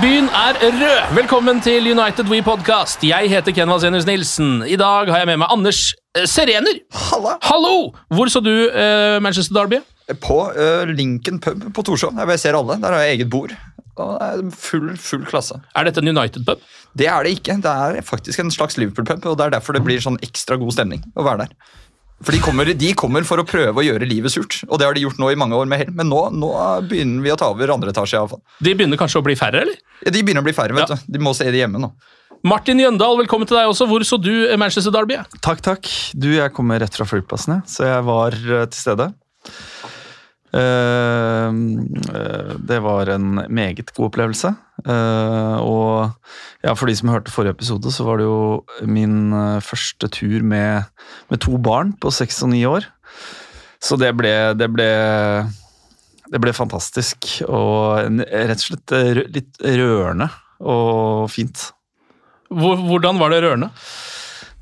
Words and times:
byen 0.00 0.28
er 0.32 0.56
rød! 0.62 1.14
Velkommen 1.16 1.58
til 1.60 1.84
United 1.90 2.28
We 2.30 2.38
Podcast. 2.44 3.02
Jeg 3.04 3.28
heter 3.28 3.52
Ken 3.52 3.68
Vasenius 3.68 4.06
Nilsen. 4.08 4.62
I 4.64 4.76
dag 4.80 5.10
har 5.12 5.20
jeg 5.20 5.28
med 5.28 5.40
meg 5.42 5.52
Anders 5.52 5.80
eh, 6.16 6.24
Serener. 6.30 6.78
Halla! 7.10 7.34
Hallo! 7.44 7.90
Hvor 8.08 8.30
så 8.32 8.40
du 8.40 8.52
eh, 8.70 9.18
Manchester 9.20 9.58
Derby? 9.58 9.82
På 10.22 10.38
uh, 10.56 10.88
Lincoln 10.88 11.40
pub 11.42 11.66
på 11.76 11.84
Torshov. 11.84 12.14
Der 12.16 12.32
jeg 12.32 12.40
ser 12.46 12.56
alle. 12.56 12.78
Der 12.80 12.96
har 12.96 13.04
jeg 13.04 13.18
eget 13.18 13.30
bord. 13.30 13.52
Full, 14.56 14.94
full 14.96 15.26
klasse. 15.28 15.60
Er 15.76 15.84
dette 15.84 16.00
en 16.00 16.08
United-pub? 16.14 16.64
Det 16.96 17.10
er 17.10 17.26
det 17.26 17.36
ikke. 17.36 17.58
Det 17.60 17.74
er 17.84 18.00
faktisk 18.06 18.40
en 18.40 18.54
slags 18.54 18.80
Liverpool-pub, 18.80 19.26
og 19.26 19.36
det 19.36 19.50
er 19.50 19.56
derfor 19.58 19.76
det 19.76 19.84
blir 19.84 20.00
sånn 20.00 20.16
ekstra 20.24 20.56
god 20.60 20.78
stemning 20.78 21.04
å 21.12 21.26
være 21.26 21.44
der. 21.44 21.76
For 22.20 22.36
de 22.36 22.40
kommer, 22.44 22.68
de 22.76 22.90
kommer 22.98 23.24
for 23.24 23.40
å 23.40 23.46
prøve 23.48 23.80
å 23.80 23.84
gjøre 23.84 24.04
livet 24.08 24.32
surt, 24.34 24.58
og 24.68 24.76
det 24.80 24.84
har 24.86 24.96
de 24.96 25.06
gjort 25.06 25.16
nå 25.22 25.30
i 25.32 25.38
mange 25.40 25.56
år 25.56 25.68
med 25.70 25.80
hell. 25.80 25.92
Men 25.96 26.10
nå, 26.12 26.18
nå 26.36 26.50
begynner 26.90 27.24
vi 27.24 27.32
å 27.32 27.36
ta 27.40 27.48
over 27.48 27.72
andre 27.72 27.94
etasje. 27.94 28.18
i 28.18 28.20
alle 28.20 28.28
fall. 28.34 28.42
De 28.60 28.74
begynner 28.76 29.00
kanskje 29.00 29.22
å 29.22 29.24
bli 29.24 29.36
færre, 29.40 29.62
eller? 29.64 29.78
Ja, 30.04 30.10
De 30.12 30.20
begynner 30.22 30.44
å 30.44 30.48
bli 30.50 30.52
færre, 30.56 30.76
vet 30.76 30.88
Ja. 30.92 30.98
du. 31.00 31.12
De 31.16 31.18
må 31.24 31.32
se 31.34 31.48
det 31.50 31.62
hjemme 31.62 31.80
nå. 31.80 31.92
Martin 32.44 32.78
Jøndal, 32.80 33.18
velkommen 33.20 33.48
til 33.48 33.56
deg 33.56 33.68
også. 33.72 33.86
Hvor 33.88 34.04
så 34.04 34.16
du 34.20 34.30
eh, 34.50 34.56
Manchester 34.56 34.92
Derby? 34.92 35.16
Takk, 35.44 35.60
takk. 35.64 35.88
Du, 36.16 36.28
jeg 36.36 36.52
kommer 36.56 36.80
rett 36.80 36.94
fra 36.96 37.04
flyplassen, 37.08 37.64
så 37.68 37.84
jeg 37.88 38.04
var 38.04 38.36
eh, 38.36 38.66
til 38.68 38.80
stede. 38.80 39.10
Eh, 40.50 41.48
eh, 41.48 42.52
det 42.58 42.80
var 42.82 43.10
en 43.14 43.44
meget 43.48 43.92
god 43.94 44.10
opplevelse. 44.10 44.52
Eh, 44.84 45.56
og 45.62 46.10
ja, 46.64 46.74
for 46.74 46.90
de 46.90 46.96
som 46.98 47.12
hørte 47.12 47.32
forrige 47.32 47.54
episode, 47.58 47.92
så 47.94 48.06
var 48.06 48.18
det 48.18 48.26
jo 48.26 48.64
min 48.88 49.32
eh, 49.32 49.62
første 49.62 50.10
tur 50.10 50.42
med, 50.42 50.90
med 51.30 51.42
to 51.44 51.58
barn 51.58 51.94
på 52.00 52.12
seks 52.14 52.42
og 52.42 52.52
ni 52.54 52.64
år. 52.66 52.88
Så 53.80 53.96
det 54.00 54.12
ble, 54.18 54.34
det 54.58 54.68
ble 54.74 54.90
det 56.30 56.38
ble 56.38 56.52
fantastisk 56.54 57.40
og 57.48 58.06
rett 58.22 58.60
og 58.60 58.62
slett 58.62 58.92
litt 59.34 59.56
rørende 59.64 60.28
og 60.62 61.26
fint. 61.32 61.70
Hvordan 62.50 63.18
var 63.18 63.32
det 63.32 63.40
rørende? 63.42 63.70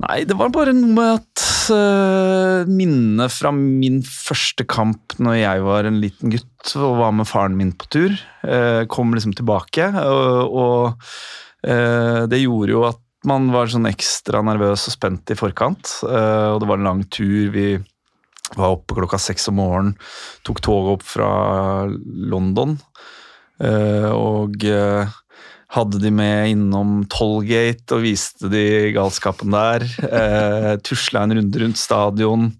Nei, 0.04 0.22
det 0.28 0.36
var 0.38 0.52
bare 0.54 0.72
noe 0.76 0.94
med 0.94 1.10
at 1.18 1.44
uh, 1.72 2.68
Minnet 2.68 3.32
fra 3.34 3.50
min 3.54 4.00
første 4.06 4.64
kamp 4.68 5.16
når 5.22 5.38
jeg 5.40 5.64
var 5.66 5.88
en 5.88 6.00
liten 6.02 6.32
gutt 6.34 6.72
og 6.76 6.98
var 7.00 7.12
med 7.16 7.28
faren 7.28 7.56
min 7.56 7.70
på 7.78 7.86
tur, 7.92 8.14
eh, 8.44 8.82
kom 8.90 9.14
liksom 9.14 9.32
tilbake. 9.38 9.86
Og, 10.02 10.56
og 10.58 11.68
eh, 11.68 12.24
det 12.28 12.42
gjorde 12.42 12.74
jo 12.74 12.82
at 12.88 13.00
man 13.28 13.48
var 13.54 13.70
sånn 13.70 13.88
ekstra 13.88 14.42
nervøs 14.46 14.88
og 14.90 14.94
spent 14.94 15.32
i 15.32 15.36
forkant. 15.38 15.94
eh, 16.06 16.48
og 16.52 16.60
det 16.60 16.68
var 16.68 16.80
en 16.80 16.88
lang 16.90 17.04
tur. 17.08 17.48
Vi 17.54 17.78
var 18.56 18.74
oppe 18.74 18.96
klokka 18.98 19.20
seks 19.20 19.48
om 19.50 19.58
morgenen, 19.60 19.96
tok 20.46 20.60
toget 20.64 20.98
opp 20.98 21.06
fra 21.06 21.30
London. 21.88 22.78
eh, 23.60 24.10
og 24.12 24.64
eh, 24.64 25.16
hadde 25.74 26.00
de 26.00 26.10
med 26.14 26.54
innom 26.54 27.02
Tollgate 27.12 27.96
og 27.96 28.04
viste 28.06 28.48
de 28.52 28.92
galskapen 28.96 29.52
der. 29.52 29.84
Eh, 30.08 30.74
Tusla 30.84 31.26
en 31.26 31.36
runde 31.38 31.64
rundt 31.64 31.80
stadion. 31.80 32.52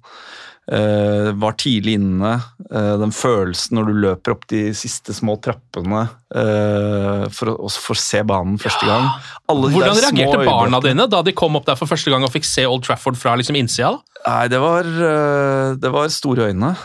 Eh, 0.68 1.30
var 1.40 1.54
tidlig 1.56 1.94
inne. 1.96 2.34
Eh, 2.68 2.94
den 3.00 3.14
følelsen 3.16 3.78
når 3.78 3.88
du 3.88 4.00
løper 4.02 4.34
opp 4.34 4.44
de 4.52 4.66
siste 4.76 5.14
små 5.16 5.38
trappene 5.40 6.02
eh, 6.36 7.24
for, 7.32 7.54
å, 7.54 7.70
for 7.72 7.96
å 7.96 8.02
se 8.02 8.20
banen 8.28 8.60
første 8.60 8.84
gang. 8.84 9.08
Hvordan 9.48 9.96
reagerte 9.96 10.44
barna 10.44 10.82
dine 10.84 11.08
da 11.08 11.22
de 11.24 11.32
kom 11.32 11.56
opp 11.56 11.64
der 11.70 11.80
for 11.80 11.88
første 11.88 12.12
gang 12.12 12.26
og 12.28 12.34
fikk 12.36 12.44
se 12.44 12.68
Old 12.68 12.84
Trafford 12.84 13.16
fra 13.16 13.38
liksom 13.40 13.56
innsida? 13.56 13.94
Nei, 14.26 14.44
det 14.52 14.60
var, 14.60 14.84
eh, 14.84 15.72
det 15.80 15.96
var 15.96 16.12
store 16.12 16.50
øyne. 16.52 16.76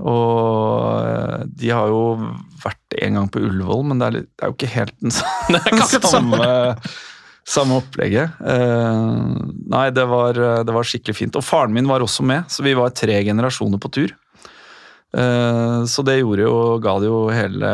Og 0.00 1.04
eh, 1.04 1.46
de 1.60 1.72
har 1.74 1.92
jo 1.92 2.02
vært 2.62 2.98
en 3.02 3.18
gang 3.18 3.30
på 3.32 3.42
Ullevål, 3.42 3.84
men 3.90 4.00
det 4.00 4.06
er, 4.06 4.16
litt, 4.18 4.30
det 4.32 4.44
er 4.46 4.52
jo 4.52 4.56
ikke 4.56 4.74
helt 4.76 4.94
den 5.02 5.14
samme, 5.18 5.62
samme. 5.82 6.12
samme, 6.12 6.92
samme 7.52 7.78
opplegget. 7.82 8.38
Uh, 8.40 9.36
nei, 9.72 9.86
det 9.94 10.06
var, 10.08 10.38
det 10.64 10.76
var 10.76 10.86
skikkelig 10.88 11.18
fint. 11.18 11.38
Og 11.38 11.44
faren 11.44 11.74
min 11.74 11.90
var 11.90 12.04
også 12.04 12.24
med, 12.26 12.46
så 12.52 12.64
vi 12.64 12.76
var 12.78 12.94
tre 12.96 13.18
generasjoner 13.26 13.82
på 13.82 13.92
tur. 13.92 14.14
Eh, 15.12 15.84
så 15.84 16.04
det 16.06 16.20
gjorde 16.22 16.46
jo, 16.46 16.56
ga 16.82 16.96
det 17.02 17.10
jo 17.10 17.26
hele 17.32 17.72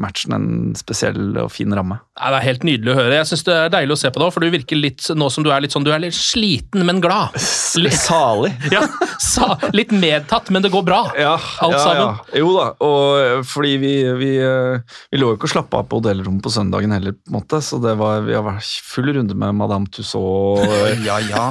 matchen 0.00 0.34
en 0.34 0.48
spesiell 0.78 1.34
og 1.42 1.50
fin 1.52 1.72
ramme. 1.74 1.98
Nei, 2.20 2.30
det 2.30 2.38
er 2.38 2.46
helt 2.46 2.64
nydelig 2.66 2.92
å 2.92 2.98
høre. 2.98 3.16
Jeg 3.18 3.28
synes 3.30 3.44
Det 3.48 3.54
er 3.56 3.72
deilig 3.72 3.96
å 3.96 4.00
se 4.00 4.10
på 4.12 4.20
deg, 4.22 4.32
for 4.34 4.44
du 4.44 4.52
virker 4.52 4.78
litt 4.78 5.08
nå 5.16 5.30
som 5.32 5.44
du 5.44 5.50
er 5.52 5.64
litt 5.64 5.74
sånn, 5.74 5.84
du 5.86 5.90
er 5.92 6.02
litt 6.02 6.16
sliten, 6.16 6.84
men 6.86 7.00
glad. 7.02 7.34
Litt, 7.80 7.98
Salig! 7.98 8.52
ja, 8.74 8.84
sa, 9.20 9.56
litt 9.74 9.92
medtatt, 9.94 10.52
men 10.54 10.64
det 10.64 10.70
går 10.72 10.84
bra. 10.86 11.00
Ja, 11.18 11.34
Alt 11.64 11.76
ja, 11.76 11.82
sammen. 11.82 12.20
Ja. 12.30 12.40
Jo 12.42 12.52
da, 12.56 12.66
og 12.86 13.02
eh, 13.24 13.36
fordi 13.46 13.74
vi, 13.82 13.94
vi, 14.20 14.30
eh, 14.44 15.00
vi 15.10 15.20
lå 15.20 15.32
jo 15.32 15.38
ikke 15.40 15.50
og 15.50 15.54
slappa 15.54 15.82
av 15.82 15.90
på 15.90 16.00
hotellrommet 16.00 16.44
på 16.44 16.54
søndagen 16.54 16.94
heller, 16.94 17.16
på 17.16 17.32
en 17.32 17.38
måte, 17.40 17.62
så 17.64 17.80
det 17.82 17.96
var, 18.00 18.22
vi 18.28 18.36
har 18.38 18.46
vært 18.46 18.70
full 18.86 19.10
runde 19.16 19.36
med 19.38 19.58
Madame 19.58 19.90
Tussaud, 19.90 20.62
Ja, 21.08 21.18
ja. 21.26 21.46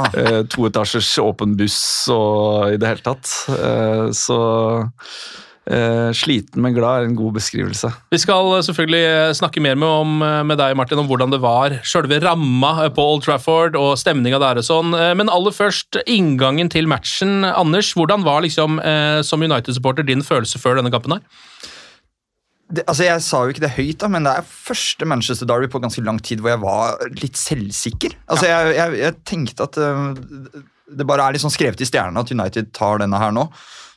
toetasjers 0.50 1.12
åpen 1.24 1.58
buss 1.60 1.82
og 2.14 2.76
i 2.76 2.80
det 2.80 2.94
hele 2.94 3.04
tatt. 3.04 3.28
Så 4.16 4.38
eh, 5.70 6.10
sliten, 6.18 6.62
men 6.64 6.76
glad 6.76 7.02
er 7.04 7.10
en 7.10 7.18
god 7.18 7.38
beskrivelse. 7.38 7.92
Vi 8.14 8.20
skal 8.22 8.54
eh, 8.56 8.64
selvfølgelig 8.66 9.02
eh, 9.08 9.34
snakke 9.38 9.64
mer 9.64 9.78
med, 9.80 9.88
om, 9.88 10.16
med 10.50 10.60
deg, 10.60 10.76
Martin, 10.78 11.02
om 11.02 11.10
hvordan 11.10 11.34
det 11.34 11.42
var. 11.44 11.80
Selve 11.88 12.22
ramma 12.24 12.90
på 12.96 13.06
Old 13.14 13.26
Trafford 13.28 13.78
og 13.80 13.98
stemninga 14.02 14.42
der 14.42 14.62
og 14.62 14.68
sånn. 14.68 14.94
Men 14.94 15.32
aller 15.34 15.56
først, 15.56 16.02
inngangen 16.10 16.72
til 16.74 16.90
matchen. 16.90 17.44
Anders, 17.48 17.94
hvordan 17.98 18.26
var 18.26 18.44
liksom, 18.46 18.80
uh, 18.84 19.20
som 19.26 19.44
United-supporter 19.46 20.06
din 20.08 20.26
følelse 20.26 20.62
før 20.62 20.80
denne 20.80 20.92
kampen 20.94 21.18
her? 21.18 21.46
Det, 22.70 22.84
altså 22.86 23.08
Jeg 23.08 23.22
sa 23.26 23.40
jo 23.42 23.54
ikke 23.54 23.64
det 23.64 23.72
høyt, 23.74 23.98
da, 24.02 24.10
men 24.14 24.28
det 24.28 24.34
er 24.38 24.46
første 24.46 25.06
Manchester 25.10 25.48
Derby 25.50 25.70
på 25.74 25.82
ganske 25.82 26.04
lang 26.06 26.20
tid 26.22 26.44
hvor 26.44 26.54
jeg 26.54 26.62
var 26.62 27.00
litt 27.18 27.40
selvsikker. 27.40 28.14
Altså 28.30 28.50
jeg, 28.52 28.76
jeg, 28.78 29.00
jeg 29.02 29.18
tenkte 29.26 29.66
at 29.66 29.80
uh, 29.82 30.62
det 30.90 31.08
bare 31.10 31.30
er 31.30 31.42
sånn 31.42 31.54
skrevet 31.54 31.82
i 31.82 31.88
stjernene 31.88 32.22
at 32.22 32.34
United 32.34 32.72
tar 32.78 33.02
denne 33.02 33.22
her 33.22 33.34
nå. 33.36 33.48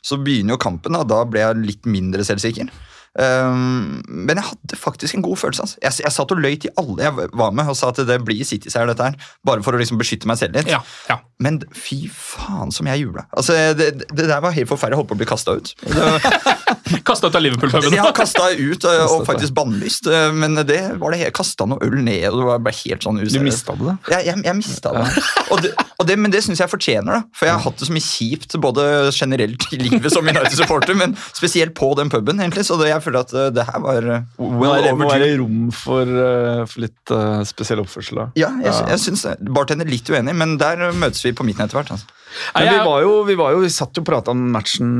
Så 0.03 0.19
begynner 0.19 0.57
jo 0.57 0.61
kampen, 0.61 0.97
og 0.99 1.07
da 1.07 1.21
ble 1.27 1.45
jeg 1.45 1.61
litt 1.63 1.87
mindre 1.87 2.25
selvsikker. 2.27 2.67
Um, 3.13 3.99
men 4.09 4.39
jeg 4.39 4.45
hadde 4.47 4.77
faktisk 4.79 5.13
en 5.19 5.21
god 5.25 5.37
følelse. 5.37 5.61
Altså. 5.67 5.77
Jeg, 5.83 5.99
jeg 6.01 6.15
satt 6.15 6.31
og 6.33 6.39
løy 6.41 6.55
til 6.63 6.71
alle 6.81 7.03
jeg 7.03 7.27
var 7.37 7.51
med 7.53 7.69
og 7.69 7.77
sa 7.77 7.91
at 7.93 7.99
det 8.07 8.17
blir 8.25 8.41
City-seier, 8.47 8.89
dette 8.89 9.05
her. 9.05 9.17
Bare 9.45 9.61
for 9.65 9.75
å 9.77 9.81
liksom 9.81 9.99
beskytte 10.01 10.29
meg 10.29 10.39
selv 10.41 10.57
litt. 10.57 10.71
Ja, 10.71 10.79
ja. 11.11 11.19
Men 11.43 11.59
fy 11.75 12.07
faen 12.13 12.71
som 12.73 12.87
jeg 12.89 13.03
jubla. 13.03 13.25
Altså, 13.35 13.53
det, 13.77 13.91
det 14.09 14.27
der 14.29 14.41
var 14.41 14.55
helt 14.55 14.69
forferdelig. 14.69 14.95
Jeg 14.95 15.01
holdt 15.01 15.11
på 15.11 15.17
å 15.17 15.21
bli 15.21 15.29
kasta 15.29 15.57
ut. 15.59 15.73
Kasta 17.07 17.27
ut 17.27 17.35
av 17.35 17.41
Liverpool-puben. 17.41 17.95
har 17.99 18.13
kasta 18.15 18.49
ut 18.53 18.85
og, 18.85 19.01
og 19.15 19.23
faktisk 19.27 19.53
bannlyst, 19.57 20.07
øh, 20.11 20.33
men 20.35 20.55
det 20.67 20.79
var 21.01 21.13
det 21.13 21.21
jeg 21.23 21.33
kasta 21.35 21.65
noe 21.69 21.81
øl 21.85 21.95
ned, 22.03 22.25
og 22.29 22.37
det 22.41 22.47
var 22.47 22.61
bare 22.67 22.77
helt 22.83 23.05
sånn 23.05 23.17
Du 23.19 23.23
useriøst. 23.25 23.45
mista 23.47 23.75
det? 23.79 23.95
Jeg, 24.13 24.27
jeg, 24.29 24.41
jeg 24.45 24.57
mista 24.59 24.91
det. 24.95 25.05
Og 25.53 25.63
det, 25.63 25.71
og 25.99 26.07
det. 26.09 26.17
Men 26.23 26.33
det 26.33 26.43
syns 26.45 26.61
jeg 26.61 26.71
fortjener, 26.71 27.09
da. 27.21 27.21
For 27.35 27.47
jeg 27.49 27.55
har 27.57 27.63
hatt 27.65 27.79
det 27.81 27.87
så 27.89 27.95
mye 27.95 28.05
kjipt 28.05 28.57
både 28.63 28.85
generelt 29.15 29.65
i 29.75 29.79
livet 29.81 30.13
som 30.13 30.27
United-supporter, 30.27 30.97
men 30.99 31.15
spesielt 31.33 31.73
på 31.77 31.91
den 31.99 32.11
puben. 32.13 32.39
egentlig, 32.43 32.65
Så 32.67 32.77
det, 32.81 32.91
jeg 32.91 33.02
føler 33.03 33.25
at 33.25 33.33
øh, 33.35 33.49
det 33.55 33.65
her 33.67 33.83
var 33.83 34.09
well 34.39 34.83
Det 34.83 34.95
må 34.97 35.09
være 35.11 35.29
rom 35.41 35.69
for, 35.75 36.07
øh, 36.07 36.63
for 36.69 36.83
litt 36.83 37.13
spesiell 37.49 37.83
oppførsel, 37.83 38.23
da. 38.23 38.27
Ja, 38.39 38.51
jeg, 38.63 38.73
jeg 38.95 39.03
syns 39.05 39.25
det. 39.27 39.37
Bartender 39.53 39.87
er 39.87 39.93
litt 39.93 40.09
uenig, 40.09 40.35
men 40.39 40.57
der 40.61 40.89
møtes 40.97 41.23
vi 41.25 41.35
på 41.35 41.45
midten 41.47 41.65
etter 41.65 41.81
hvert. 41.81 41.93
Altså. 41.95 42.19
Men 42.57 42.69
vi 42.71 42.77
var 42.87 43.03
jo, 43.05 43.15
vi, 43.27 43.37
var 43.37 43.53
jo, 43.53 43.61
vi 43.61 43.71
satt 43.73 43.97
jo 43.97 44.01
og 44.01 44.09
prata 44.09 44.33
om 44.33 44.47
matchen 44.55 44.93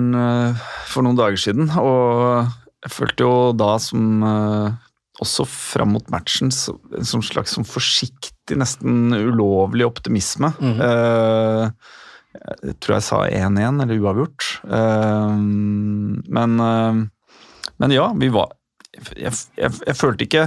for 0.92 1.06
noen 1.06 1.18
dager 1.18 1.40
siden, 1.42 1.72
og 1.82 2.46
jeg 2.84 2.94
følte 2.94 3.26
jo 3.26 3.36
da 3.58 3.72
som 3.82 4.22
også 5.22 5.46
fram 5.48 5.94
mot 5.96 6.08
matchen 6.14 6.50
en 6.50 7.06
sånn 7.08 7.26
slags 7.26 7.54
sånn 7.56 7.68
forsiktig, 7.68 8.58
nesten 8.60 9.14
ulovlig 9.14 9.86
optimisme. 9.88 10.54
Eh, 10.60 11.66
jeg 12.64 12.78
tror 12.82 12.98
jeg 12.98 13.06
sa 13.06 13.20
1-1 13.30 13.84
eller 13.84 14.02
uavgjort. 14.02 14.48
Eh, 14.66 15.36
men, 16.38 16.60
eh, 16.60 17.04
men 17.84 17.92
ja, 17.92 18.08
vi 18.16 18.32
var 18.34 18.54
jeg, 18.94 19.34
jeg, 19.58 19.74
jeg 19.88 19.98
følte 19.98 20.26
ikke 20.28 20.44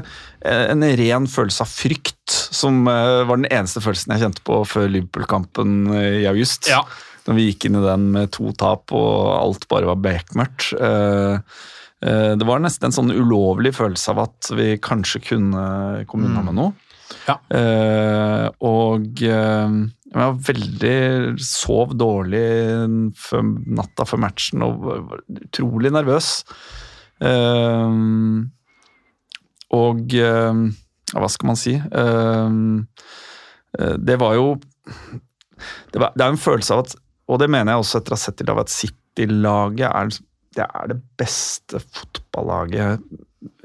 en 0.47 0.85
ren 1.01 1.27
følelse 1.31 1.65
av 1.65 1.71
frykt, 1.71 2.35
som 2.55 2.85
eh, 2.91 3.25
var 3.27 3.41
den 3.41 3.49
eneste 3.51 3.83
følelsen 3.83 4.15
jeg 4.15 4.23
kjente 4.23 4.45
på 4.47 4.61
før 4.69 4.91
Liverpool-kampen 4.93 5.91
eh, 5.95 6.21
i 6.23 6.29
august. 6.31 6.71
Ja. 6.71 6.85
Når 7.27 7.39
vi 7.39 7.49
gikk 7.49 7.67
inn 7.67 7.81
i 7.81 7.83
den 7.83 8.11
med 8.15 8.31
to 8.37 8.53
tap 8.59 8.95
og 8.95 9.17
alt 9.35 9.67
bare 9.71 9.91
var 9.91 9.99
bekmørkt. 9.99 10.71
Eh, 10.79 11.63
det 12.07 12.47
var 12.47 12.61
nesten 12.63 12.91
en 12.91 12.95
sånn 12.95 13.11
ulovlig 13.11 13.73
følelse 13.75 14.13
av 14.13 14.19
at 14.27 14.51
vi 14.55 14.67
kanskje 14.85 15.23
kunne 15.33 15.63
komme 16.07 16.29
unna 16.29 16.43
med 16.45 16.55
noe. 16.59 16.75
Ja. 17.27 17.39
Og 18.69 19.23
jeg 19.23 20.13
var 20.13 20.37
veldig 20.47 20.99
Sov 21.43 21.97
dårlig 21.99 22.45
før, 23.19 23.49
natta 23.81 24.07
før 24.07 24.23
matchen 24.27 24.67
og 24.69 24.85
var 24.85 25.25
utrolig 25.41 25.95
nervøs. 25.97 26.31
Eh, 27.25 27.97
og 29.77 30.17
eh, 30.21 30.63
hva 31.17 31.31
skal 31.33 31.51
man 31.53 31.59
si? 31.61 31.77
Eh, 31.77 32.57
det 33.77 34.17
var 34.21 34.37
jo 34.39 34.47
det, 35.93 35.99
var, 36.01 36.13
det 36.17 36.25
er 36.25 36.31
en 36.31 36.41
følelse 36.41 36.73
av 36.73 36.87
at 36.87 36.95
Og 37.29 37.41
det 37.43 37.51
mener 37.53 37.75
jeg 37.75 37.83
også 37.83 38.01
etter 38.01 38.15
å 38.15 38.17
ha 38.17 38.23
sett 38.23 38.41
i 38.41 38.47
dag, 38.49 38.61
at 38.63 38.73
City-laget 38.73 39.89
er, 39.91 40.13
det 40.57 40.67
er 40.67 40.93
det 40.93 41.01
beste 41.19 41.81
fotballaget 41.83 43.03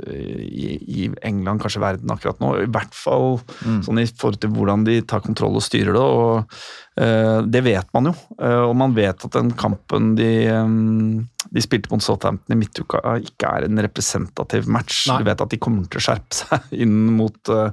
i, 0.07 0.75
i 0.77 1.09
England, 1.27 1.61
kanskje 1.63 1.81
verden 1.83 2.13
akkurat 2.13 2.39
nå. 2.41 2.53
I 2.63 2.69
hvert 2.71 2.95
fall 2.95 3.39
sånn 3.85 4.01
i 4.01 4.07
forhold 4.07 4.41
til 4.41 4.53
hvordan 4.55 4.85
de 4.87 4.99
tar 5.07 5.23
kontroll 5.25 5.57
og 5.59 5.65
styrer 5.65 5.95
det. 5.97 6.03
og 6.03 6.55
uh, 7.01 7.41
Det 7.47 7.63
vet 7.65 7.91
man 7.95 8.11
jo. 8.11 8.15
Uh, 8.37 8.63
og 8.69 8.75
man 8.79 8.95
vet 8.97 9.27
at 9.27 9.37
den 9.37 9.51
kampen 9.59 10.13
de, 10.19 10.31
um, 10.55 11.21
de 11.51 11.63
spilte 11.63 11.91
mot 11.93 12.03
Southampton 12.03 12.55
i 12.55 12.59
midtuka, 12.61 13.01
ikke 13.21 13.51
er 13.51 13.67
en 13.67 13.83
representativ 13.85 14.69
match. 14.71 15.05
Nei. 15.11 15.21
Du 15.21 15.29
vet 15.29 15.45
at 15.45 15.53
de 15.53 15.61
kommer 15.61 15.87
til 15.87 16.01
å 16.01 16.07
skjerpe 16.09 16.41
seg 16.41 16.73
inn 16.85 16.97
mot 17.19 17.53
uh, 17.53 17.69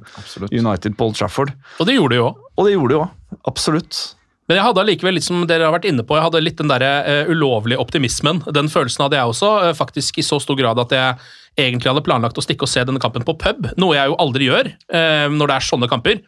United 0.53 0.99
Paul 1.01 1.17
Trafford. 1.17 1.55
Og 1.79 1.89
det 1.89 1.99
gjorde 1.99 2.17
de 2.17 2.23
jo. 2.23 2.31
Og 2.57 2.69
det 2.69 2.77
gjorde 2.77 2.95
de 2.95 3.03
òg. 3.03 3.43
Absolutt. 3.49 4.05
Men 4.49 4.57
jeg 4.57 4.65
hadde 4.65 4.81
allikevel 4.81 5.19
litt 5.19 5.27
som 5.27 5.43
dere 5.45 5.67
har 5.67 5.75
vært 5.75 5.91
inne 5.91 6.05
på, 6.09 6.17
jeg 6.17 6.25
hadde 6.25 6.41
litt 6.41 6.61
den 6.61 6.71
der 6.71 6.85
uh, 7.05 7.29
ulovlige 7.29 7.83
optimismen. 7.83 8.41
Den 8.57 8.71
følelsen 8.73 9.05
hadde 9.05 9.19
jeg 9.21 9.35
også, 9.35 9.51
uh, 9.67 9.75
faktisk 9.77 10.21
i 10.21 10.25
så 10.25 10.41
stor 10.41 10.57
grad 10.59 10.81
at 10.81 10.95
jeg 10.97 11.29
egentlig 11.59 11.91
hadde 11.91 12.05
planlagt 12.07 12.39
å 12.39 12.45
stikke 12.45 12.65
og 12.67 12.71
se 12.71 12.85
denne 12.87 13.01
kampen 13.03 13.25
på 13.27 13.35
pub, 13.41 13.69
noe 13.81 13.97
jeg 13.99 14.11
jo 14.13 14.17
aldri 14.23 14.47
gjør 14.49 14.71
eh, 14.71 15.27
når 15.35 15.51
det 15.53 15.57
er 15.59 15.67
sånne 15.69 15.89
kamper. 15.91 16.21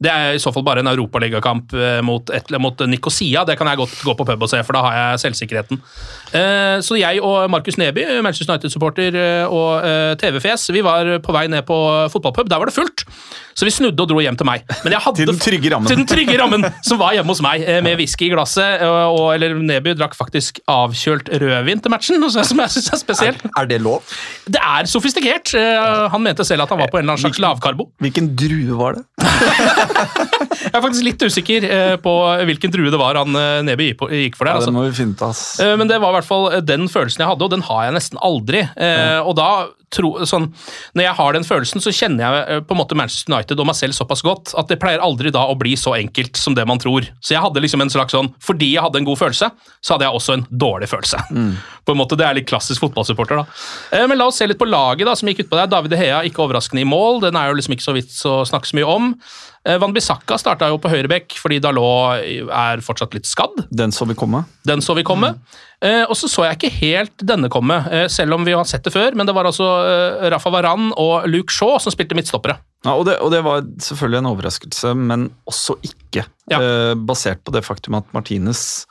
Det 0.00 0.10
er 0.12 0.38
i 0.38 0.40
så 0.42 0.52
fall 0.54 0.64
bare 0.66 0.80
en 0.84 0.88
europaligakamp 0.90 1.74
eh, 1.76 2.00
mot, 2.06 2.30
et- 2.34 2.50
mot 2.58 2.80
Nikosia. 2.88 3.44
det 3.44 3.58
kan 3.60 3.68
jeg 3.68 3.76
godt 3.82 3.98
gå 4.06 4.14
på 4.16 4.26
pub 4.32 4.42
og 4.46 4.50
se, 4.50 4.62
for 4.64 4.78
da 4.78 4.82
har 4.86 4.96
jeg 5.00 5.22
selvsikkerheten. 5.26 5.80
Eh, 6.32 6.78
så 6.86 6.96
jeg 7.00 7.20
og 7.24 7.50
Markus 7.52 7.76
Neby, 7.80 8.06
Manchester 8.24 8.54
United-supporter 8.54 9.14
eh, 9.20 9.44
og 9.52 9.84
eh, 9.84 10.14
TV-fjes, 10.20 10.68
vi 10.74 10.80
var 10.86 11.18
på 11.24 11.34
vei 11.36 11.46
ned 11.52 11.66
på 11.68 11.76
fotballpub, 12.14 12.48
der 12.48 12.58
var 12.62 12.70
det 12.70 12.76
fullt. 12.76 13.04
Så 13.60 13.66
vi 13.66 13.72
snudde 13.74 14.00
og 14.00 14.08
dro 14.08 14.20
hjem 14.22 14.36
til 14.40 14.46
meg. 14.48 14.62
Men 14.86 14.94
jeg 14.94 15.02
hadde 15.04 15.18
Til 15.20 15.28
den 15.28 15.40
trygge 15.42 15.70
rammen. 15.74 15.88
Til 15.90 15.98
den 15.98 16.06
trygge 16.08 16.36
rammen 16.40 16.64
som 16.86 16.96
var 17.02 17.12
hjemme 17.16 17.34
hos 17.34 17.42
meg, 17.44 17.60
eh, 17.68 17.82
med 17.84 17.98
whisky 18.00 18.30
i 18.30 18.32
glasset. 18.32 18.80
Og, 18.86 19.34
eller 19.34 19.52
Neby 19.58 19.92
drakk 19.98 20.14
faktisk 20.16 20.62
avkjølt 20.70 21.28
rødvin 21.42 21.82
til 21.84 21.92
matchen, 21.92 22.20
noe 22.22 22.30
som 22.32 22.62
jeg 22.62 22.72
syns 22.78 22.88
er 22.94 23.00
spesielt. 23.02 23.42
Er 23.58 23.68
det 23.68 23.80
lov? 23.84 24.06
Det 24.48 24.62
er 24.62 24.69
sofistikert. 24.90 25.52
Eh, 25.56 26.08
Han 26.12 26.22
mente 26.24 26.44
selv 26.46 26.64
at 26.66 26.72
han 26.72 26.80
var 26.80 26.90
på 26.92 26.98
en 27.00 27.04
eller 27.04 27.16
annen 27.16 27.24
slags 27.24 27.40
lavkarbo. 27.42 27.88
Hvilken 28.02 28.32
drue 28.38 28.76
var 28.78 28.98
det? 28.98 29.04
Jeg 30.60 30.76
er 30.76 30.82
faktisk 30.84 31.04
litt 31.06 31.22
usikker 31.24 31.64
eh, 31.66 31.94
på 32.02 32.12
hvilken 32.46 32.72
drue 32.74 32.92
det 32.92 33.00
var 33.00 33.16
han 33.18 33.36
eh, 33.38 33.62
Neby 33.66 33.90
gikk 33.94 34.36
for 34.38 34.46
der. 34.46 34.52
Ja, 34.54 34.60
altså. 34.60 34.70
det 34.70 34.76
må 34.76 34.84
vi 34.86 34.96
finne 34.98 35.30
ass. 35.30 35.44
Men 35.80 35.90
det 35.90 35.98
var 36.02 36.12
i 36.12 36.18
hvert 36.18 36.28
fall 36.28 36.48
den 36.66 36.88
følelsen 36.92 37.24
jeg 37.24 37.30
hadde, 37.32 37.46
og 37.46 37.54
den 37.54 37.64
har 37.66 37.86
jeg 37.88 37.96
nesten 37.96 38.20
aldri. 38.24 38.64
Og 39.24 39.32
da, 39.38 39.48
tro, 39.90 40.12
sånn, 40.28 40.48
Når 40.94 41.02
jeg 41.04 41.14
har 41.18 41.32
den 41.34 41.46
følelsen, 41.46 41.82
så 41.82 41.92
kjenner 41.94 42.22
jeg 42.24 42.44
eh, 42.56 42.60
på 42.66 42.74
en 42.76 42.80
måte 42.80 42.96
Manchester 42.98 43.32
United 43.34 43.60
og 43.60 43.66
meg 43.70 43.78
selv 43.78 43.96
såpass 43.96 44.22
godt 44.22 44.54
at 44.58 44.70
det 44.70 44.78
pleier 44.82 45.02
aldri 45.02 45.32
da 45.34 45.46
å 45.50 45.56
bli 45.58 45.74
så 45.78 45.96
enkelt 45.98 46.38
som 46.38 46.54
det 46.54 46.66
man 46.68 46.78
tror. 46.78 47.08
Så 47.20 47.34
jeg 47.34 47.42
hadde 47.42 47.62
liksom 47.64 47.82
en 47.82 47.90
slags 47.90 48.14
sånn 48.14 48.30
Fordi 48.42 48.72
jeg 48.74 48.84
hadde 48.84 49.00
en 49.02 49.08
god 49.08 49.18
følelse, 49.18 49.50
så 49.82 49.94
hadde 49.96 50.06
jeg 50.06 50.20
også 50.20 50.36
en 50.38 50.46
dårlig 50.50 50.90
følelse. 50.90 51.22
På 51.86 51.94
en 51.94 51.98
måte, 51.98 52.16
Det 52.20 52.26
er 52.26 52.38
litt 52.38 52.48
klassisk 52.50 52.84
fotballsupporter, 52.86 53.42
da. 53.42 53.46
Eh, 53.98 54.06
Men 54.06 54.18
la 54.20 54.28
oss 54.30 54.38
se 54.38 54.46
litt 54.46 54.60
på 54.60 54.68
laget 54.68 55.06
da, 55.08 55.14
som 55.18 55.28
gikk 55.30 55.44
utpå 55.46 55.58
der. 55.58 55.70
David 55.70 55.96
Hea 55.98 56.22
ikke 56.28 56.44
overraskende 56.44 56.84
i 56.84 56.88
mål, 56.88 57.20
den 57.26 57.36
er 57.36 57.50
jo 57.50 57.58
liksom 57.58 57.74
ikke 57.74 57.88
så 57.88 57.96
vits 57.96 58.20
å 58.28 58.40
snakke 58.46 58.70
så 58.70 58.78
mye 58.78 58.88
om. 58.88 59.14
Eh, 59.68 59.76
Van 59.76 59.92
Bissaka 59.92 60.38
starta 60.40 60.70
jo 60.72 60.78
på 60.80 60.88
høyrebekk 60.88 61.34
fordi 61.36 61.58
Dalot 61.60 62.22
er 62.22 62.80
fortsatt 62.84 63.12
litt 63.16 63.28
skadd. 63.28 63.66
Den 63.68 63.92
så 63.92 64.06
vi 64.08 64.16
komme. 64.16 64.44
Den 64.68 64.80
så 64.84 64.96
vi 64.96 65.04
komme. 65.06 65.34
Mm. 65.80 66.08
og 66.12 66.16
så 66.16 66.28
så 66.28 66.42
jeg 66.44 66.58
ikke 66.58 66.76
helt 66.76 67.22
denne 67.24 67.48
komme, 67.48 67.78
eh, 67.88 68.06
selv 68.12 68.36
om 68.36 68.44
vi 68.44 68.52
har 68.52 68.66
sett 68.68 68.84
det 68.84 68.92
før. 68.92 69.14
Men 69.16 69.28
det 69.28 69.34
var 69.36 69.48
altså 69.48 69.68
Rafa 70.32 70.52
Varan 70.52 70.90
og 70.92 71.28
Luke 71.28 71.52
Shaw 71.52 71.78
som 71.80 71.92
spilte 71.92 72.16
midtstoppere. 72.18 72.58
Ja, 72.84 72.94
og, 72.96 73.06
det, 73.08 73.18
og 73.20 73.32
det 73.32 73.40
var 73.44 73.64
selvfølgelig 73.80 74.20
en 74.20 74.30
overraskelse, 74.32 74.92
men 74.96 75.30
også 75.48 75.76
ikke. 75.84 76.26
Ja. 76.52 76.60
Basert 76.96 77.44
på 77.44 77.52
det 77.52 77.64
faktum 77.64 77.96
at 78.00 78.08
Martinez 78.16 78.86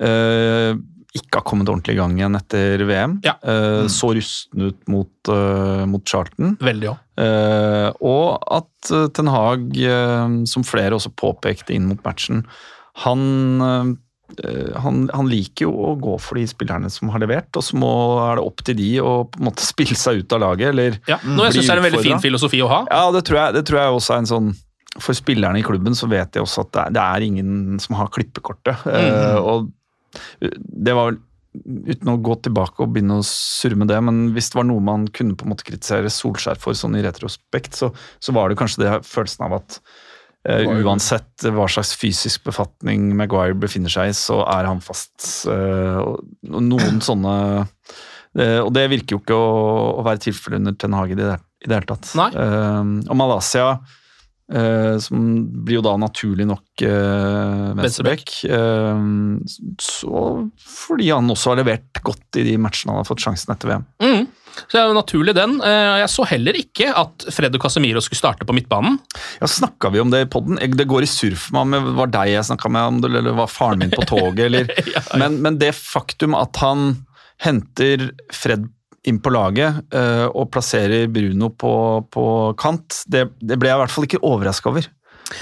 eh, 0.00 0.76
ikke 1.16 1.40
har 1.40 1.46
kommet 1.48 1.70
ordentlig 1.72 1.96
i 1.96 2.00
gang 2.00 2.14
igjen 2.18 2.38
etter 2.38 2.84
VM. 2.88 3.18
Ja. 3.26 3.36
Mm. 3.42 3.90
Så 3.92 4.12
rusten 4.16 4.68
ut 4.68 4.78
mot, 4.92 5.32
eh, 5.32 5.84
mot 5.90 6.04
Charlton. 6.06 6.56
Veldig 6.62 6.90
ja. 6.90 6.96
Eh, 7.16 7.90
og 8.04 8.42
at 8.52 8.90
eh, 8.92 9.06
Ten 9.16 9.30
Hag, 9.32 9.70
eh, 9.80 10.40
som 10.48 10.66
flere 10.66 10.98
også 10.98 11.14
påpekte 11.16 11.72
inn 11.76 11.88
mot 11.88 12.02
matchen, 12.04 12.42
han, 13.04 13.22
eh, 13.64 14.74
han, 14.82 15.06
han 15.12 15.30
liker 15.30 15.66
jo 15.66 15.72
å 15.90 15.94
gå 16.00 16.16
for 16.22 16.40
de 16.40 16.44
spillerne 16.48 16.90
som 16.92 17.12
har 17.12 17.22
levert, 17.24 17.50
og 17.56 17.64
så 17.64 17.78
må, 17.80 17.92
er 18.26 18.40
det 18.40 18.46
opp 18.50 18.64
til 18.66 18.78
de 18.78 18.90
å 19.00 19.16
på 19.32 19.40
en 19.40 19.48
måte 19.50 19.66
spille 19.72 19.96
seg 19.98 20.22
ut 20.22 20.36
av 20.36 20.44
laget, 20.44 20.70
eller 20.74 21.00
Ja, 21.08 21.20
nå, 21.24 21.48
jeg 21.48 21.56
bli 21.56 21.64
Det 21.64 21.72
er 21.72 21.82
en 21.82 21.88
veldig 21.88 22.04
fin 22.04 22.24
filosofi 22.24 22.62
å 22.64 22.70
ha. 22.72 22.84
Ja, 22.92 23.08
det 23.16 23.26
tror, 23.28 23.42
jeg, 23.42 23.58
det 23.58 23.66
tror 23.68 23.82
jeg 23.82 23.98
også 24.00 24.16
er 24.16 24.24
en 24.24 24.32
sånn 24.32 24.52
For 25.00 25.16
spillerne 25.16 25.60
i 25.60 25.66
klubben 25.66 25.96
så 25.96 26.08
vet 26.08 26.36
jeg 26.36 26.44
også 26.44 26.66
at 26.66 26.72
det 26.72 26.84
er, 26.84 26.94
det 26.96 27.06
er 27.06 27.26
ingen 27.26 27.80
som 27.82 27.98
har 27.98 28.12
klippekortet. 28.12 28.86
Eh, 28.88 29.36
og 29.36 29.68
det 30.40 30.96
var 30.96 31.12
vel 31.12 31.22
Uten 31.64 32.10
å 32.12 32.18
gå 32.20 32.34
tilbake 32.44 32.82
og 32.84 32.90
begynne 32.92 33.14
å 33.20 33.24
surre 33.24 33.78
med 33.80 33.88
det, 33.88 33.96
men 34.04 34.18
hvis 34.36 34.50
det 34.52 34.58
var 34.58 34.66
noe 34.68 34.82
man 34.84 35.06
kunne 35.08 35.36
på 35.38 35.46
en 35.46 35.54
måte 35.54 35.64
kritisere 35.64 36.10
Solskjær 36.12 36.58
for 36.60 36.76
sånn 36.76 36.98
i 36.98 37.04
retrospekt, 37.06 37.78
så, 37.78 37.88
så 38.20 38.34
var 38.36 38.50
det 38.50 38.58
kanskje 38.60 38.82
det 38.82 38.90
følelsen 39.08 39.46
av 39.46 39.54
at 39.56 39.78
eh, 40.48 40.68
uansett 40.84 41.46
hva 41.56 41.64
slags 41.72 41.94
fysisk 41.96 42.44
befatning 42.48 43.08
Maguire 43.16 43.56
befinner 43.56 43.92
seg 43.92 44.12
i, 44.12 44.16
så 44.16 44.42
er 44.44 44.68
han 44.68 44.84
fast. 44.84 45.16
eh, 45.48 45.96
og 46.02 46.20
noen 46.44 47.00
sånne 47.04 47.36
eh, 48.36 48.60
Og 48.60 48.72
det 48.76 48.88
virker 48.92 49.16
jo 49.16 49.22
ikke 49.24 49.40
å, 49.40 49.52
å 50.02 50.04
være 50.06 50.26
tilfellet 50.28 50.60
under 50.60 50.76
Ten 50.76 50.98
Hage 50.98 51.16
i 51.16 51.20
det, 51.22 51.38
i 51.64 51.70
det 51.70 51.78
hele 51.78 51.88
tatt. 51.94 52.12
Og 52.36 53.16
Malaysia, 53.16 53.78
eh, 54.52 54.96
som 55.02 55.20
blir 55.64 55.80
jo 55.80 55.84
da 55.84 55.96
naturlig 56.00 56.46
nok 56.48 56.86
uh, 56.86 57.74
venstreback, 57.78 58.32
Uh, 58.46 59.38
så 59.82 60.20
fordi 60.62 61.10
han 61.10 61.30
også 61.32 61.52
har 61.52 61.60
levert 61.62 62.02
godt 62.04 62.38
i 62.40 62.44
de 62.46 62.56
matchene 62.60 62.94
han 62.94 63.00
har 63.02 63.08
fått 63.08 63.24
sjansen 63.24 63.54
etter 63.54 63.72
VM. 63.72 63.86
Mm. 64.02 64.26
Så 64.56 64.72
det 64.72 64.80
er 64.80 64.86
jo 64.88 64.96
naturlig 64.96 65.34
den. 65.36 65.58
Uh, 65.60 65.98
Jeg 66.02 66.12
så 66.12 66.26
heller 66.30 66.58
ikke 66.58 66.92
at 66.96 67.26
Fred 67.34 67.56
og 67.58 67.66
Casemiro 67.66 68.02
skulle 68.04 68.20
starte 68.20 68.46
på 68.48 68.56
midtbanen. 68.56 68.98
Ja, 69.40 69.50
Snakka 69.50 69.90
vi 69.92 70.00
om 70.02 70.12
det 70.12 70.22
i 70.26 70.30
poden? 70.32 70.60
Det 70.78 70.88
går 70.88 71.06
i 71.06 71.10
surf 71.10 71.50
med 71.52 71.66
om 71.66 71.76
det 71.76 71.96
var 71.98 72.14
deg 72.14 72.32
jeg 72.36 72.48
snakka 72.50 72.72
med 72.72 72.92
om 72.92 73.02
det, 73.02 73.12
eller 73.12 73.36
var 73.42 73.52
faren 73.52 73.84
min 73.84 73.94
på 73.94 74.06
toget, 74.08 74.44
eller 74.48 74.70
men, 75.20 75.40
men 75.44 75.60
det 75.62 75.74
faktum 75.76 76.36
at 76.38 76.62
han 76.62 76.92
henter 77.42 78.10
Fred 78.32 78.68
inn 79.06 79.20
på 79.22 79.32
laget 79.34 79.80
uh, 79.94 80.26
og 80.32 80.50
plasserer 80.54 81.08
Bruno 81.12 81.52
på, 81.54 81.72
på 82.12 82.26
kant, 82.60 83.02
det, 83.10 83.28
det 83.40 83.58
ble 83.60 83.70
jeg 83.70 83.78
i 83.78 83.82
hvert 83.84 83.94
fall 83.94 84.08
ikke 84.08 84.22
overraska 84.26 84.72
over. 84.72 84.88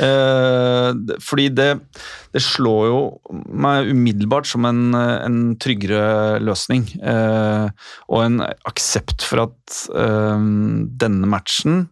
Uh, 0.00 0.96
fordi 1.20 1.50
det, 1.52 1.70
det 2.32 2.40
slår 2.40 2.84
jo 2.88 3.00
meg 3.52 3.90
umiddelbart 3.92 4.48
som 4.48 4.64
en, 4.68 4.94
en 4.96 5.40
tryggere 5.60 6.38
løsning. 6.44 6.86
Uh, 7.00 7.68
og 8.08 8.24
en 8.24 8.44
aksept 8.68 9.26
for 9.26 9.46
at 9.48 9.80
denne 11.00 11.28
matchen 11.28 11.84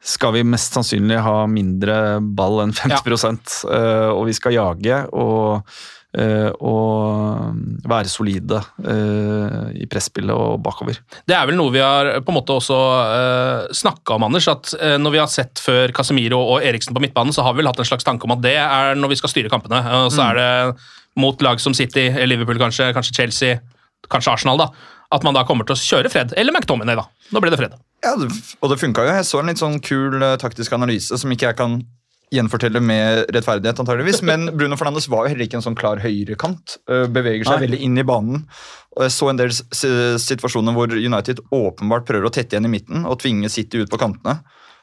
skal 0.00 0.32
vi 0.32 0.46
mest 0.48 0.76
sannsynlig 0.76 1.20
ha 1.20 1.44
mindre 1.50 2.20
ball 2.20 2.62
enn 2.64 2.72
50 2.72 3.66
eh, 3.68 4.08
og 4.08 4.24
vi 4.30 4.36
skal 4.36 4.56
jage 4.56 5.02
og, 5.12 5.72
og 6.10 7.54
være 7.90 8.10
solide 8.10 8.58
eh, 8.82 9.82
i 9.82 9.86
presspillet 9.90 10.34
og 10.34 10.60
bakover. 10.64 10.98
Det 11.28 11.36
er 11.36 11.46
vel 11.48 11.58
noe 11.58 11.72
vi 11.74 11.82
har 11.82 12.12
på 12.24 12.32
en 12.32 12.38
måte 12.38 12.56
også 12.56 12.78
uh, 12.78 13.70
snakka 13.76 14.16
om, 14.16 14.26
Anders. 14.28 14.48
At 14.50 14.72
eh, 14.78 14.96
når 15.00 15.14
vi 15.14 15.20
har 15.22 15.30
sett 15.30 15.62
før 15.62 15.94
Casemiro 15.96 16.40
og 16.40 16.66
Eriksen 16.66 16.96
på 16.96 17.02
midtbanen, 17.04 17.34
så 17.34 17.44
har 17.46 17.54
vi 17.54 17.62
vel 17.62 17.70
hatt 17.70 17.82
en 17.82 17.90
slags 17.90 18.06
tanke 18.06 18.26
om 18.26 18.34
at 18.36 18.42
det 18.44 18.56
er 18.60 18.98
når 18.98 19.14
vi 19.14 19.20
skal 19.20 19.34
styre 19.34 19.52
kampene. 19.52 19.82
Og 20.04 20.10
så 20.14 20.30
er 20.30 20.40
det 20.40 20.50
mot 21.20 21.46
lag 21.46 21.62
som 21.62 21.76
City, 21.76 22.08
Liverpool 22.26 22.60
kanskje, 22.60 22.90
kanskje 22.96 23.16
Chelsea, 23.16 23.60
kanskje 24.10 24.34
Arsenal, 24.34 24.60
da. 24.60 24.70
At 25.14 25.24
man 25.26 25.34
da 25.34 25.42
kommer 25.46 25.66
til 25.66 25.74
å 25.74 25.80
kjøre 25.80 26.10
Fred. 26.12 26.34
Eller 26.38 26.54
McTominay, 26.54 26.98
da. 26.98 27.06
Nå 27.34 27.42
blir 27.42 27.54
det 27.54 27.58
Fred. 27.58 27.74
Ja, 28.04 28.14
og 28.16 28.70
det 28.70 28.78
funka 28.80 29.04
jo. 29.04 29.14
Jeg 29.18 29.26
så 29.28 29.40
en 29.40 29.50
litt 29.50 29.60
sånn 29.60 29.80
kul 29.84 30.20
eh, 30.22 30.36
taktisk 30.40 30.74
analyse 30.76 31.18
som 31.20 31.34
ikke 31.34 31.50
jeg 31.50 31.58
kan 31.58 31.80
gjenfortelle 32.30 32.80
med 32.82 33.26
rettferdighet, 33.34 33.80
antageligvis. 33.82 34.22
Men 34.26 34.50
Bruno 34.54 34.78
Fernandes 34.78 35.08
var 35.10 35.26
jo 35.26 35.32
heller 35.32 35.48
ikke 35.48 35.58
en 35.58 35.64
sånn 35.64 35.78
klar 35.78 36.02
høyrekant. 36.02 36.76
beveger 36.86 37.44
seg 37.48 37.58
Nei. 37.58 37.64
veldig 37.66 37.80
inn 37.86 37.98
i 37.98 38.06
banen. 38.06 38.44
Og 38.96 39.04
jeg 39.06 39.14
så 39.14 39.30
en 39.30 39.40
del 39.40 39.52
situasjoner 39.54 40.74
hvor 40.76 40.94
United 40.94 41.42
åpenbart 41.54 42.06
prøver 42.08 42.30
å 42.30 42.34
tette 42.34 42.56
igjen 42.56 42.66
i 42.70 42.72
midten 42.72 43.06
og 43.06 43.20
tvinge 43.22 43.50
City 43.50 43.82
ut 43.82 43.90
på 43.90 44.00
kantene. 44.00 44.40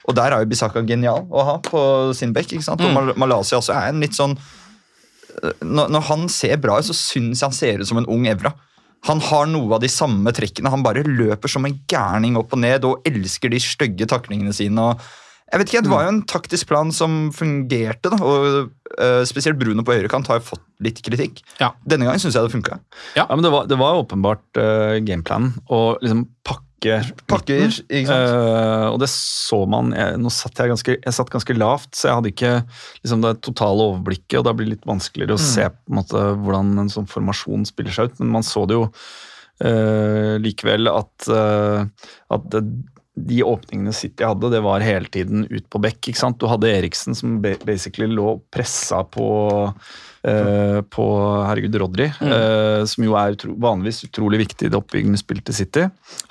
Og 0.08 0.16
der 0.16 0.32
er 0.32 0.44
jo 0.44 0.52
Bisaka 0.52 0.84
genial 0.88 1.26
å 1.28 1.44
ha 1.44 1.58
på 1.64 1.82
sin 2.16 2.36
bekk. 2.36 2.56
ikke 2.56 2.68
sant? 2.68 2.84
Og 2.84 2.94
Mal 2.96 3.12
Malaysia 3.20 3.60
også 3.60 3.76
er 3.76 3.92
en 3.92 4.04
litt 4.04 4.16
sånn 4.16 4.38
når, 5.62 5.92
når 5.94 6.06
han 6.08 6.24
ser 6.32 6.58
bra 6.62 6.80
ut, 6.80 6.88
så 6.88 6.96
syns 6.98 7.42
jeg 7.42 7.46
han 7.46 7.56
ser 7.56 7.84
ut 7.84 7.90
som 7.90 8.00
en 8.02 8.10
ung 8.10 8.26
Evra. 8.30 8.54
Han 9.06 9.22
har 9.22 9.46
noe 9.52 9.76
av 9.76 9.84
de 9.84 9.90
samme 9.92 10.32
trekkene. 10.34 10.72
Han 10.74 10.84
bare 10.86 11.06
løper 11.06 11.52
som 11.52 11.68
en 11.68 11.76
gærning 11.90 12.40
opp 12.40 12.56
og 12.56 12.62
ned 12.64 12.88
og 12.88 13.06
elsker 13.08 13.54
de 13.54 13.62
stygge 13.62 14.08
taklingene 14.10 14.56
sine. 14.56 14.82
og 14.82 15.04
jeg 15.48 15.62
vet 15.62 15.70
ikke, 15.72 15.82
Det 15.86 15.92
var 15.92 16.04
jo 16.04 16.12
en 16.12 16.24
taktisk 16.28 16.68
plan 16.68 16.92
som 16.92 17.18
fungerte. 17.36 18.12
da, 18.12 18.18
og 18.20 18.72
uh, 19.00 19.24
Spesielt 19.28 19.60
Bruno 19.60 19.86
på 19.88 19.96
høyrekant 19.96 20.28
har 20.28 20.42
jo 20.42 20.50
fått 20.50 20.64
litt 20.84 21.00
kritikk. 21.06 21.40
Ja. 21.62 21.72
Denne 21.88 22.08
gangen 22.08 22.20
syns 22.20 22.36
jeg 22.36 22.44
det 22.44 22.56
funka. 22.56 22.80
Ja, 23.16 23.28
men 23.32 23.46
det 23.46 23.52
var, 23.54 23.70
det 23.70 23.78
var 23.80 24.02
åpenbart 24.02 24.60
uh, 24.60 24.98
gameplanen 25.08 25.56
å 25.72 25.98
liksom 26.02 26.28
pakke 26.44 26.66
Pakker, 27.26 27.64
midten. 27.64 27.88
ikke 27.90 28.06
sant? 28.12 28.34
Uh, 28.38 28.90
og 28.92 29.00
det 29.02 29.08
så 29.10 29.64
man 29.66 29.96
jeg, 29.98 30.20
Nå 30.22 30.30
satt 30.30 30.60
jeg 30.62 30.70
ganske 30.70 30.94
jeg 30.94 31.16
satt 31.16 31.32
ganske 31.34 31.56
lavt, 31.58 31.90
så 31.98 32.12
jeg 32.12 32.20
hadde 32.20 32.32
ikke 32.36 32.52
liksom, 33.02 33.24
det 33.24 33.32
totale 33.48 33.88
overblikket, 33.88 34.36
og 34.38 34.46
da 34.46 34.54
blir 34.54 34.70
det 34.70 34.76
litt 34.76 34.86
vanskeligere 34.86 35.40
å 35.40 35.42
se 35.42 35.66
på 35.72 35.90
en 35.90 35.98
måte 35.98 36.22
hvordan 36.44 36.76
en 36.84 36.94
sånn 36.94 37.10
formasjon 37.10 37.66
spiller 37.66 37.96
seg 37.96 38.12
ut. 38.12 38.22
Men 38.22 38.36
man 38.38 38.48
så 38.48 38.68
det 38.68 38.78
jo 38.78 38.92
Uh, 39.58 40.38
likevel 40.38 40.86
at, 40.86 41.26
uh, 41.34 41.82
at 42.30 42.44
det, 42.54 42.60
de 43.18 43.44
åpningene 43.44 43.94
City 43.94 44.26
hadde, 44.26 44.52
det 44.54 44.60
var 44.62 44.84
hele 44.86 45.10
tiden 45.10 45.48
ut 45.50 45.66
på 45.74 45.82
bekk. 45.82 46.12
ikke 46.12 46.20
sant? 46.20 46.38
Du 46.38 46.46
hadde 46.50 46.70
Eriksen 46.70 47.18
som 47.18 47.40
basically 47.42 48.06
lå 48.12 48.36
pressa 48.54 49.02
på, 49.10 49.28
eh, 50.22 50.82
på 50.94 51.08
herregud, 51.48 51.80
Rodri, 51.82 52.06
eh, 52.06 52.86
som 52.86 53.08
jo 53.08 53.16
er 53.18 53.34
utro, 53.34 53.56
vanligvis 53.58 54.04
utrolig 54.06 54.44
viktig 54.44 54.70
i 54.70 54.72
det 54.74 54.78
oppbyggende 54.78 55.18
spillet 55.18 55.50
til 55.50 55.58
City. 55.58 55.88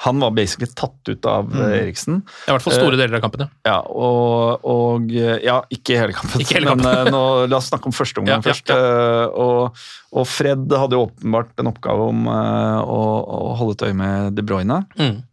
Han 0.07 0.23
var 0.23 0.37
basically 0.39 0.71
tatt 0.79 1.11
ut 1.11 1.27
av 1.27 1.51
mm. 1.51 1.67
Eriksen. 1.67 2.23
I 2.47 2.55
hvert 2.55 2.69
fall 2.69 2.79
store 2.79 3.03
deler 3.03 3.19
av 3.19 3.27
kampene. 3.27 3.51
Ja, 3.67 3.81
og, 3.83 4.63
og 4.63 5.11
Ja, 5.11 5.61
ikke 5.73 5.99
hele 5.99 6.15
kampen, 6.15 6.43
Ikke 6.45 6.61
hele 6.61 6.79
men 6.79 6.87
eh, 6.87 7.11
nå, 7.11 7.25
la 7.51 7.59
oss 7.59 7.73
snakke 7.73 7.91
om 7.91 7.95
første 7.97 8.23
omgang 8.23 8.39
Ja, 8.39 8.43
ja, 8.45 8.47
først. 8.47 8.71
Eh, 8.71 9.27
og, 9.35 9.87
og 10.15 10.31
Fred 10.31 10.71
hadde 10.71 10.95
jo 10.95 11.09
åpenbart 11.09 11.59
en 11.59 11.75
oppgave 11.75 12.11
om 12.15 12.29
eh, 12.31 12.83
å, 12.83 13.01
å 13.27 13.57
holde 13.59 13.81
et 13.81 13.89
øye 13.91 13.99
med 13.99 14.37
De 14.39 14.47
Bruyne. 14.47 14.85
Mm. 14.95 15.25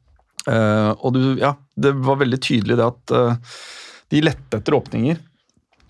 Eh, 0.50 0.92
og 1.00 1.14
du, 1.16 1.22
ja, 1.40 1.54
det 1.80 1.94
var 2.04 2.20
veldig 2.22 2.40
tydelig 2.44 2.78
det 2.80 2.86
at 2.88 3.14
eh, 3.16 3.54
de 4.14 4.22
lette 4.26 4.60
etter 4.60 4.76
åpninger. 4.78 5.20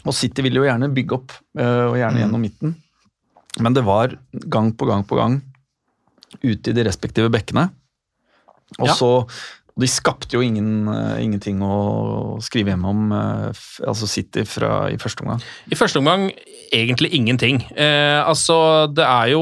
Og 0.04 0.16
City 0.16 0.44
ville 0.44 0.60
jo 0.62 0.68
gjerne 0.68 0.92
bygge 0.94 1.16
opp, 1.18 1.34
eh, 1.58 1.86
og 1.90 1.98
gjerne 2.00 2.22
gjennom 2.24 2.44
midten. 2.44 2.76
Men 3.64 3.76
det 3.78 3.86
var 3.88 4.16
gang 4.50 4.72
på 4.76 4.88
gang 4.90 5.06
på 5.08 5.18
gang 5.20 5.40
ute 6.42 6.72
i 6.72 6.76
de 6.76 6.84
respektive 6.88 7.30
bekkene. 7.34 7.70
Og 8.80 8.88
Ja. 8.90 8.94
så 8.98 9.12
De 9.80 9.88
skapte 9.90 10.36
jo 10.36 10.42
ingen, 10.46 10.86
uh, 10.86 11.16
ingenting 11.18 11.58
å 11.66 12.38
skrive 12.46 12.70
hjem 12.76 12.84
om, 12.86 13.00
uh, 13.10 13.48
f- 13.50 13.80
altså 13.90 14.06
City 14.06 14.44
fra, 14.46 14.88
i 14.94 15.00
første 15.02 15.24
omgang. 15.26 15.42
I 15.74 15.78
første 15.80 15.98
omgang 15.98 16.28
egentlig 16.74 17.10
ingenting. 17.18 17.58
Uh, 17.74 18.22
altså, 18.30 18.58
det 18.94 19.02
er 19.08 19.32
jo 19.34 19.42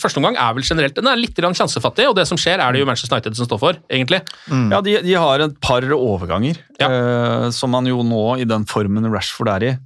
Første 0.00 0.16
omgang 0.22 0.36
er 0.40 0.54
vel 0.56 0.64
generelt 0.64 0.96
Den 0.96 1.06
er 1.12 1.20
litt 1.20 1.36
grann 1.36 1.52
sjansefattig, 1.56 2.08
og 2.08 2.16
det 2.16 2.24
som 2.28 2.40
skjer, 2.40 2.56
er 2.64 2.72
det 2.72 2.80
jo 2.80 2.88
Manchester 2.88 3.18
United 3.18 3.36
som 3.36 3.48
står 3.50 3.60
for, 3.60 3.80
egentlig. 3.92 4.22
Ja, 4.48 4.80
de, 4.84 4.96
de 5.04 5.14
har 5.20 5.44
et 5.44 5.60
par 5.60 5.84
overganger, 5.84 6.56
Ja. 6.80 6.88
eh, 6.88 7.48
som 7.52 7.70
man 7.76 7.84
jo 7.88 8.00
nå, 8.06 8.38
i 8.40 8.48
den 8.48 8.64
formen 8.64 9.10
Rashford 9.12 9.52
er 9.58 9.68
i 9.74 9.78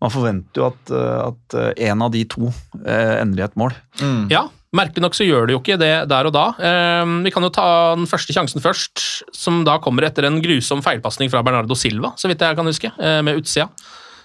Man 0.00 0.10
forventer 0.14 0.62
jo 0.62 0.66
at, 0.72 0.90
at 1.28 1.56
en 1.90 2.02
av 2.02 2.10
de 2.14 2.22
to 2.24 2.48
eh, 2.86 3.18
ender 3.20 3.42
i 3.42 3.46
et 3.46 3.56
mål. 3.60 3.74
Ja, 4.32 4.46
Merkelig 4.76 5.02
nok 5.02 5.16
så 5.18 5.26
gjør 5.26 5.48
det 5.48 5.54
jo 5.56 5.60
ikke 5.64 5.78
det 5.80 5.94
der 6.10 6.28
og 6.28 6.34
da. 6.36 6.44
Eh, 6.62 7.14
vi 7.26 7.32
kan 7.34 7.42
jo 7.42 7.50
ta 7.50 7.68
den 7.98 8.06
første 8.10 8.34
sjansen 8.36 8.62
først, 8.62 9.02
som 9.34 9.64
da 9.66 9.80
kommer 9.82 10.06
etter 10.06 10.28
en 10.28 10.38
grusom 10.42 10.82
feilpasning 10.84 11.30
fra 11.32 11.42
Bernardo 11.42 11.74
Silva, 11.74 12.12
så 12.20 12.30
vidt 12.30 12.44
jeg 12.46 12.58
kan 12.58 12.70
huske, 12.70 12.92
eh, 12.98 13.18
med 13.26 13.40
utsida. 13.42 13.66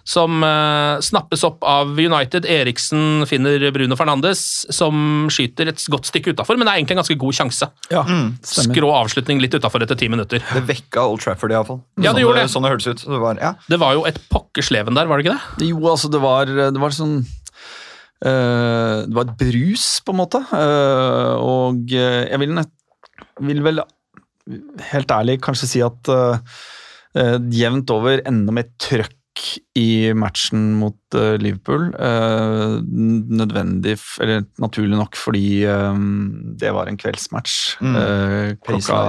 Som 0.05 0.43
eh, 0.45 0.99
snappes 1.01 1.41
opp 1.47 1.63
av 1.65 1.97
United. 1.97 2.45
Eriksen 2.45 3.25
finner 3.25 3.63
Bruno 3.73 3.97
Fernandes, 3.97 4.43
som 4.69 5.25
skyter 5.33 5.71
et 5.71 5.81
godt 5.89 6.05
stykke 6.11 6.35
utafor, 6.35 6.59
men 6.61 6.67
det 6.67 6.75
er 6.75 6.77
egentlig 6.83 6.93
en 6.93 7.01
ganske 7.01 7.17
god 7.23 7.33
sjanse. 7.39 7.69
Ja, 7.89 8.03
mm, 8.05 8.35
Skrå 8.45 8.91
avslutning 8.93 9.41
litt 9.41 9.57
utafor 9.57 9.81
etter 9.81 9.97
ti 9.97 10.11
minutter. 10.13 10.45
Det 10.45 10.61
vekka 10.69 11.07
Old 11.09 11.25
Trafford 11.25 11.55
iallfall. 11.55 11.81
Ja, 11.97 12.11
det 12.13 12.19
sånn 12.19 12.21
gjorde 12.21 12.43
det. 12.43 12.51
Sånn 12.53 12.67
det 12.67 12.73
hørtes 12.75 12.91
ut. 12.93 13.07
Det 13.15 13.23
var, 13.23 13.41
ja. 13.41 13.55
Det 13.65 13.81
var 13.81 13.97
jo 13.97 14.05
et 14.05 14.21
pokkers 14.29 14.69
leven 14.77 14.93
der, 14.93 15.09
var 15.09 15.17
det 15.17 15.25
ikke 15.25 15.39
det? 15.39 15.71
Jo, 15.73 15.81
altså 15.89 16.13
det 16.13 16.21
var, 16.21 16.53
det 16.53 16.85
var 16.85 16.93
sånn 16.93 17.23
Det 18.25 19.15
var 19.15 19.27
et 19.27 19.35
brus, 19.41 19.89
på 20.05 20.15
en 20.15 20.21
måte. 20.21 20.41
Eh, 20.57 21.33
og 21.41 21.93
eh, 21.93 22.23
jeg 22.31 22.41
vil, 22.41 22.63
vil 23.49 23.61
vel 23.65 23.83
helt 24.91 25.13
ærlig 25.13 25.39
kanskje 25.43 25.69
si 25.69 25.83
at 25.85 26.09
eh, 26.11 26.57
eh, 27.17 27.37
jevnt 27.53 27.93
over 27.93 28.23
enda 28.25 28.55
mer 28.55 28.69
trøkk 28.81 29.13
i 29.75 30.13
matchen 30.15 30.77
mot 30.79 31.17
eh, 31.17 31.35
Liverpool. 31.41 31.89
Eh, 31.91 32.75
nødvendig, 32.85 33.97
eller 34.23 34.45
naturlig 34.63 34.99
nok, 34.99 35.17
fordi 35.19 35.65
eh, 35.67 36.03
det 36.61 36.71
var 36.75 36.91
en 36.91 36.99
kveldsmatch. 37.01 37.57
Mm. 37.83 37.97
Eh, 37.99 38.53
klokka 38.63 39.01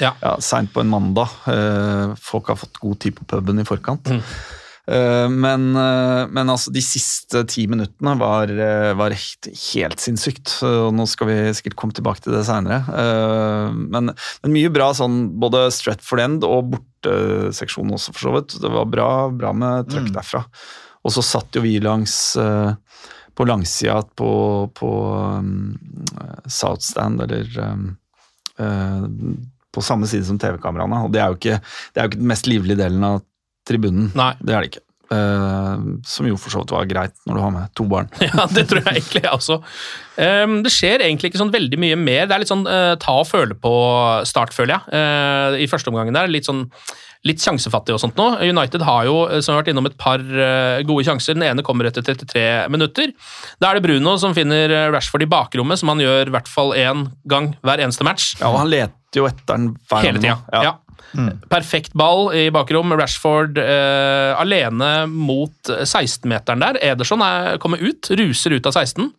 Ja. 0.00 0.14
ja, 0.22 0.36
seint 0.40 0.72
på 0.72 0.84
en 0.84 0.92
mandag. 0.92 1.34
Eh, 1.52 2.16
folk 2.22 2.48
har 2.48 2.60
fått 2.60 2.80
god 2.80 3.02
tid 3.04 3.18
på 3.18 3.28
puben 3.34 3.60
i 3.60 3.68
forkant. 3.68 4.08
Mm. 4.08 4.24
Eh, 4.88 5.28
men, 5.28 5.76
eh, 5.76 6.26
men 6.32 6.48
altså, 6.48 6.72
de 6.72 6.80
siste 6.84 7.42
ti 7.50 7.66
minuttene 7.68 8.14
var, 8.20 8.48
eh, 8.48 8.94
var 8.96 9.12
helt, 9.12 9.50
helt 9.52 10.00
sinnssykt. 10.00 10.54
Og 10.64 10.94
nå 10.96 11.04
skal 11.10 11.28
vi 11.28 11.38
sikkert 11.58 11.76
komme 11.76 11.96
tilbake 11.96 12.24
til 12.24 12.36
det 12.36 12.46
seinere. 12.48 12.80
men, 13.74 14.12
men 14.42 14.54
mye 14.54 14.72
bra 14.72 14.90
sånn 14.96 15.38
både 15.40 15.68
Stretford 15.74 16.24
End 16.24 16.46
og 16.46 16.72
borteseksjonen 16.72 17.96
også, 17.98 18.14
for 18.16 18.28
så 18.28 18.34
vidt. 18.38 18.58
Det 18.62 18.72
var 18.72 18.88
bra, 18.88 19.10
bra 19.30 19.52
med 19.52 19.90
trøkk 19.92 20.12
derfra. 20.14 20.44
Og 21.04 21.14
så 21.14 21.24
satt 21.24 21.56
jo 21.56 21.64
vi 21.64 21.78
langs 21.80 22.36
på 23.38 23.46
langsida 23.46 24.02
på, 24.18 24.32
på 24.74 24.88
um, 25.14 25.78
South 26.50 26.82
Stand, 26.82 27.22
eller 27.22 27.46
um, 27.62 27.84
uh, 28.58 29.06
på 29.70 29.84
samme 29.84 30.08
side 30.10 30.26
som 30.26 30.40
TV-kameraene. 30.42 31.04
Og 31.06 31.14
det 31.14 31.22
er, 31.22 31.30
jo 31.30 31.38
ikke, 31.38 31.60
det 31.94 32.00
er 32.00 32.08
jo 32.08 32.12
ikke 32.12 32.22
den 32.24 32.32
mest 32.32 32.50
livlige 32.50 32.80
delen 32.80 33.06
av 33.06 33.20
tribunen. 33.68 34.12
Nei. 34.18 34.32
Det 34.40 34.54
er 34.54 34.64
det 34.64 34.72
ikke. 34.72 34.84
Uh, 35.08 35.96
som 36.04 36.26
jo 36.28 36.36
for 36.36 36.52
så 36.52 36.60
vidt 36.60 36.72
var 36.74 36.84
greit 36.84 37.14
når 37.24 37.38
du 37.38 37.40
har 37.40 37.52
med 37.54 37.70
to 37.78 37.86
barn. 37.88 38.10
Ja, 38.26 38.44
det 38.52 38.66
tror 38.68 38.82
jeg 38.82 38.98
egentlig 38.98 39.22
jeg 39.24 39.32
også. 39.32 39.56
Um, 40.20 40.58
det 40.66 40.72
skjer 40.74 41.00
egentlig 41.00 41.30
ikke 41.30 41.40
sånn 41.40 41.52
veldig 41.54 41.78
mye 41.80 41.96
mer. 41.96 42.26
Det 42.28 42.36
er 42.36 42.42
litt 42.42 42.52
sånn 42.52 42.66
uh, 42.68 42.92
ta 43.00 43.14
og 43.22 43.28
føle 43.30 43.56
på 43.56 43.72
start, 44.28 44.52
føler 44.52 44.76
jeg. 44.76 44.92
uh, 44.92 45.56
I 45.64 45.68
første 45.70 45.88
omgangen 45.88 46.16
der. 46.16 46.28
Litt 46.28 46.48
sånn 46.48 46.66
litt 47.26 47.40
sjansefattig 47.42 47.96
og 47.96 48.02
sånt 48.02 48.20
nå. 48.20 48.26
United 48.46 48.84
har 48.86 49.08
jo, 49.08 49.14
som 49.42 49.56
har 49.56 49.62
vært 49.62 49.72
innom, 49.72 49.88
et 49.88 49.96
par 49.98 50.22
gode 50.86 51.02
sjanser. 51.08 51.34
Den 51.34 51.48
ene 51.48 51.64
kommer 51.66 51.88
etter 51.88 52.04
33 52.06 52.44
minutter. 52.70 53.10
Da 53.58 53.72
er 53.72 53.80
det 53.80 53.88
Bruno 53.88 54.12
som 54.22 54.36
finner 54.36 54.70
Rashford 54.94 55.24
i 55.26 55.28
bakrommet, 55.28 55.80
som 55.80 55.90
han 55.90 56.04
gjør 56.04 56.30
i 56.30 56.34
hvert 56.36 56.48
fall 56.52 56.76
én 56.78 57.08
gang 57.28 57.50
hver 57.66 57.82
eneste 57.82 58.06
match. 58.06 58.36
Ja, 58.38 58.52
og 58.52 58.60
han 58.60 58.70
leter 58.70 59.18
jo 59.18 59.26
etter 59.26 59.50
den 59.50 59.72
hver 59.90 60.06
Hele 60.06 60.22
tida. 60.22 60.38
Ja. 60.54 60.62
Ja. 60.68 60.72
Perfekt 61.50 61.94
ball 61.98 62.28
i 62.36 62.48
bakrom. 62.54 62.92
Rashford 62.98 63.58
eh, 63.62 64.32
alene 64.38 65.06
mot 65.10 65.70
16-meteren 65.70 66.62
der. 66.64 66.80
Ederson 66.92 67.24
er, 67.24 67.56
kommer 67.62 67.80
ut, 67.82 68.10
ruser 68.18 68.56
ut 68.58 68.68
av 68.68 68.76
16. 68.76 69.10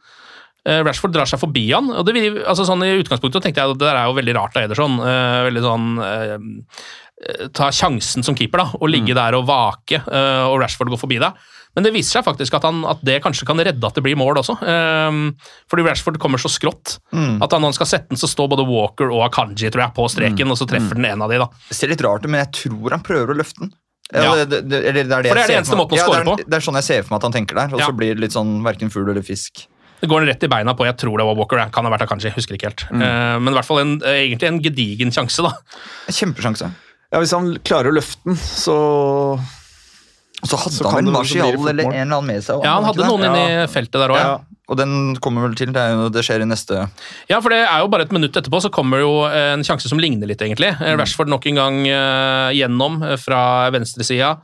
Eh, 0.68 0.82
Rashford 0.86 1.16
drar 1.16 1.30
seg 1.30 1.42
forbi 1.42 1.70
han. 1.72 1.90
og 1.92 2.06
det 2.08 2.26
altså 2.44 2.68
sånn 2.68 2.84
I 2.86 2.98
utgangspunktet 3.00 3.46
tenkte 3.46 3.64
jeg 3.64 3.76
at 3.76 3.80
det 3.80 3.88
der 3.88 4.02
er 4.02 4.10
jo 4.10 4.18
veldig 4.20 4.36
rart 4.38 4.58
av 4.60 4.68
Ederson. 4.68 5.00
eh, 5.00 5.38
veldig 5.50 5.64
sånn 5.66 5.88
eh, 6.04 6.36
eh, 6.36 7.48
Ta 7.56 7.72
sjansen 7.76 8.26
som 8.26 8.36
keeper 8.38 8.64
da, 8.64 8.68
og 8.80 8.92
ligge 8.92 9.16
der 9.18 9.38
og 9.40 9.48
vake, 9.48 10.02
eh, 10.04 10.44
og 10.48 10.60
Rashford 10.62 10.92
går 10.94 11.02
forbi 11.02 11.20
deg. 11.24 11.48
Men 11.80 11.88
det 11.88 11.94
viser 11.96 12.20
seg 12.20 12.26
faktisk 12.28 12.58
at, 12.60 12.66
han, 12.68 12.82
at 12.92 13.00
det 13.08 13.22
kanskje 13.24 13.48
kan 13.48 13.60
redde 13.64 13.88
at 13.88 13.96
det 13.96 14.04
blir 14.04 14.18
mål 14.20 14.42
også. 14.44 14.58
Um, 14.60 15.22
fordi 15.72 15.86
Rashford 15.88 16.20
kommer 16.20 16.42
så 16.44 16.52
skrått 16.52 16.98
at 17.16 17.52
han, 17.56 17.62
når 17.64 17.72
han 17.72 17.78
skal 17.78 17.88
sette 17.88 18.12
den, 18.12 18.20
så 18.20 18.28
står 18.28 18.50
både 18.52 18.66
Walker 18.68 19.08
og 19.16 19.24
Akanji 19.30 19.72
tror 19.72 19.86
jeg, 19.88 19.96
på 19.96 20.08
streken, 20.12 20.52
og 20.52 20.60
så 20.60 20.68
treffer 20.68 21.00
den 21.00 21.08
en 21.08 21.24
av 21.24 21.32
de. 21.32 21.40
da. 21.40 21.48
Det 21.70 21.78
ser 21.80 21.94
litt 21.94 22.04
rart 22.04 22.26
ut, 22.26 22.30
men 22.34 22.44
jeg 22.44 22.52
tror 22.66 22.98
han 22.98 23.06
prøver 23.08 23.32
å 23.32 23.40
løfte 23.40 23.64
den. 23.64 23.72
Ja. 24.12 24.36
Det, 24.36 24.46
det, 24.50 24.62
det, 24.66 24.80
det 24.84 24.92
er 24.92 25.24
det 25.24 25.30
For 25.30 25.38
det 25.38 25.44
er 25.46 25.52
det 25.54 25.58
eneste 25.62 25.78
måten 25.80 25.96
å 25.96 26.00
Ja, 26.02 26.08
score 26.10 26.26
på. 26.26 26.38
Det 26.42 26.58
er 26.58 26.64
sånn 26.66 26.80
jeg 26.82 26.88
ser 26.88 27.04
for 27.06 27.14
meg 27.14 27.20
at 27.22 27.28
han 27.30 27.36
tenker 27.40 27.60
der, 27.62 27.76
og 27.78 27.84
Ja. 27.84 27.90
så 27.92 27.96
blir 27.96 28.16
det 28.18 28.24
litt 28.26 28.34
sånn 28.36 28.56
verken 28.66 28.90
fugl 28.92 29.12
eller 29.14 29.26
fisk. 29.26 29.68
Det 30.00 30.08
går 30.10 30.26
rett 30.30 30.44
i 30.48 30.50
beina 30.50 30.74
på 30.80 30.86
jeg 30.88 30.96
tror 30.98 31.20
det 31.20 31.26
var 31.28 31.36
Walker, 31.38 31.62
kan 31.76 31.86
ha 31.86 31.92
vært 31.94 32.06
Akanji, 32.08 32.32
husker 32.34 32.56
ikke 32.58 32.70
helt. 32.72 32.86
Eh, 32.90 33.38
men 33.40 33.52
i 33.52 33.56
hvert 33.60 33.68
fall 33.68 33.82
en, 33.84 33.98
egentlig 34.02 34.48
en 34.50 34.60
gedigen 34.64 35.12
sjanse, 35.14 35.44
da. 35.46 35.52
Kjempesjanse. 36.10 36.70
Ja, 37.12 37.20
Hvis 37.22 37.34
han 37.36 37.52
klarer 37.66 37.92
å 37.92 37.98
løfte 37.98 38.22
den, 38.26 38.38
så 38.40 38.78
så 40.44 40.60
hadde 40.60 40.76
Så 40.76 40.86
han 40.86 40.94
kan 40.94 41.00
vel 41.00 41.10
blir 41.10 41.18
Martial 41.18 41.68
eller 41.74 41.84
en 41.90 41.96
eller 41.96 42.20
annen 42.20 42.30
med 42.32 42.46
seg. 42.46 42.64
Ja, 42.64 42.78
han 42.78 42.88
hadde 42.88 43.08
noen 43.10 43.26
det? 43.26 43.30
inne 43.30 43.66
i 43.66 43.68
feltet 43.72 44.00
der 44.00 44.14
òg, 44.14 44.20
ja. 44.20 44.30
Ja, 44.38 44.60
og 44.70 44.78
den 44.78 44.94
kommer 45.24 45.48
vel 45.48 45.58
til. 45.58 45.74
Det, 45.74 45.82
er 45.82 46.14
det 46.14 46.24
skjer 46.26 46.46
i 46.46 46.48
neste 46.48 46.86
Ja, 47.30 47.40
for 47.42 47.52
det 47.54 47.64
er 47.66 47.82
jo 47.82 47.90
bare 47.92 48.06
et 48.08 48.14
minutt 48.16 48.38
etterpå 48.38 48.62
så 48.64 48.72
kommer 48.74 49.02
jo 49.02 49.14
en 49.28 49.66
sjanse 49.68 49.90
som 49.92 50.02
ligner 50.02 50.30
litt, 50.30 50.42
egentlig. 50.46 50.72
Mm. 50.78 50.94
Rashford 51.02 51.32
nok 51.32 51.48
en 51.50 51.60
gang 51.60 51.80
eh, 51.90 52.50
gjennom 52.60 53.02
eh, 53.04 53.18
fra 53.20 53.42
venstresida. 53.74 54.36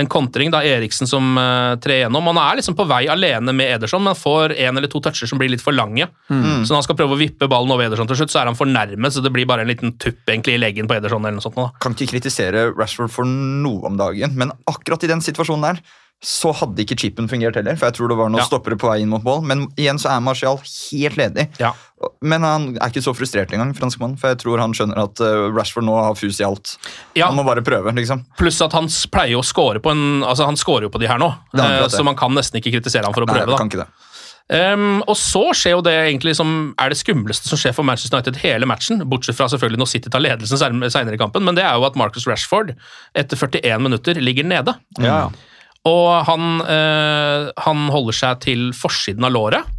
En 0.00 0.08
kontring, 0.10 0.52
da 0.52 0.62
Eriksen 0.64 1.08
som 1.10 1.34
uh, 1.36 1.76
trer 1.82 2.04
gjennom. 2.04 2.30
Han 2.32 2.40
er 2.40 2.60
liksom 2.60 2.76
på 2.78 2.86
vei 2.88 3.02
alene 3.12 3.54
med 3.56 3.76
Ederson, 3.76 4.02
men 4.04 4.18
får 4.18 4.54
en 4.56 4.80
eller 4.80 4.90
to 4.90 5.02
toucher 5.04 5.28
som 5.30 5.40
blir 5.40 5.52
litt 5.52 5.64
for 5.64 5.76
lange. 5.76 6.08
Så 6.30 6.70
når 6.70 6.78
han 6.78 6.86
skal 6.86 6.96
prøve 6.98 7.16
å 7.16 7.20
vippe 7.20 7.48
ballen 7.50 7.72
over 7.74 7.86
Ederson 7.86 8.08
til 8.08 8.20
slutt, 8.20 8.32
så 8.32 8.42
er 8.42 8.50
han 8.50 8.58
for 8.58 8.70
nærme, 8.70 9.10
så 9.12 9.22
det 9.24 9.32
blir 9.34 9.48
bare 9.48 9.64
en 9.66 9.70
liten 9.70 9.96
tupp 10.00 10.28
egentlig 10.30 10.56
i 10.56 10.60
leggen 10.62 10.88
på 10.88 10.96
Ederson. 10.96 11.24
eller 11.24 11.38
noe 11.38 11.44
sånt. 11.44 11.58
Da. 11.58 11.70
Kan 11.82 11.96
ikke 11.96 12.14
kritisere 12.14 12.70
Rashford 12.72 13.12
for 13.12 13.28
noe 13.28 13.90
om 13.90 13.98
dagen, 14.00 14.36
men 14.38 14.54
akkurat 14.70 15.04
i 15.04 15.10
den 15.10 15.24
situasjonen 15.24 15.68
der 15.68 15.82
så 16.22 16.50
hadde 16.52 16.82
ikke 16.84 16.98
chipen 17.00 17.28
fungert 17.30 17.56
heller, 17.56 17.76
for 17.80 17.88
jeg 17.88 17.94
tror 17.96 18.08
det 18.12 18.16
var 18.18 18.28
noen 18.28 18.42
Ja. 18.42 18.44
stoppere 18.44 18.76
på 18.76 18.90
vei 18.90 18.98
inn 19.00 19.08
mot 19.08 19.22
mål. 19.24 19.40
Men 19.48 19.62
igjen 19.80 19.96
så 19.98 20.10
er 20.12 20.20
Martial 20.20 20.58
helt 20.60 21.16
ledig. 21.16 21.46
Ja. 21.58 21.72
Men 22.20 22.42
han 22.44 22.66
er 22.76 22.90
ikke 22.92 23.00
så 23.04 23.14
frustrert 23.16 23.50
engang, 23.52 23.72
franskmannen. 23.76 24.18
for 24.20 24.28
jeg 24.28 24.38
tror 24.42 24.58
han 24.60 24.72
skjønner 24.76 24.98
at 25.00 25.20
eh, 25.20 25.48
Rashford 25.56 25.84
nå 25.84 25.94
har 25.96 26.14
fus 26.14 26.38
i 26.40 26.44
alt. 26.44 26.76
Ja. 27.16 27.28
Han 27.28 27.36
må 27.36 27.44
bare 27.44 27.62
prøve, 27.64 27.94
liksom. 27.96 28.26
Pluss 28.36 28.60
at 28.60 28.72
han 28.76 28.86
pleier 29.10 29.38
å 29.40 29.44
score 29.44 29.80
på 29.80 29.90
en 29.90 30.22
Altså, 30.22 30.44
han 30.44 30.56
scorer 30.56 30.82
jo 30.82 30.90
på 30.92 31.00
de 31.00 31.08
her 31.08 31.18
nå, 31.18 31.32
eh, 31.56 31.88
så 31.88 32.04
man 32.04 32.16
kan 32.16 32.32
nesten 32.36 32.60
ikke 32.60 32.72
kritisere 32.76 33.04
ham 33.08 33.14
for 33.16 33.22
å 33.24 33.26
Nei, 33.26 33.34
prøve. 33.40 33.50
da. 33.52 33.56
kan 33.56 33.68
ikke 33.72 33.84
det. 33.84 33.88
Um, 34.50 35.04
og 35.06 35.14
så 35.14 35.54
skjer 35.54 35.76
jo 35.76 35.80
det 35.86 35.92
egentlig 36.10 36.32
som 36.34 36.74
er 36.76 36.90
det 36.90 36.98
skumleste 36.98 37.46
som 37.46 37.56
skjer 37.56 37.72
for 37.72 37.86
Manchester 37.86 38.16
United 38.18 38.34
hele 38.42 38.66
matchen, 38.66 38.98
bortsett 39.08 39.36
fra 39.38 39.46
selvfølgelig 39.46 39.78
når 39.78 39.88
City 39.92 40.10
tar 40.10 40.18
ledelsen 40.24 40.58
senere 40.58 41.14
i 41.14 41.20
kampen, 41.20 41.44
men 41.46 41.54
det 41.54 41.62
er 41.62 41.76
jo 41.78 41.84
at 41.86 41.94
Marcus 41.94 42.26
Rashford 42.26 42.72
etter 43.14 43.36
41 43.38 43.78
minutter 43.80 44.18
ligger 44.18 44.42
nede. 44.42 44.74
Ja, 44.98 45.30
Og 45.88 46.24
han, 46.28 46.60
eh, 46.68 47.50
han 47.64 47.86
holder 47.94 48.12
seg 48.12 48.40
til 48.44 48.70
forsiden 48.76 49.24
av 49.24 49.32
låret. 49.32 49.76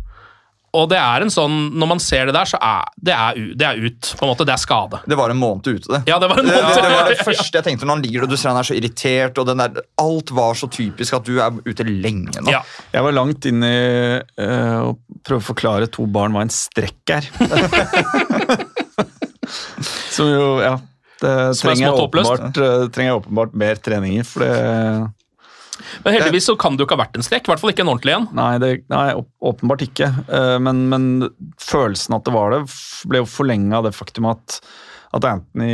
Og 0.71 0.85
det 0.87 0.95
er 0.95 1.19
en 1.25 1.27
sånn, 1.33 1.55
når 1.75 1.87
man 1.91 1.99
ser 1.99 2.29
det 2.29 2.33
der, 2.37 2.47
så 2.47 2.55
er 2.63 2.85
det 3.03 3.11
er, 3.11 3.39
det 3.59 3.65
er 3.67 3.75
ut. 3.83 4.13
på 4.15 4.23
en 4.23 4.29
måte, 4.31 4.45
Det 4.47 4.53
er 4.53 4.61
skade. 4.61 5.01
Det 5.05 5.17
var 5.19 5.29
en 5.33 5.37
måned 5.41 5.67
ute, 5.67 5.83
det. 5.91 5.99
Ja, 6.07 6.15
det 6.17 6.29
var 6.31 6.39
en 6.39 6.47
Det, 6.47 6.55
måte. 6.63 6.81
det 6.85 6.91
var 6.95 7.09
det 7.11 7.17
første 7.27 7.57
jeg 7.59 7.65
tenkte 7.65 7.85
når 7.85 7.97
han 7.97 8.03
ligger 8.05 8.21
der 8.23 8.29
og 8.29 8.31
du 8.31 8.37
ser 8.39 8.49
han 8.53 8.59
er 8.61 8.69
så 8.69 8.77
irritert. 8.79 9.37
og 9.37 9.49
den 9.51 9.59
der, 9.59 9.81
Alt 9.99 10.31
var 10.31 10.55
så 10.55 10.69
typisk 10.71 11.13
at 11.19 11.27
du 11.27 11.41
er 11.43 11.51
ute 11.67 11.83
lenge 11.83 12.31
nå. 12.39 12.47
Ja. 12.55 12.63
Jeg 12.95 13.03
var 13.03 13.11
langt 13.19 13.45
inn 13.51 13.59
i 13.67 13.75
øh, 14.23 14.79
å 14.87 14.95
prøve 15.27 15.43
å 15.43 15.49
forklare 15.51 15.91
to 15.91 16.07
barn 16.07 16.31
hva 16.31 16.41
en 16.47 16.55
strekk 16.55 17.17
er. 17.19 17.27
Som 20.11 20.27
jo, 20.31 20.45
ja 20.63 20.77
Det 21.21 21.29
er 21.29 21.51
trenger 21.59 21.83
jeg, 21.89 21.95
åpenbart, 22.07 22.57
eh, 22.57 22.85
trenger 22.95 23.11
jeg 23.11 23.19
åpenbart 23.21 23.53
mer 23.59 23.75
treninger, 23.83 24.23
for 24.27 24.45
det 24.45 24.55
Men 26.05 26.15
heldigvis 26.17 26.47
så 26.49 26.55
kan 26.59 26.75
det 26.77 26.83
jo 26.83 26.87
ikke 26.89 26.97
ha 26.99 27.03
vært 27.05 27.17
en 27.19 27.25
strekk. 27.25 27.47
I 27.47 27.51
hvert 27.53 27.61
fall 27.63 27.73
ikke 27.73 27.85
en 27.85 27.91
ordentlig 27.93 28.15
en. 28.17 28.27
Nei, 28.37 28.51
det, 28.63 28.71
nei 28.91 29.07
åpenbart 29.51 29.83
ikke. 29.87 30.11
Eh, 30.27 30.57
Men, 30.61 30.85
men 30.91 31.09
følelsen 31.61 32.15
at 32.17 32.25
det 32.27 32.33
var 32.35 32.55
det, 32.55 32.61
ble 33.11 33.21
jo 33.23 33.29
forlenga 33.29 33.79
av 33.79 33.87
det 33.89 33.93
faktum 33.97 34.27
at, 34.31 34.59
at 35.17 35.25
Anthony 35.27 35.73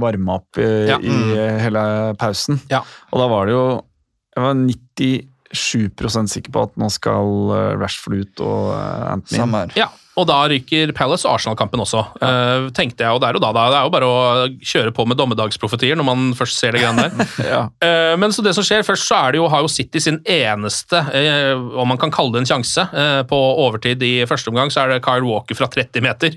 varma 0.00 0.38
opp 0.40 0.58
i, 0.60 0.68
Ja. 0.90 0.98
i 1.00 1.16
hele 1.62 1.84
pausen. 2.20 2.60
Ja. 2.72 2.82
Og 3.12 3.22
da 3.22 3.28
var 3.32 3.46
det 3.48 3.54
jo 3.56 3.64
Jeg 4.36 4.42
var 4.46 4.54
97% 5.52 6.32
sikker 6.32 6.52
på 6.54 6.62
at 6.66 6.76
nå 6.80 6.88
skal 6.92 7.50
eh, 7.56 7.72
Rashford 7.80 8.22
ut 8.22 8.40
og 8.44 8.70
eh, 8.76 9.02
Anthony 9.12 9.36
inn. 9.36 9.42
Samme 9.44 9.60
her. 9.66 9.74
Ja, 9.76 9.88
og 10.12 10.26
da 10.28 10.42
ryker 10.50 10.90
Palace 10.96 11.24
og 11.24 11.38
Arsenal-kampen 11.38 11.80
også, 11.80 12.02
eh, 12.20 12.66
tenkte 12.76 13.06
jeg. 13.06 13.14
Og 13.16 13.20
der 13.22 13.38
og 13.38 13.40
da, 13.40 13.48
da, 13.56 13.62
det 13.72 13.78
er 13.78 13.86
jo 13.86 13.92
bare 13.94 14.08
å 14.08 14.18
kjøre 14.60 14.92
på 14.92 15.06
med 15.08 15.16
dommedagsprofetier 15.16 15.96
når 15.96 16.04
man 16.04 16.26
først 16.36 16.60
ser 16.60 16.76
det 16.76 16.82
greiene 16.82 17.06
der. 17.08 17.30
Ja. 17.52 17.62
uh, 17.82 18.12
men 18.20 18.32
så 18.32 18.44
det 18.44 18.52
som 18.56 18.64
skjer, 18.64 18.84
først 18.86 19.08
så 19.08 19.16
er 19.18 19.32
det 19.32 19.40
jo, 19.40 19.48
har 19.50 19.64
jo 19.64 19.70
City 19.72 20.02
sin 20.04 20.20
eneste, 20.28 21.00
uh, 21.00 21.80
om 21.80 21.88
man 21.88 22.00
kan 22.00 22.12
kalle 22.12 22.36
det 22.36 22.42
en 22.44 22.50
sjanse, 22.52 22.84
på 23.28 23.38
overtid 23.62 24.02
i 24.04 24.12
første 24.28 24.50
omgang, 24.52 24.70
så 24.72 24.82
er 24.82 24.92
det 24.92 25.02
Kyle 25.04 25.24
Walker 25.26 25.56
fra 25.56 25.68
30 25.70 26.04
meter 26.04 26.36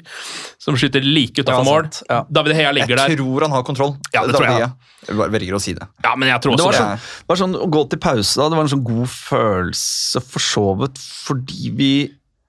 som 0.62 0.78
skyter 0.80 1.04
like 1.06 1.44
utafor 1.44 1.62
Ja, 1.62 1.68
mål. 1.68 1.90
Ja. 2.10 2.20
David 2.40 2.56
Hea 2.58 2.72
ligger 2.76 2.98
der. 2.98 3.12
Jeg 3.12 3.20
tror 3.20 3.46
han 3.46 3.54
har 3.54 3.64
kontroll. 3.68 3.96
Ja, 4.16 4.26
det 4.26 4.36
tror 4.38 4.48
jeg, 4.50 4.70
Jeg 5.06 5.20
bare 5.20 5.34
velger 5.36 5.58
å 5.58 5.62
si 5.62 5.76
det. 5.78 5.88
Ja, 6.06 6.16
men 6.18 6.32
jeg 6.32 6.42
tror 6.42 6.56
Det 6.56 6.66
også 6.66 6.72
var, 6.72 6.96
det. 6.96 7.00
sånn, 7.04 7.24
det 7.26 7.34
var 7.34 7.42
sånn 7.44 7.58
å 7.60 7.72
gå 7.76 7.84
til 7.92 8.02
pause 8.02 8.40
da, 8.40 8.48
det 8.50 8.60
var 8.60 8.68
en 8.68 8.74
sånn 8.74 8.86
god 8.86 9.10
følelse 9.12 10.24
for 10.26 10.48
så 10.48 10.68
vidt, 10.82 11.02
fordi 11.28 11.74
vi 11.78 11.92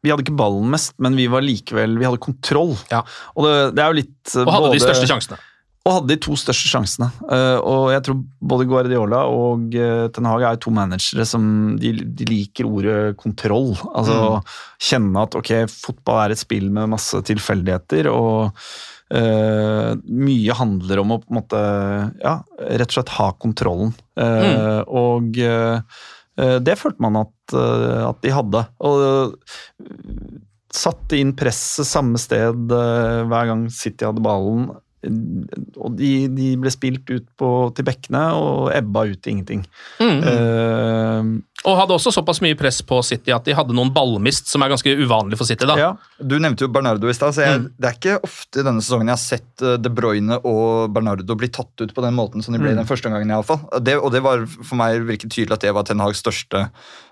vi 0.06 0.14
hadde 0.14 0.22
ikke 0.22 0.38
ballen 0.38 0.70
mest, 0.70 0.94
men 1.02 1.18
vi 1.18 1.26
var 1.30 1.44
likevel, 1.44 1.98
vi 1.98 2.06
hadde 2.06 2.22
kontroll. 2.22 2.76
Ja. 2.92 3.02
Og 3.34 3.46
det, 3.46 3.52
det 3.76 3.82
er 3.82 3.90
jo 3.90 4.00
litt 4.00 4.34
eh, 4.36 4.46
Og 4.46 4.54
hadde 4.54 4.72
de 4.76 4.82
største 4.84 5.10
sjansene. 5.10 5.38
Og 5.86 5.92
hadde 6.00 6.10
de 6.10 6.18
to 6.22 6.34
største 6.38 6.70
sjansene. 6.70 7.06
Uh, 7.30 7.58
og 7.62 7.84
jeg 7.94 8.02
tror 8.08 8.18
både 8.52 8.66
Guardiola 8.66 9.20
og 9.30 9.76
uh, 9.78 10.08
Ten 10.14 10.26
Hag 10.26 10.42
er 10.42 10.56
jo 10.56 10.64
to 10.64 10.74
managere 10.74 11.26
som 11.28 11.44
de, 11.78 11.92
de 12.02 12.26
liker 12.26 12.66
ordet 12.66 13.14
kontroll. 13.20 13.70
Altså 13.92 14.40
kjenne 14.82 15.22
at 15.22 15.38
ok, 15.38 15.52
fotball 15.70 16.24
er 16.24 16.34
et 16.34 16.42
spill 16.42 16.68
med 16.74 16.90
masse 16.90 17.22
tilfeldigheter, 17.30 18.10
og 18.10 18.58
uh, 19.14 19.92
mye 19.94 20.58
handler 20.58 21.04
om 21.04 21.14
å 21.14 21.20
på 21.22 21.30
en 21.30 21.38
måte 21.38 21.62
ja, 22.18 22.34
rett 22.66 22.90
og 22.90 22.98
slett 22.98 23.16
ha 23.20 23.30
kontrollen. 23.38 23.94
Mm. 24.16 24.86
Og 24.96 25.42
det 26.36 26.76
følte 26.80 27.00
man 27.00 27.20
at, 27.22 27.54
eh, 27.56 28.02
at 28.08 28.18
de 28.24 28.32
hadde. 28.34 28.64
Og 28.84 29.04
eh, 29.06 30.34
satte 30.76 31.18
inn 31.18 31.34
presset 31.38 31.88
samme 31.88 32.20
sted 32.20 32.74
eh, 32.76 33.22
hver 33.28 33.52
gang 33.52 33.66
City 33.72 34.08
hadde 34.08 34.24
ballen. 34.24 34.68
Og 35.06 35.92
de, 35.98 36.26
de 36.32 36.46
ble 36.58 36.70
spilt 36.72 37.10
ut 37.12 37.26
på, 37.38 37.48
til 37.76 37.84
bekkene 37.86 38.22
og 38.34 38.70
ebba 38.74 39.04
ut 39.06 39.20
til 39.22 39.36
ingenting. 39.36 39.60
Mm. 40.00 40.22
Uh, 40.24 41.28
Og 41.66 41.76
hadde 41.80 41.94
også 41.96 42.12
såpass 42.14 42.40
mye 42.44 42.56
press 42.58 42.80
på 42.86 42.98
City 43.06 43.32
at 43.34 43.44
de 43.46 43.54
hadde 43.56 43.74
noen 43.76 43.90
ballmist, 43.94 44.48
som 44.50 44.62
er 44.64 44.70
ganske 44.72 44.92
uvanlig 44.98 45.38
for 45.38 45.48
City. 45.48 45.66
da. 45.68 45.76
ja. 45.78 45.90
Du 46.20 46.36
nevnte 46.42 46.64
jo 46.66 46.70
Bernardo 46.72 47.08
i 47.10 47.14
stad. 47.16 47.36
Mm. 47.38 47.68
Det 47.76 47.88
er 47.90 47.96
ikke 47.98 48.16
ofte 48.26 48.60
i 48.62 48.66
denne 48.66 48.82
sesongen 48.84 49.10
jeg 49.12 49.16
har 49.18 49.22
sett 49.24 49.62
eh, 49.66 49.76
De 49.82 49.90
Bruyne 49.92 50.38
og 50.46 50.92
Bernardo 50.94 51.36
bli 51.38 51.48
tatt 51.54 51.84
ut 51.84 51.94
på 51.96 52.04
den 52.04 52.16
måten 52.16 52.42
som 52.44 52.54
de 52.56 52.60
ble 52.62 52.72
Mm. 52.76 52.80
den 52.82 52.88
første 52.88 53.10
gangen. 53.12 53.30
i 53.30 53.34
alle 53.36 53.46
fall. 53.46 53.60
Det, 53.82 53.96
og 54.00 54.10
det 54.12 54.22
var 54.26 54.46
for 54.46 54.76
meg 54.80 55.04
virket 55.06 55.30
tydelig 55.30 55.54
at 55.58 55.60
det 55.68 55.74
var 55.76 55.84
Ten 55.86 56.00
Hags 56.02 56.22
største 56.24 56.68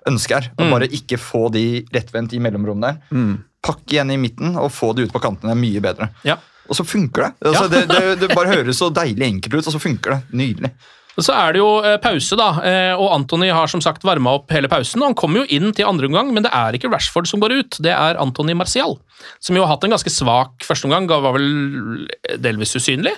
ønske 0.09 0.35
her. 0.41 0.51
Å 0.57 0.65
Mm. 0.65 0.71
bare 0.73 0.89
ikke 0.91 1.19
få 1.21 1.51
de 1.53 1.85
rettvendt 1.95 2.33
i 2.35 2.41
mellomrommet 2.43 2.83
der. 2.95 3.01
Mm. 3.17 3.39
Pakke 3.65 3.95
igjen 3.97 4.11
i 4.13 4.17
midten 4.21 4.57
og 4.61 4.71
få 4.73 4.95
de 4.97 5.05
ut 5.07 5.13
på 5.13 5.21
kantene 5.23 5.53
er 5.55 5.61
mye 5.61 5.81
bedre. 5.81 6.11
Ja. 6.25 6.37
Og 6.69 6.79
så 6.79 6.85
funker 6.87 7.27
det. 7.27 7.31
Altså, 7.51 7.69
det, 7.69 7.87
det. 7.91 8.03
Det 8.23 8.35
bare 8.35 8.53
høres 8.59 8.81
så 8.81 8.91
deilig 8.95 9.27
enkelt 9.27 9.59
ut, 9.59 9.67
og 9.67 9.75
så 9.75 9.83
funker 9.83 10.17
det. 10.17 10.37
Nydelig. 10.41 10.73
Så 11.15 11.31
er 11.37 11.55
det 11.55 11.61
jo 11.61 11.69
eh, 11.87 11.97
pause, 12.03 12.37
da, 12.39 12.49
eh, 12.67 12.93
og 12.99 13.13
Anthony 13.15 13.51
har 13.55 13.71
som 13.71 13.83
sagt 13.85 14.03
varma 14.07 14.33
opp 14.35 14.51
hele 14.55 14.71
pausen. 14.71 15.03
og 15.03 15.13
Han 15.13 15.19
kommer 15.19 15.43
jo 15.43 15.59
inn 15.59 15.71
til 15.77 15.87
andre 15.87 16.09
omgang, 16.11 16.33
men 16.35 16.47
det 16.47 16.51
er 16.55 16.75
ikke 16.75 16.91
Rashford 16.91 17.31
som 17.31 17.43
går 17.43 17.55
ut, 17.61 17.79
det 17.85 17.93
er 17.95 18.19
Anthony 18.23 18.57
Martial. 18.59 18.97
Som 19.39 19.59
jo 19.59 19.63
har 19.63 19.77
hatt 19.77 19.87
en 19.87 19.95
ganske 19.95 20.11
svak 20.11 20.67
første 20.67 20.89
omgang, 20.89 21.07
var 21.07 21.37
vel 21.37 22.09
delvis 22.43 22.75
usynlig, 22.75 23.15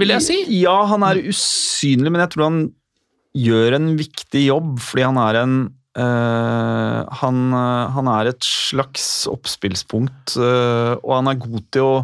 vil 0.00 0.14
jeg 0.14 0.24
si. 0.24 0.38
Ja, 0.62 0.78
han 0.88 1.04
er 1.04 1.20
usynlig, 1.28 2.08
men 2.08 2.24
jeg 2.24 2.32
tror 2.32 2.46
han 2.46 2.62
gjør 3.36 3.76
en 3.76 3.92
viktig 4.00 4.46
jobb, 4.46 4.72
fordi 4.86 5.06
han 5.10 5.22
er 5.26 5.42
en 5.44 5.60
Uh, 5.90 7.02
han, 7.18 7.50
han 7.50 8.08
er 8.12 8.28
et 8.30 8.46
slags 8.46 9.26
oppspillspunkt, 9.28 10.36
uh, 10.38 10.94
og 11.02 11.16
han 11.16 11.28
er 11.32 11.40
god 11.42 11.64
til 11.74 11.82
å 11.82 11.96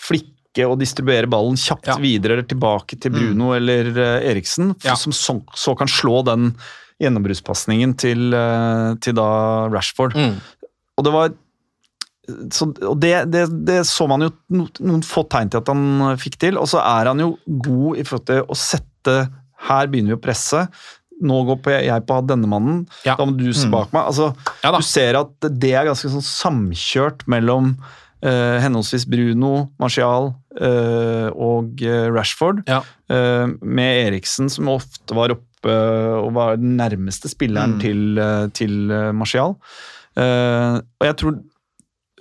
flikke 0.00 0.66
og 0.66 0.78
distribuere 0.80 1.28
ballen 1.30 1.58
kjapt 1.60 1.86
Ja. 1.92 1.96
videre 2.02 2.34
eller 2.38 2.48
tilbake 2.50 2.96
til 3.00 3.12
Bruno 3.14 3.52
eller 3.54 3.90
eh, 3.94 4.30
Eriksen, 4.32 4.72
Ja. 4.84 4.96
som 4.98 5.12
så, 5.14 5.36
så 5.54 5.76
kan 5.78 5.86
slå 5.90 6.24
den 6.26 6.54
gjennombruddspasningen 7.00 7.94
til, 8.00 8.32
eh, 8.34 8.94
til 9.00 9.14
da 9.16 9.28
Rashford. 9.72 10.16
Mm. 10.18 10.34
Og 10.98 11.06
det 11.06 11.12
var 11.14 11.30
så, 12.54 12.66
og 12.86 12.98
det, 13.02 13.14
det, 13.32 13.44
det 13.66 13.80
så 13.88 14.06
man 14.10 14.22
jo 14.26 14.30
noen 14.54 15.00
få 15.06 15.24
tegn 15.32 15.50
til 15.50 15.62
at 15.62 15.70
han 15.72 15.84
eh, 16.12 16.16
fikk 16.20 16.36
til. 16.44 16.58
Og 16.60 16.68
så 16.70 16.82
er 16.82 17.10
han 17.10 17.22
jo 17.22 17.32
god 17.46 18.00
i 18.02 18.04
forhold 18.06 18.26
til 18.30 18.42
å 18.46 18.58
sette 18.58 19.16
Her 19.70 19.88
begynner 19.92 20.14
vi 20.14 20.18
å 20.18 20.24
presse. 20.24 20.66
nå 21.20 21.36
går 21.44 21.58
på, 21.60 21.72
jeg 21.84 22.04
på 22.08 22.16
denne 22.24 22.48
mannen, 22.48 22.86
Ja. 23.04 23.12
da 23.18 23.26
må 23.28 23.34
du 23.36 23.50
se 23.52 23.68
bak 23.68 23.90
meg. 23.92 24.06
Altså, 24.08 24.30
Ja 24.64 24.70
du 24.72 24.80
ser 24.82 25.18
at 25.18 25.34
det 25.52 25.74
er 25.76 25.84
ganske 25.90 26.08
sånn 26.08 26.24
samkjørt 26.24 27.26
mellom 27.28 27.74
henholdsvis 28.22 29.06
Bruno, 29.08 29.70
Martial 29.80 30.34
eh, 30.60 31.28
og 31.32 31.80
eh, 31.82 32.08
Rashford, 32.12 32.62
Ja. 32.68 32.82
eh, 33.08 33.46
med 33.62 34.06
Eriksen 34.12 34.50
som 34.52 34.68
ofte 34.68 35.14
var 35.16 35.30
oppe 35.36 35.72
og 36.20 36.32
var 36.36 36.56
den 36.56 36.76
nærmeste 36.76 37.28
spilleren 37.32 37.74
Mm. 37.76 37.80
til, 37.80 38.18
eh, 38.18 38.46
til 38.56 38.90
eh, 38.90 39.10
Martial. 39.12 39.56
Eh, 40.16 40.76
og 41.00 41.04
jeg 41.06 41.16
tror 41.16 41.40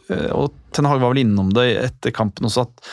eh, 0.09 0.31
Og 0.35 0.53
Ten 0.73 0.85
Hag 0.85 0.99
var 1.01 1.13
vel 1.13 1.23
innom 1.25 1.51
det 1.53 1.67
etter 1.83 2.11
kampen 2.15 2.45
også, 2.45 2.61
at 2.67 2.89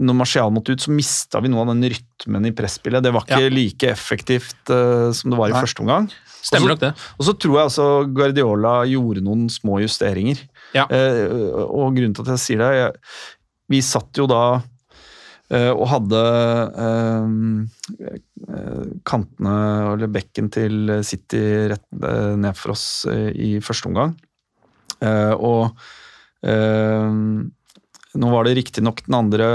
når 0.00 0.14
Martial 0.16 0.50
måtte 0.50 0.72
ut, 0.72 0.80
så 0.80 0.90
mista 0.96 1.40
vi 1.44 1.48
noe 1.52 1.60
av 1.60 1.74
den 1.74 1.82
rytmen 1.92 2.46
i 2.48 2.52
presspillet. 2.56 3.02
Det 3.04 3.12
var 3.12 3.20
ikke 3.26 3.42
Ja. 3.42 3.48
like 3.52 3.84
effektivt 3.90 4.70
uh, 4.72 5.12
som 5.12 5.30
det 5.30 5.36
var 5.38 5.50
i 5.50 5.52
Nei. 5.52 5.60
første 5.60 5.80
omgang. 5.84 6.06
Stemmer 6.40 6.68
nok 6.72 6.80
det. 6.80 6.94
Og 7.20 7.26
så 7.26 7.34
tror 7.36 7.58
jeg 7.58 7.66
også 7.68 8.14
Guardiola 8.16 8.86
gjorde 8.88 9.20
noen 9.22 9.50
små 9.52 9.76
justeringer. 9.82 10.40
Ja. 10.76 10.86
Eh, 10.86 11.26
og 11.64 11.96
grunnen 11.96 12.14
til 12.14 12.26
at 12.26 12.34
jeg 12.36 12.42
sier 12.44 12.62
det 12.62 12.70
jeg, 12.76 12.92
Vi 13.70 13.80
satt 13.86 14.18
jo 14.18 14.26
da 14.30 14.42
eh, 15.50 15.70
og 15.70 15.86
hadde 15.90 16.22
eh, 16.86 18.18
kantene, 19.06 19.54
eller 19.94 20.12
bekken 20.12 20.50
til 20.54 20.98
City 21.06 21.42
rett 21.70 21.86
ned 22.00 22.58
for 22.58 22.74
oss 22.74 23.06
i 23.10 23.58
første 23.62 23.90
omgang. 23.90 24.14
Og 25.00 25.70
nå 28.10 28.30
var 28.32 28.46
det 28.46 28.56
riktignok 28.58 29.04
den 29.06 29.16
andre 29.16 29.46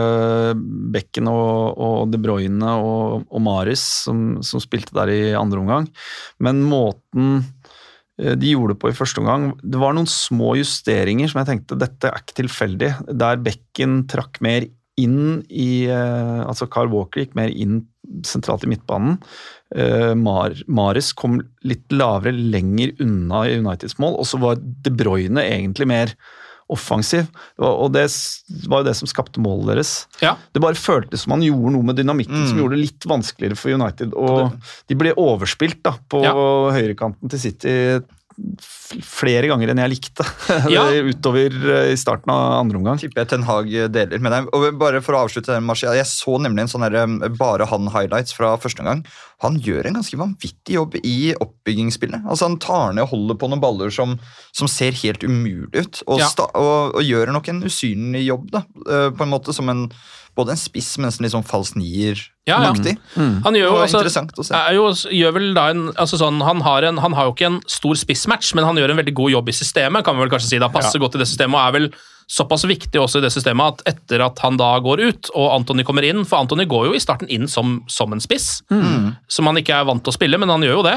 Bekken 0.55 1.27
og, 1.31 1.75
og 1.81 2.13
De 2.13 2.19
Bruyne 2.21 2.75
og, 2.79 3.25
og 3.27 3.43
Maris 3.43 3.83
som, 4.05 4.37
som 4.45 4.63
spilte 4.63 4.95
der 4.95 5.11
i 5.11 5.21
andre 5.35 5.59
omgang, 5.63 5.89
men 6.39 6.63
måten 6.63 7.41
de 8.15 8.53
gjorde 8.53 8.77
på 8.79 8.87
i 8.87 8.95
første 8.95 9.19
omgang 9.19 9.49
Det 9.59 9.75
var 9.75 9.91
noen 9.91 10.07
små 10.07 10.53
justeringer 10.55 11.27
som 11.27 11.41
jeg 11.41 11.49
tenkte 11.49 11.75
dette 11.81 12.07
er 12.07 12.21
ikke 12.21 12.37
tilfeldig. 12.37 12.91
Der 13.11 13.41
Bekken 13.43 14.05
trakk 14.07 14.39
mer 14.45 14.63
inn 15.01 15.43
i 15.51 15.87
eh, 15.91 16.41
Altså 16.45 16.69
Carl 16.71 16.91
Walker 16.93 17.23
gikk 17.23 17.35
mer 17.37 17.51
inn 17.51 17.83
sentralt 18.25 18.63
i 18.63 18.69
midtbanen. 18.69 19.17
Eh, 19.75 20.13
Mar 20.17 20.55
Maris 20.67 21.11
kom 21.17 21.39
litt 21.65 21.91
lavere, 21.93 22.35
lenger 22.35 22.93
unna 23.03 23.45
i 23.49 23.57
Uniteds 23.59 23.97
mål, 24.01 24.19
og 24.21 24.29
så 24.29 24.39
var 24.41 24.61
De 24.61 24.93
Bruyne 24.93 25.43
egentlig 25.43 25.89
mer 25.89 26.13
offensiv. 26.71 27.27
Og 27.61 27.91
det 27.93 28.07
var 28.67 28.81
jo 28.81 28.87
det 28.87 28.95
som 28.97 29.07
skapte 29.07 29.37
målet 29.43 29.75
deres. 29.75 29.93
Ja. 30.21 30.35
Det 30.53 30.61
bare 30.63 30.73
føltes 30.79 31.21
som 31.25 31.35
han 31.35 31.43
gjorde 31.45 31.75
noe 31.75 31.83
med 31.85 31.95
dynamikken 31.99 32.41
Mm. 32.41 32.47
som 32.49 32.57
gjorde 32.57 32.75
det 32.79 32.85
litt 32.87 33.05
vanskeligere 33.05 33.57
for 33.57 33.69
United. 33.75 34.13
Og 34.17 34.51
de 34.89 34.95
ble 34.95 35.13
overspilt 35.13 35.83
da, 35.83 35.93
på 36.09 36.23
Ja. 36.25 36.33
høyrekanten 36.73 37.29
til 37.29 37.39
City 37.39 37.75
flere 39.05 39.47
ganger 39.47 39.71
enn 39.71 39.79
jeg 39.79 39.91
likte. 39.93 40.25
Ja. 40.73 40.83
Utover 40.91 41.53
eh, 41.71 41.91
i 41.93 41.95
starten 41.99 42.31
av 42.33 42.59
andre 42.59 42.77
omgang. 42.81 42.97
tipper 42.99 43.21
jeg 43.23 43.29
Ten 43.31 43.45
Hag 43.47 43.69
deler 43.93 44.19
med 44.19 44.31
deg. 44.33 44.49
Og 44.55 44.65
bare 44.79 44.99
for 45.05 45.15
å 45.15 45.21
avslutte 45.25 45.53
den 45.53 45.63
Martial, 45.63 45.95
Jeg 45.95 46.05
så 46.09 46.35
nemlig 46.41 46.65
en 46.65 46.71
sånn 46.73 46.83
her, 46.83 47.29
bare 47.37 47.65
han-highlights 47.69 48.33
fra 48.35 48.55
første 48.57 48.83
gang. 48.83 49.05
Han 49.43 49.57
gjør 49.59 49.89
en 49.89 49.97
ganske 49.99 50.17
vanvittig 50.17 50.77
jobb 50.77 50.95
i 51.03 51.33
oppbyggingsspillet. 51.35 52.23
Altså 52.25 52.47
Han 52.47 52.59
tar 52.63 52.93
ned 52.95 53.03
og 53.03 53.09
holder 53.11 53.39
på 53.41 53.49
noen 53.51 53.61
baller 53.63 53.91
som, 53.91 54.17
som 54.55 54.69
ser 54.71 54.95
helt 55.03 55.23
umulig 55.27 55.67
ut, 55.73 56.03
og, 56.07 56.19
Ja. 56.19 56.29
sta, 56.31 56.47
og, 56.55 56.95
og 56.95 57.03
gjør 57.03 57.33
nok 57.35 57.49
en 57.51 57.63
usynlig 57.67 58.25
jobb, 58.27 58.51
da. 58.51 58.63
eh, 58.87 59.09
På 59.11 59.23
en 59.27 59.33
måte 59.33 59.53
som 59.53 59.69
en 59.69 59.89
både 60.35 60.51
en 60.51 60.59
spiss, 60.59 60.97
men 60.97 61.07
nesten 61.07 61.23
litt 61.23 61.31
sånn 61.31 61.45
falsk 61.47 61.77
Ja, 61.79 62.57
ja. 62.59 62.73
nier-aktig. 62.73 62.97
Han 63.15 63.55
gjør 63.55 63.69
jo 63.69 63.77
altså, 63.79 64.01
interessant 64.01 64.33
å 64.37 64.43
se. 64.43 64.53
er 64.53 64.73
jo, 64.75 64.89
gjør 64.91 65.31
vel 65.37 65.53
da 65.55 65.69
en, 65.71 65.85
altså 65.95 66.19
sånn, 66.19 66.41
han, 66.43 66.59
har 66.61 66.83
en, 66.83 66.97
han 66.99 67.13
har 67.15 67.29
jo 67.29 67.31
ikke 67.37 67.47
en 67.47 67.61
stor 67.71 67.95
spissmatch, 67.95 68.53
men 68.53 68.65
han 68.67 68.75
gjør 68.75 68.91
en 68.91 68.99
veldig 68.99 69.13
god 69.15 69.31
jobb 69.31 69.49
i 69.49 69.55
systemet. 69.55 70.03
kan 70.03 70.17
vi 70.17 70.25
vel 70.25 70.33
kanskje 70.33 70.49
si 70.49 70.59
da, 70.59 70.67
Passer 70.67 70.99
godt 70.99 71.15
i 71.15 71.23
det 71.23 71.29
systemet 71.31 71.55
og 71.55 71.63
er 71.63 71.71
vel 71.79 71.87
såpass 72.27 72.65
viktig 72.65 72.97
også 73.01 73.19
i 73.19 73.25
det 73.25 73.31
systemet 73.33 73.75
at 73.75 73.93
etter 73.93 74.23
at 74.25 74.39
han 74.41 74.57
da 74.57 74.71
går 74.81 75.03
ut 75.05 75.29
og 75.37 75.51
Antony 75.53 75.85
kommer 75.85 76.05
inn 76.07 76.23
For 76.25 76.39
Antony 76.41 76.65
går 76.69 76.87
jo 76.89 76.95
i 76.97 77.01
starten 77.01 77.29
inn 77.29 77.45
som, 77.51 77.77
som 77.91 78.13
en 78.15 78.23
spiss, 78.23 78.63
som 79.27 79.49
han 79.49 79.61
ikke 79.61 79.77
er 79.77 79.85
vant 79.87 80.01
til 80.03 80.13
å 80.13 80.15
spille, 80.15 80.39
men 80.41 80.49
han 80.49 80.65
gjør 80.65 80.79
jo 80.79 80.85
det. 80.87 80.95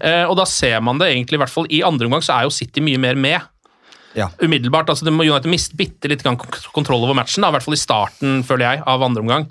Eh, 0.00 0.24
og 0.24 0.36
da 0.40 0.46
ser 0.48 0.80
man 0.84 1.00
det 1.00 1.10
egentlig, 1.12 1.36
i 1.36 1.42
hvert 1.42 1.52
fall 1.52 1.68
i 1.68 1.82
andre 1.86 2.08
omgang, 2.08 2.24
så 2.24 2.38
er 2.38 2.48
jo 2.48 2.54
City 2.54 2.82
mye 2.84 3.00
mer 3.00 3.18
med. 3.20 3.50
Ja. 4.16 4.30
Umiddelbart. 4.42 4.88
altså 4.90 5.06
United 5.06 5.50
miste 5.50 5.76
bitte 5.78 6.10
litt 6.10 6.24
kontroll 6.24 7.04
over 7.04 7.14
matchen, 7.14 7.44
da, 7.44 7.52
i 7.52 7.56
hvert 7.58 7.66
fall 7.66 7.76
i 7.76 7.80
starten, 7.80 8.40
føler 8.46 8.66
jeg, 8.66 8.82
av 8.88 9.04
andre 9.06 9.22
omgang. 9.22 9.46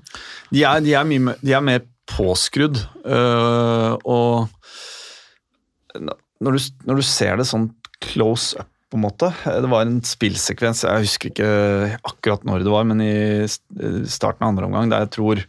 De 0.50 0.66
er, 0.66 0.82
de 0.84 0.96
er, 0.98 1.08
mye, 1.08 1.38
de 1.46 1.56
er 1.56 1.64
mer 1.64 1.86
påskrudd, 2.10 2.82
øh, 3.06 3.94
og 4.04 4.50
når 6.00 6.58
du, 6.58 6.68
når 6.90 7.00
du 7.00 7.06
ser 7.06 7.40
det 7.40 7.48
sånn 7.50 7.70
close 8.04 8.58
up, 8.60 8.70
på 8.90 8.98
en 8.98 9.06
måte 9.06 9.30
Det 9.46 9.70
var 9.70 9.86
en 9.86 10.00
spillsekvens, 10.06 10.84
jeg 10.88 11.06
husker 11.06 11.32
ikke 11.32 11.50
akkurat 12.02 12.46
når 12.48 12.66
det 12.66 12.74
var, 12.74 12.88
men 12.90 13.04
i 13.06 13.46
starten 14.10 14.44
av 14.44 14.52
andre 14.52 14.70
omgang, 14.70 14.92
der 14.92 15.06
jeg 15.06 15.14
tror 15.18 15.44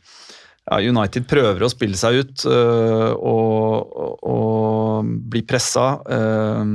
ja, 0.71 0.79
United 0.79 1.27
prøver 1.31 1.65
å 1.65 1.73
spille 1.73 1.99
seg 1.99 2.21
ut 2.21 2.45
øh, 2.47 3.11
og, 3.17 3.91
og, 3.91 4.15
og 4.31 5.13
blir 5.33 5.47
pressa. 5.49 5.93
øh, 6.05 6.75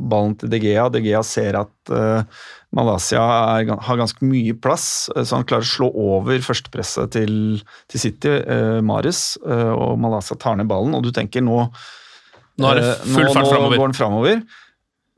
ballen 0.00 0.36
til 0.38 0.48
De 0.48 0.60
Gea. 0.62 0.86
De 0.88 1.02
Gea 1.04 1.20
ser 1.26 1.58
at 1.58 1.92
øh, 1.92 2.22
Malaysia 2.72 3.20
er, 3.58 3.74
har 3.82 3.98
ganske 3.98 4.24
mye 4.24 4.54
plass, 4.54 5.10
så 5.10 5.34
han 5.34 5.44
klarer 5.44 5.66
å 5.66 5.72
slå 5.72 5.90
over 6.14 6.40
førstepresset 6.46 7.10
til, 7.18 7.34
til 7.90 8.02
City, 8.04 8.36
Mares, 8.86 9.34
og 9.42 9.98
Malaysia 9.98 10.38
tar 10.38 10.54
ned 10.56 10.70
ballen, 10.70 10.94
og 10.94 11.02
du 11.02 11.10
tenker 11.12 11.42
nå 11.42 11.64
Nå 12.60 12.70
er 12.74 12.80
eh, 12.82 13.06
nå, 13.08 13.30
fart 13.32 13.48
nå 13.48 13.70
går 13.72 13.86
den 13.88 13.96
framover. 13.96 14.42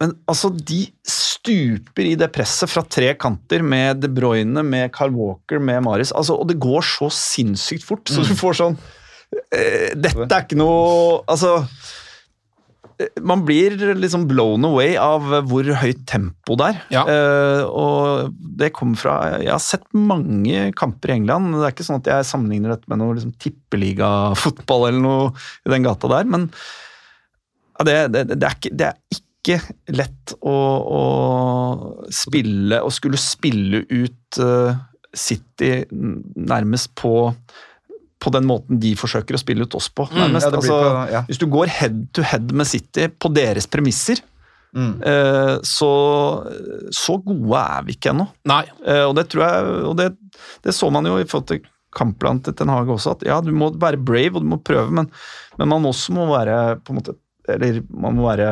Men 0.02 0.16
altså, 0.26 0.50
de 0.50 0.82
stuper 1.06 2.08
i 2.10 2.16
det 2.18 2.32
presset 2.34 2.70
fra 2.70 2.82
tre 2.82 3.12
kanter 3.20 3.62
med 3.62 4.02
De 4.02 4.10
Bruyne, 4.10 4.64
med 4.66 4.90
Carl 4.94 5.14
Walker, 5.14 5.62
med 5.62 5.84
Maris, 5.86 6.10
altså, 6.10 6.36
og 6.42 6.50
det 6.50 6.58
går 6.62 6.82
så 6.86 7.10
sinnssykt 7.14 7.86
fort, 7.86 8.10
så 8.10 8.26
du 8.26 8.34
får 8.38 8.58
sånn 8.58 8.78
eh, 9.54 9.92
Dette 9.94 10.26
er 10.26 10.42
ikke 10.42 10.58
noe 10.60 11.22
Altså 11.30 11.60
man 13.24 13.40
blir 13.46 13.74
liksom 13.96 14.26
blown 14.30 14.64
away 14.68 14.94
av 15.00 15.24
hvor 15.48 15.66
høyt 15.80 16.04
tempo 16.06 16.54
det 16.60 16.68
er. 16.72 16.80
Ja. 16.92 17.02
Eh, 17.08 17.62
og 17.66 18.36
det 18.60 18.72
kommer 18.76 19.00
fra 19.00 19.14
Jeg 19.42 19.50
har 19.50 19.62
sett 19.64 19.86
mange 19.96 20.68
kamper 20.78 21.10
i 21.10 21.16
England. 21.16 21.56
Det 21.56 21.64
er 21.66 21.74
ikke 21.74 21.86
sånn 21.88 22.02
at 22.02 22.12
jeg 22.12 22.28
sammenligner 22.28 22.74
dette 22.74 22.92
med 22.92 23.00
noe 23.02 23.16
liksom, 23.16 23.34
tippeligafotball 23.42 24.88
eller 24.90 25.02
noe 25.02 25.28
i 25.66 25.74
den 25.74 25.88
gata 25.88 26.10
der, 26.12 26.28
men 26.30 26.48
ja, 27.72 27.86
det, 27.88 27.98
det, 28.14 28.24
det, 28.36 28.46
er 28.46 28.58
ikke, 28.58 28.74
det 28.78 28.90
er 28.92 28.98
ikke 29.16 29.31
lett 29.92 30.34
å, 30.40 30.54
å 30.98 31.02
spille 32.14 32.78
og 32.84 32.92
skulle 32.94 33.18
spille 33.20 33.82
ut 33.90 34.38
uh, 34.42 34.74
City 35.12 35.82
nærmest 35.90 36.94
på 36.98 37.32
på 38.22 38.30
den 38.30 38.44
måten 38.46 38.78
de 38.78 38.92
forsøker 38.94 39.34
å 39.34 39.38
spille 39.42 39.64
ut 39.66 39.74
oss 39.74 39.88
på. 39.90 40.04
nærmest. 40.14 40.46
Ja, 40.46 40.54
altså, 40.54 40.76
på- 40.78 41.06
ja. 41.10 41.22
Hvis 41.26 41.40
du 41.42 41.46
går 41.50 41.66
head 41.74 41.96
to 42.14 42.22
head 42.22 42.52
med 42.54 42.68
City 42.70 43.08
på 43.10 43.32
deres 43.34 43.66
premisser, 43.66 44.20
Mm. 44.72 45.02
eh, 45.04 45.58
så, 45.68 45.88
så 46.94 47.18
gode 47.20 47.58
er 47.60 47.82
vi 47.84 47.92
ikke 47.92 48.08
ennå. 48.14 48.24
Eh, 48.86 49.02
og 49.04 49.16
det 49.18 49.26
tror 49.28 49.42
jeg, 49.44 49.72
og 49.90 49.96
det, 49.98 50.06
det 50.64 50.72
så 50.72 50.88
man 50.94 51.04
jo 51.04 51.18
i 51.20 51.26
forhold 51.28 51.48
til 51.50 51.60
kampplanen 51.92 52.40
til 52.46 52.54
Ten 52.56 52.70
Hage 52.72 52.94
også, 52.94 53.12
at 53.18 53.26
ja, 53.28 53.36
du 53.44 53.50
må 53.52 53.68
være 53.76 53.98
brave 54.00 54.32
og 54.38 54.46
du 54.46 54.48
må 54.48 54.56
prøve, 54.64 54.88
men, 54.96 55.10
men 55.58 55.68
man 55.74 55.84
også 55.90 56.14
må 56.16 56.24
være 56.30 56.78
på 56.80 56.94
en 56.94 57.00
måte 57.02 57.16
Eller 57.50 57.82
man 57.90 58.18
må 58.18 58.28
være 58.28 58.50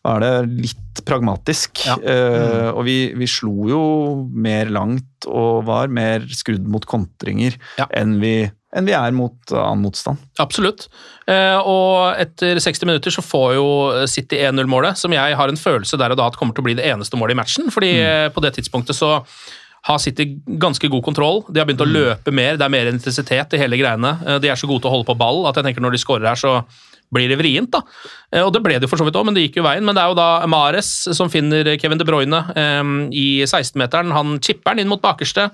hva 0.00 0.14
er 0.16 0.22
det, 0.24 0.60
litt 0.64 1.02
pragmatisk. 1.04 1.82
Ja. 1.84 1.98
Eh, 2.00 2.70
og 2.72 2.84
vi, 2.86 3.12
vi 3.16 3.28
slo 3.28 3.68
jo 3.68 3.82
mer 4.32 4.70
langt 4.72 5.28
og 5.28 5.66
var 5.68 5.92
mer 5.92 6.24
skrudd 6.32 6.64
mot 6.72 6.86
kontringer 6.88 7.58
Ja. 7.76 7.84
enn, 7.92 8.16
vi, 8.22 8.48
enn 8.76 8.88
vi 8.88 8.94
er 8.96 9.12
mot 9.12 9.52
annen 9.52 9.84
motstand. 9.84 10.22
Absolutt. 10.40 10.86
Eh, 11.28 11.58
og 11.60 12.16
etter 12.20 12.60
60 12.64 12.88
minutter 12.88 13.12
så 13.12 13.24
får 13.24 13.54
jo 13.58 13.66
City 14.08 14.40
1-0-målet, 14.40 14.96
som 14.96 15.12
jeg 15.12 15.36
har 15.36 15.52
en 15.52 15.60
følelse 15.60 16.00
der 16.00 16.14
og 16.14 16.20
da 16.20 16.30
at 16.32 16.38
kommer 16.40 16.56
til 16.56 16.64
å 16.64 16.70
bli 16.70 16.78
det 16.80 16.88
eneste 16.88 17.20
målet 17.20 17.36
i 17.36 17.40
matchen. 17.42 17.68
fordi 17.68 17.98
mm. 18.00 18.32
på 18.36 18.44
det 18.46 18.54
tidspunktet 18.56 18.96
så 18.96 19.18
har 19.88 19.98
City 20.00 20.26
ganske 20.60 20.88
god 20.92 21.04
kontroll. 21.04 21.42
De 21.48 21.60
har 21.60 21.68
begynt 21.68 21.84
å 21.84 21.88
løpe 21.88 22.32
mer, 22.36 22.56
det 22.60 22.66
er 22.66 22.72
mer 22.72 22.88
intensitet 22.90 23.56
i 23.56 23.60
hele 23.60 23.78
greiene. 23.80 24.16
Eh, 24.26 24.40
De 24.40 24.48
er 24.48 24.56
så 24.60 24.68
gode 24.68 24.84
til 24.84 24.90
å 24.92 24.96
holde 24.96 25.08
på 25.08 25.16
ball 25.20 25.46
at 25.48 25.60
jeg 25.60 25.68
tenker 25.68 25.84
når 25.84 25.96
de 25.96 26.02
skårer 26.02 26.28
her, 26.32 26.40
så 26.40 26.62
blir 27.12 27.28
det 27.28 27.38
vrient. 27.40 27.70
da. 27.70 27.82
Eh, 28.32 28.42
Og 28.44 28.52
det 28.54 28.62
ble 28.62 28.78
det 28.78 28.86
jo 28.86 28.92
for 28.92 29.00
så 29.02 29.06
vidt 29.08 29.16
òg, 29.18 29.26
men 29.26 29.34
det 29.34 29.48
gikk 29.48 29.60
jo 29.60 29.66
veien. 29.66 29.84
Men 29.84 29.94
det 29.94 30.02
er 30.02 30.12
jo 30.12 30.18
da 30.18 30.46
Mares 30.46 30.90
som 31.16 31.30
finner 31.30 31.76
Kevin 31.80 31.98
De 31.98 32.06
Bruyne 32.06 32.42
um, 32.54 33.10
i 33.12 33.42
16-meteren. 33.44 34.12
Han 34.14 34.38
chipper 34.40 34.74
den 34.74 34.84
inn 34.84 34.92
mot 34.92 35.02
bakerste. 35.02 35.50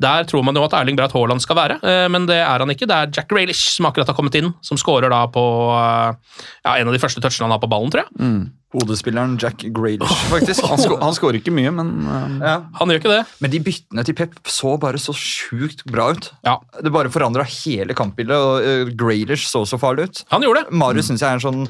Der 0.00 0.24
tror 0.30 0.44
man 0.46 0.54
jo 0.54 0.62
at 0.62 0.74
Erling 0.78 0.94
Braut 0.98 1.12
Haaland 1.16 1.42
skal 1.42 1.56
være, 1.58 1.80
eh, 1.82 2.04
men 2.12 2.26
det 2.30 2.36
er 2.38 2.62
han 2.62 2.70
ikke. 2.70 2.86
Det 2.86 2.94
er 2.94 3.10
Jack 3.16 3.28
Grealish 3.32 3.72
som 3.74 3.88
akkurat 3.90 4.06
har 4.06 4.14
kommet 4.14 4.36
inn, 4.38 4.52
som 4.62 4.78
skårer 4.78 5.10
da 5.10 5.24
på 5.34 5.42
eh, 5.74 6.38
ja, 6.64 6.76
en 6.78 6.86
av 6.90 6.94
de 6.94 7.00
første 7.02 7.22
touchene 7.24 7.48
han 7.48 7.56
har 7.56 7.62
på 7.64 7.70
ballen, 7.72 7.90
tror 7.90 8.04
jeg. 8.06 8.46
Hodespilleren 8.76 9.38
Jack 9.40 9.64
Grealish, 9.74 10.24
faktisk. 10.34 10.62
Han, 10.68 10.78
sko 10.82 10.98
han 11.00 11.14
skårer 11.16 11.40
ikke 11.40 11.54
mye, 11.56 11.72
men 11.72 11.92
uh, 12.04 12.38
Ja. 12.44 12.54
Han 12.78 12.90
gjør 12.92 13.00
ikke 13.00 13.14
det. 13.14 13.22
Men 13.40 13.50
de 13.54 13.62
byttene 13.64 14.04
til 14.04 14.16
Pep 14.18 14.36
så 14.46 14.74
bare 14.80 15.00
så 15.00 15.14
sjukt 15.16 15.86
bra 15.88 16.10
ut. 16.12 16.30
Ja, 16.44 16.58
Det 16.76 16.92
bare 16.92 17.10
forandra 17.10 17.46
hele 17.48 17.96
kampbildet, 17.96 18.36
og 18.36 18.60
uh, 18.62 18.92
Grealish 18.98 19.48
så 19.48 19.64
så 19.66 19.80
farlig 19.80 20.10
ut. 20.10 20.24
han 20.30 20.44
gjorde 20.44 20.66
det. 20.66 20.76
Marius 20.84 21.08
syns 21.10 21.24
jeg 21.24 21.30
er 21.32 21.40
en 21.40 21.46
sånn 21.48 21.64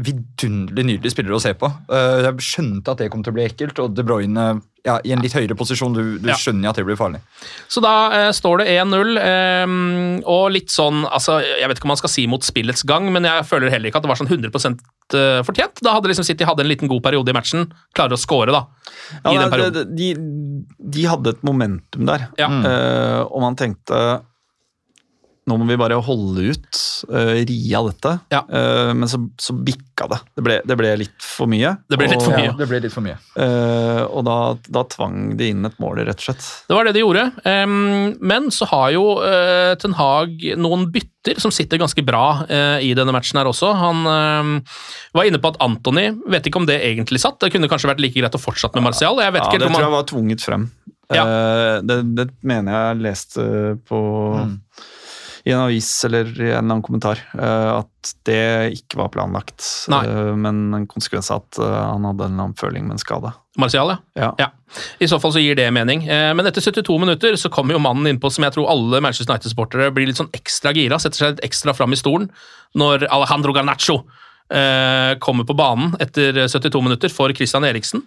vidunderlig 0.00 0.84
nydelig 0.86 1.12
spiller 1.14 1.34
å 1.36 1.40
se 1.42 1.54
på. 1.56 1.68
Eh, 1.90 2.20
jeg 2.26 2.44
skjønte 2.44 2.92
at 2.92 3.00
det 3.00 3.08
kom 3.12 3.22
til 3.24 3.32
å 3.32 3.36
bli 3.38 3.46
ekkelt, 3.48 3.78
og 3.82 3.94
De 3.96 4.04
Bruyne 4.06 4.44
ja, 4.84 4.94
i 5.04 5.12
en 5.12 5.20
litt 5.20 5.34
høyere 5.36 5.56
posisjon. 5.58 5.92
Du, 5.96 6.18
du 6.20 6.28
Ja. 6.28 6.36
skjønner 6.40 6.70
at 6.70 6.78
det 6.80 6.84
blir 6.88 6.96
farlig. 7.00 7.20
Så 7.68 7.82
da 7.84 7.94
eh, 8.16 8.30
står 8.36 8.62
det 8.62 8.68
1-0, 8.76 9.18
eh, 9.20 9.74
og 10.28 10.46
litt 10.54 10.72
sånn 10.72 11.02
altså, 11.08 11.40
Jeg 11.44 11.68
vet 11.68 11.80
ikke 11.80 11.88
om 11.88 11.94
man 11.94 12.00
skal 12.00 12.12
si 12.12 12.26
mot 12.30 12.44
spillets 12.44 12.84
gang, 12.88 13.10
men 13.12 13.28
jeg 13.28 13.44
føler 13.48 13.72
heller 13.72 13.90
ikke 13.90 14.00
at 14.00 14.06
det 14.08 14.12
var 14.12 14.20
sånn 14.20 14.30
100 14.30 14.52
eh, 15.16 15.42
fortjent. 15.48 15.82
Da 15.84 15.96
hadde 15.96 16.12
liksom 16.12 16.28
City 16.28 16.48
hadde 16.48 16.64
en 16.64 16.70
liten 16.70 16.88
god 16.90 17.02
periode 17.04 17.32
i 17.32 17.36
matchen. 17.36 17.68
Klarer 17.96 18.16
å 18.16 18.20
score, 18.20 18.52
da. 18.54 18.64
Ja, 19.24 19.32
I 19.34 19.38
den 19.42 19.52
perioden. 19.52 19.96
De, 19.96 20.12
de, 20.14 20.88
de 20.96 21.06
hadde 21.10 21.36
et 21.36 21.44
momentum 21.46 22.08
der, 22.08 22.28
Ja. 22.40 22.48
Eh, 22.48 23.20
og 23.28 23.40
man 23.44 23.56
tenkte 23.60 24.20
nå 25.50 25.58
må 25.60 25.68
vi 25.68 25.78
bare 25.80 25.98
holde 26.06 26.52
ut, 26.54 26.82
uh, 27.10 27.36
ri 27.48 27.60
av 27.76 27.90
dette. 27.90 28.16
Ja. 28.32 28.44
Uh, 28.46 28.92
men 28.96 29.10
så, 29.10 29.20
så 29.40 29.54
bikka 29.56 30.08
det. 30.10 30.20
Det 30.38 30.46
ble, 30.46 30.58
det 30.66 30.78
ble 30.78 30.94
litt 31.02 31.18
for 31.24 31.50
mye. 31.50 31.74
Det 31.90 31.98
ble 32.00 32.10
litt 32.12 32.24
for 32.24 32.34
og, 32.34 32.40
mye. 32.40 32.56
Det 32.58 32.68
ble 32.70 32.82
litt 32.86 32.94
for 32.94 33.06
mye. 33.06 33.18
Uh, 33.34 34.02
og 34.08 34.24
da, 34.28 34.38
da 34.70 34.84
tvang 34.94 35.34
de 35.40 35.50
inn 35.52 35.66
et 35.68 35.78
mål, 35.82 36.04
rett 36.08 36.22
og 36.22 36.30
slett. 36.30 36.46
Det 36.70 36.78
var 36.78 36.88
det 36.88 36.94
de 36.96 37.04
gjorde. 37.04 37.26
Um, 37.44 38.14
men 38.22 38.50
så 38.54 38.68
har 38.70 38.90
jo 38.94 39.04
uh, 39.20 39.74
Ten 39.80 39.96
Hag 39.98 40.46
noen 40.60 40.88
bytter 40.94 41.40
som 41.42 41.52
sitter 41.52 41.80
ganske 41.80 42.02
bra 42.06 42.46
eh, 42.48 42.86
i 42.88 42.94
denne 42.96 43.12
matchen 43.12 43.36
her 43.36 43.48
også. 43.50 43.72
Han 43.76 44.06
em, 44.08 44.52
var 45.12 45.28
inne 45.28 45.40
på 45.42 45.50
at 45.52 45.58
Anthony 45.60 46.06
Vet 46.32 46.48
ikke 46.48 46.62
om 46.62 46.68
det 46.68 46.78
egentlig 46.86 47.20
satt. 47.20 47.36
Det 47.42 47.50
kunne 47.52 47.68
kanskje 47.68 47.90
vært 47.90 48.00
like 48.00 48.16
greit 48.16 48.36
å 48.36 48.40
fortsette 48.40 48.80
med 48.80 48.88
Martial. 48.88 49.20
Jeg 49.20 49.34
vet 49.36 49.44
Ja, 49.44 49.50
ikke 49.50 49.60
det 49.60 49.68
tror 49.68 49.84
jeg 49.84 49.96
var 49.98 50.06
tvunget 50.08 50.44
frem. 50.44 50.70
Ja. 51.10 51.24
Eh, 51.26 51.76
det, 51.84 51.98
det 52.16 52.26
mener 52.46 52.76
jeg 52.76 53.04
leste 53.08 53.44
på 53.88 54.00
i 55.44 55.52
en 55.52 55.62
avis 55.64 55.88
eller 56.04 56.28
i 56.40 56.50
en 56.50 56.66
annen 56.66 56.82
kommentar 56.84 57.20
eh, 57.38 57.70
at 57.80 58.12
det 58.28 58.76
ikke 58.76 59.00
var 59.00 59.12
planlagt. 59.14 59.64
Nei. 59.92 60.02
Eh, 60.06 60.32
men 60.36 60.62
en 60.76 60.86
konsekvens 60.90 61.30
av 61.32 61.44
at 61.44 61.60
eh, 61.60 61.76
han 61.76 62.06
hadde 62.08 62.26
en 62.26 62.34
eller 62.34 62.48
annen 62.48 62.58
føling 62.60 62.86
med 62.88 62.98
en 62.98 63.02
skade. 63.02 63.32
Martial, 63.60 63.94
ja. 64.18 64.30
Ja. 64.38 64.50
I 65.02 65.08
så 65.10 65.18
fall 65.20 65.34
så 65.34 65.42
gir 65.42 65.58
det 65.58 65.66
mening. 65.74 66.04
Men 66.06 66.46
etter 66.46 66.62
72 66.62 66.94
minutter 67.02 67.34
så 67.36 67.50
kommer 67.52 67.74
jo 67.74 67.82
mannen 67.82 68.06
innpå 68.06 68.30
som 68.30 68.46
jeg 68.46 68.54
tror 68.54 68.70
alle 68.70 69.00
Manchester 69.02 69.34
United-sportere 69.34 69.90
blir 69.92 70.06
litt 70.08 70.20
sånn 70.20 70.30
ekstra 70.36 70.70
gira, 70.76 71.00
setter 71.02 71.18
seg 71.18 71.32
litt 71.34 71.42
ekstra 71.48 71.74
fram 71.76 71.92
i 71.92 71.98
stolen 71.98 72.28
når 72.78 73.08
Alejandro 73.10 73.56
Garnaccio 73.56 74.04
kommer 74.50 75.46
på 75.46 75.54
banen 75.54 75.92
etter 76.02 76.34
72 76.50 76.80
minutter 76.82 77.12
for 77.14 77.30
Christian 77.38 77.62
Eriksen. 77.68 78.02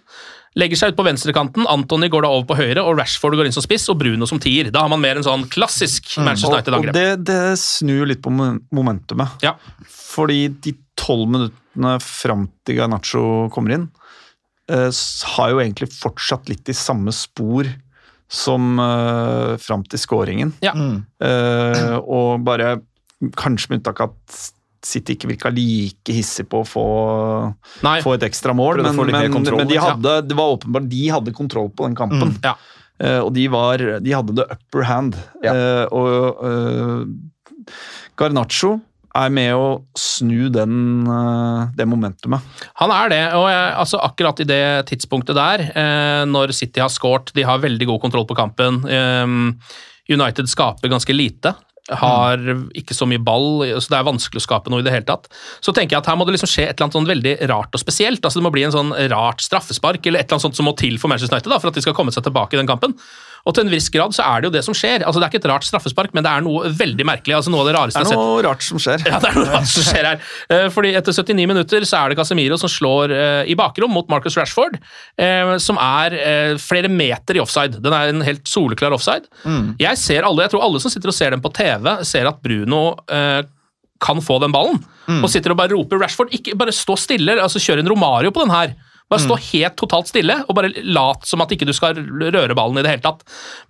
Legger 0.54 0.78
seg 0.78 0.92
ut 0.92 0.98
på 0.98 1.06
venstrekanten, 1.06 1.64
Antony 1.66 2.06
går 2.12 2.22
da 2.22 2.30
over 2.30 2.46
på 2.52 2.56
høyre, 2.60 2.82
og 2.86 3.00
Rashford 3.00 3.34
går 3.34 3.48
inn 3.48 3.56
som 3.56 3.64
spiss, 3.64 3.88
og 3.90 3.98
Bruno 3.98 4.28
som 4.30 4.38
tier. 4.42 4.68
Da 4.74 4.84
har 4.84 4.92
man 4.92 5.02
mer 5.02 5.18
en 5.18 5.26
sånn 5.26 5.48
klassisk 5.50 6.12
Manchester 6.20 6.52
Og, 6.52 6.54
og 6.54 6.60
United-angrep. 6.60 6.94
det, 6.94 7.08
det 7.26 7.56
snur 7.58 8.06
litt 8.06 8.22
på 8.22 8.30
momentumet. 8.30 9.42
Ja. 9.42 9.56
Fordi 9.90 10.46
de 10.62 10.76
tolv 11.00 11.26
minuttene 11.32 11.96
fram 12.02 12.46
til 12.62 12.78
Garnaccio 12.78 13.24
kommer 13.54 13.74
inn, 13.74 13.88
eh, 14.70 14.90
har 15.34 15.50
jo 15.50 15.58
egentlig 15.64 15.90
fortsatt 15.90 16.46
litt 16.52 16.70
i 16.70 16.76
samme 16.78 17.10
spor 17.14 17.66
som 18.30 18.78
eh, 18.78 19.56
fram 19.58 19.82
til 19.90 19.98
scoringen. 19.98 20.54
Ja. 20.62 20.76
Eh, 21.18 21.96
og 21.98 22.46
bare 22.46 22.76
kanskje 23.40 23.72
med 23.72 23.82
unntak 23.82 24.06
av 24.06 24.14
at 24.14 24.38
City 24.86 25.16
ikke 25.16 25.30
virka 25.32 25.50
like 25.52 26.14
hissig 26.14 26.46
på 26.50 26.62
å 26.62 26.68
få, 26.68 26.86
få 28.04 28.14
et 28.16 28.24
ekstra 28.28 28.54
mål, 28.56 28.82
men, 28.84 28.96
men, 29.10 29.32
kontroll, 29.32 29.62
men 29.62 29.70
de 29.70 29.78
ja. 29.78 29.90
hadde, 29.90 30.16
det 30.28 30.38
var 30.38 30.56
åpenbart 30.56 30.88
de 30.90 31.04
hadde 31.12 31.36
kontroll 31.36 31.70
på 31.74 31.88
den 31.88 31.96
kampen. 31.98 32.34
ja. 32.46 32.56
uh, 33.02 33.20
og 33.24 33.30
de, 33.36 33.46
var, 33.52 33.84
de 34.04 34.16
hadde 34.16 34.36
the 34.38 34.48
upper 34.56 34.88
hand. 34.88 35.20
Ja. 35.44 35.54
Uh, 35.54 35.84
og 35.94 36.44
uh, 36.44 37.70
Garnaccio 38.20 38.76
er 39.14 39.30
med 39.30 39.52
å 39.54 39.66
snu 39.94 40.48
den, 40.50 41.06
det 41.78 41.84
momentumet. 41.86 42.42
Han 42.80 42.90
er 42.90 43.12
det, 43.12 43.20
og 43.38 43.44
jeg, 43.46 43.68
altså 43.78 44.00
akkurat 44.02 44.40
i 44.42 44.46
det 44.48 44.64
tidspunktet 44.88 45.38
der, 45.38 45.62
når 46.26 46.50
City 46.50 46.82
har 46.82 46.90
scoret, 46.90 47.30
de 47.36 47.44
har 47.46 47.62
veldig 47.62 47.86
god 47.92 48.00
kontroll 48.02 48.26
på 48.26 48.34
kampen. 48.34 48.80
United 50.10 50.50
skaper 50.50 50.90
ganske 50.90 51.14
lite. 51.14 51.54
Har 51.92 52.40
ikke 52.72 52.94
så 52.96 53.04
mye 53.04 53.20
ball, 53.20 53.60
så 53.76 53.92
det 53.92 53.98
er 53.98 54.06
vanskelig 54.06 54.40
å 54.40 54.44
skape 54.46 54.72
noe 54.72 54.80
i 54.80 54.86
det 54.86 54.94
hele 54.94 55.04
tatt. 55.04 55.28
Så 55.60 55.74
tenker 55.76 55.98
jeg 55.98 56.00
at 56.00 56.08
her 56.08 56.16
må 56.16 56.24
det 56.24 56.32
liksom 56.38 56.48
skje 56.48 56.64
et 56.64 56.72
eller 56.72 56.86
annet 56.86 56.96
sånn 56.96 57.10
veldig 57.10 57.34
rart 57.50 57.76
og 57.76 57.82
spesielt. 57.82 58.24
altså 58.24 58.40
Det 58.40 58.46
må 58.46 58.54
bli 58.54 58.64
en 58.64 58.72
sånn 58.72 58.94
rart 59.12 59.44
straffespark 59.44 60.08
eller 60.08 60.22
et 60.22 60.24
eller 60.24 60.38
annet 60.38 60.46
sånt 60.48 60.56
som 60.56 60.68
må 60.68 60.72
til 60.80 60.96
for 61.02 61.12
Manchester 61.12 61.36
United 61.36 61.52
da, 61.52 61.60
for 61.60 61.68
at 61.68 61.76
de 61.76 61.84
skal 61.84 61.96
komme 61.98 62.14
seg 62.14 62.24
tilbake 62.24 62.56
i 62.56 62.62
den 62.62 62.70
kampen. 62.70 62.96
Og 63.44 63.52
til 63.52 63.66
en 63.66 63.70
viss 63.74 63.90
grad 63.92 64.14
så 64.16 64.24
er 64.24 64.40
det 64.40 64.48
jo 64.48 64.52
det 64.54 64.62
som 64.64 64.72
skjer. 64.76 65.02
altså 65.04 65.20
Det 65.20 65.26
er 65.26 65.32
ikke 65.34 65.40
et 65.42 65.48
rart 65.50 65.66
straffespark, 65.68 66.14
men 66.16 66.24
det 66.24 66.30
er 66.32 66.44
noe 66.46 66.70
veldig 66.72 67.04
merkelig. 67.04 67.34
altså 67.36 67.50
Noe 67.52 67.60
av 67.60 67.66
det 67.68 67.74
rareste 67.76 68.00
Det 68.00 68.08
jeg 68.08 68.14
er 68.14 68.16
har 68.16 68.22
sett. 68.24 68.30
noe 68.32 68.44
rart 68.46 68.62
som 68.64 68.80
skjer. 68.80 69.04
Ja, 69.10 69.18
det 69.20 69.28
er 69.28 69.36
noe 69.36 69.50
rart 69.52 69.68
som 69.68 69.84
skjer 69.84 70.08
her. 70.08 70.22
Eh, 70.56 70.68
Fordi 70.72 70.92
etter 70.96 71.12
79 71.18 71.48
minutter 71.50 71.84
så 71.90 71.98
er 72.00 72.08
det 72.14 72.16
Casemiro 72.22 72.56
som 72.62 72.72
slår 72.72 73.12
eh, 73.12 73.50
i 73.52 73.56
bakrom 73.60 73.92
mot 73.92 74.08
Marcus 74.08 74.38
Rashford, 74.40 74.78
eh, 75.20 75.52
som 75.60 75.76
er 75.76 76.16
flere 76.62 76.88
meter 76.88 77.36
i 77.36 77.42
offside. 77.44 77.82
Den 77.84 77.92
er 77.92 78.14
en 78.14 78.24
helt 78.24 78.48
soleklar 78.48 78.96
offside. 78.96 79.28
Jeg 79.82 80.00
ser 80.00 80.24
alle, 80.24 80.46
jeg 80.46 80.54
tror 80.54 80.64
alle 80.64 80.80
som 80.80 80.92
sitter 80.92 81.12
og 81.12 81.16
ser 81.18 81.36
den 81.36 81.44
på 81.44 81.52
TV, 81.52 81.90
ser 82.08 82.30
at 82.30 82.40
Bruno 82.44 82.86
kan 84.04 84.20
få 84.24 84.38
den 84.42 84.52
ballen, 84.52 84.80
og 85.20 85.28
sitter 85.32 85.52
og 85.54 85.58
bare 85.60 85.72
roper 85.76 86.00
Rashford, 86.00 86.32
ikke 86.36 86.56
bare 86.58 86.72
stå 86.74 86.96
stille, 87.00 87.36
altså 87.40 87.60
kjør 87.62 87.80
en 87.84 87.88
Romario 87.92 88.32
på 88.34 88.42
den 88.44 88.52
her. 88.56 88.74
Bare 89.12 89.20
stå 89.20 89.36
helt 89.52 89.76
totalt 89.76 90.08
stille 90.08 90.34
og 90.48 90.54
bare 90.56 90.70
lat 90.82 91.26
som 91.28 91.42
at 91.44 91.50
ikke 91.52 91.66
du 91.68 91.72
skal 91.76 91.94
røre 91.94 92.54
ballen 92.56 92.78
i 92.80 92.82
det 92.82 92.90
hele 92.94 93.04
tatt. 93.04 93.20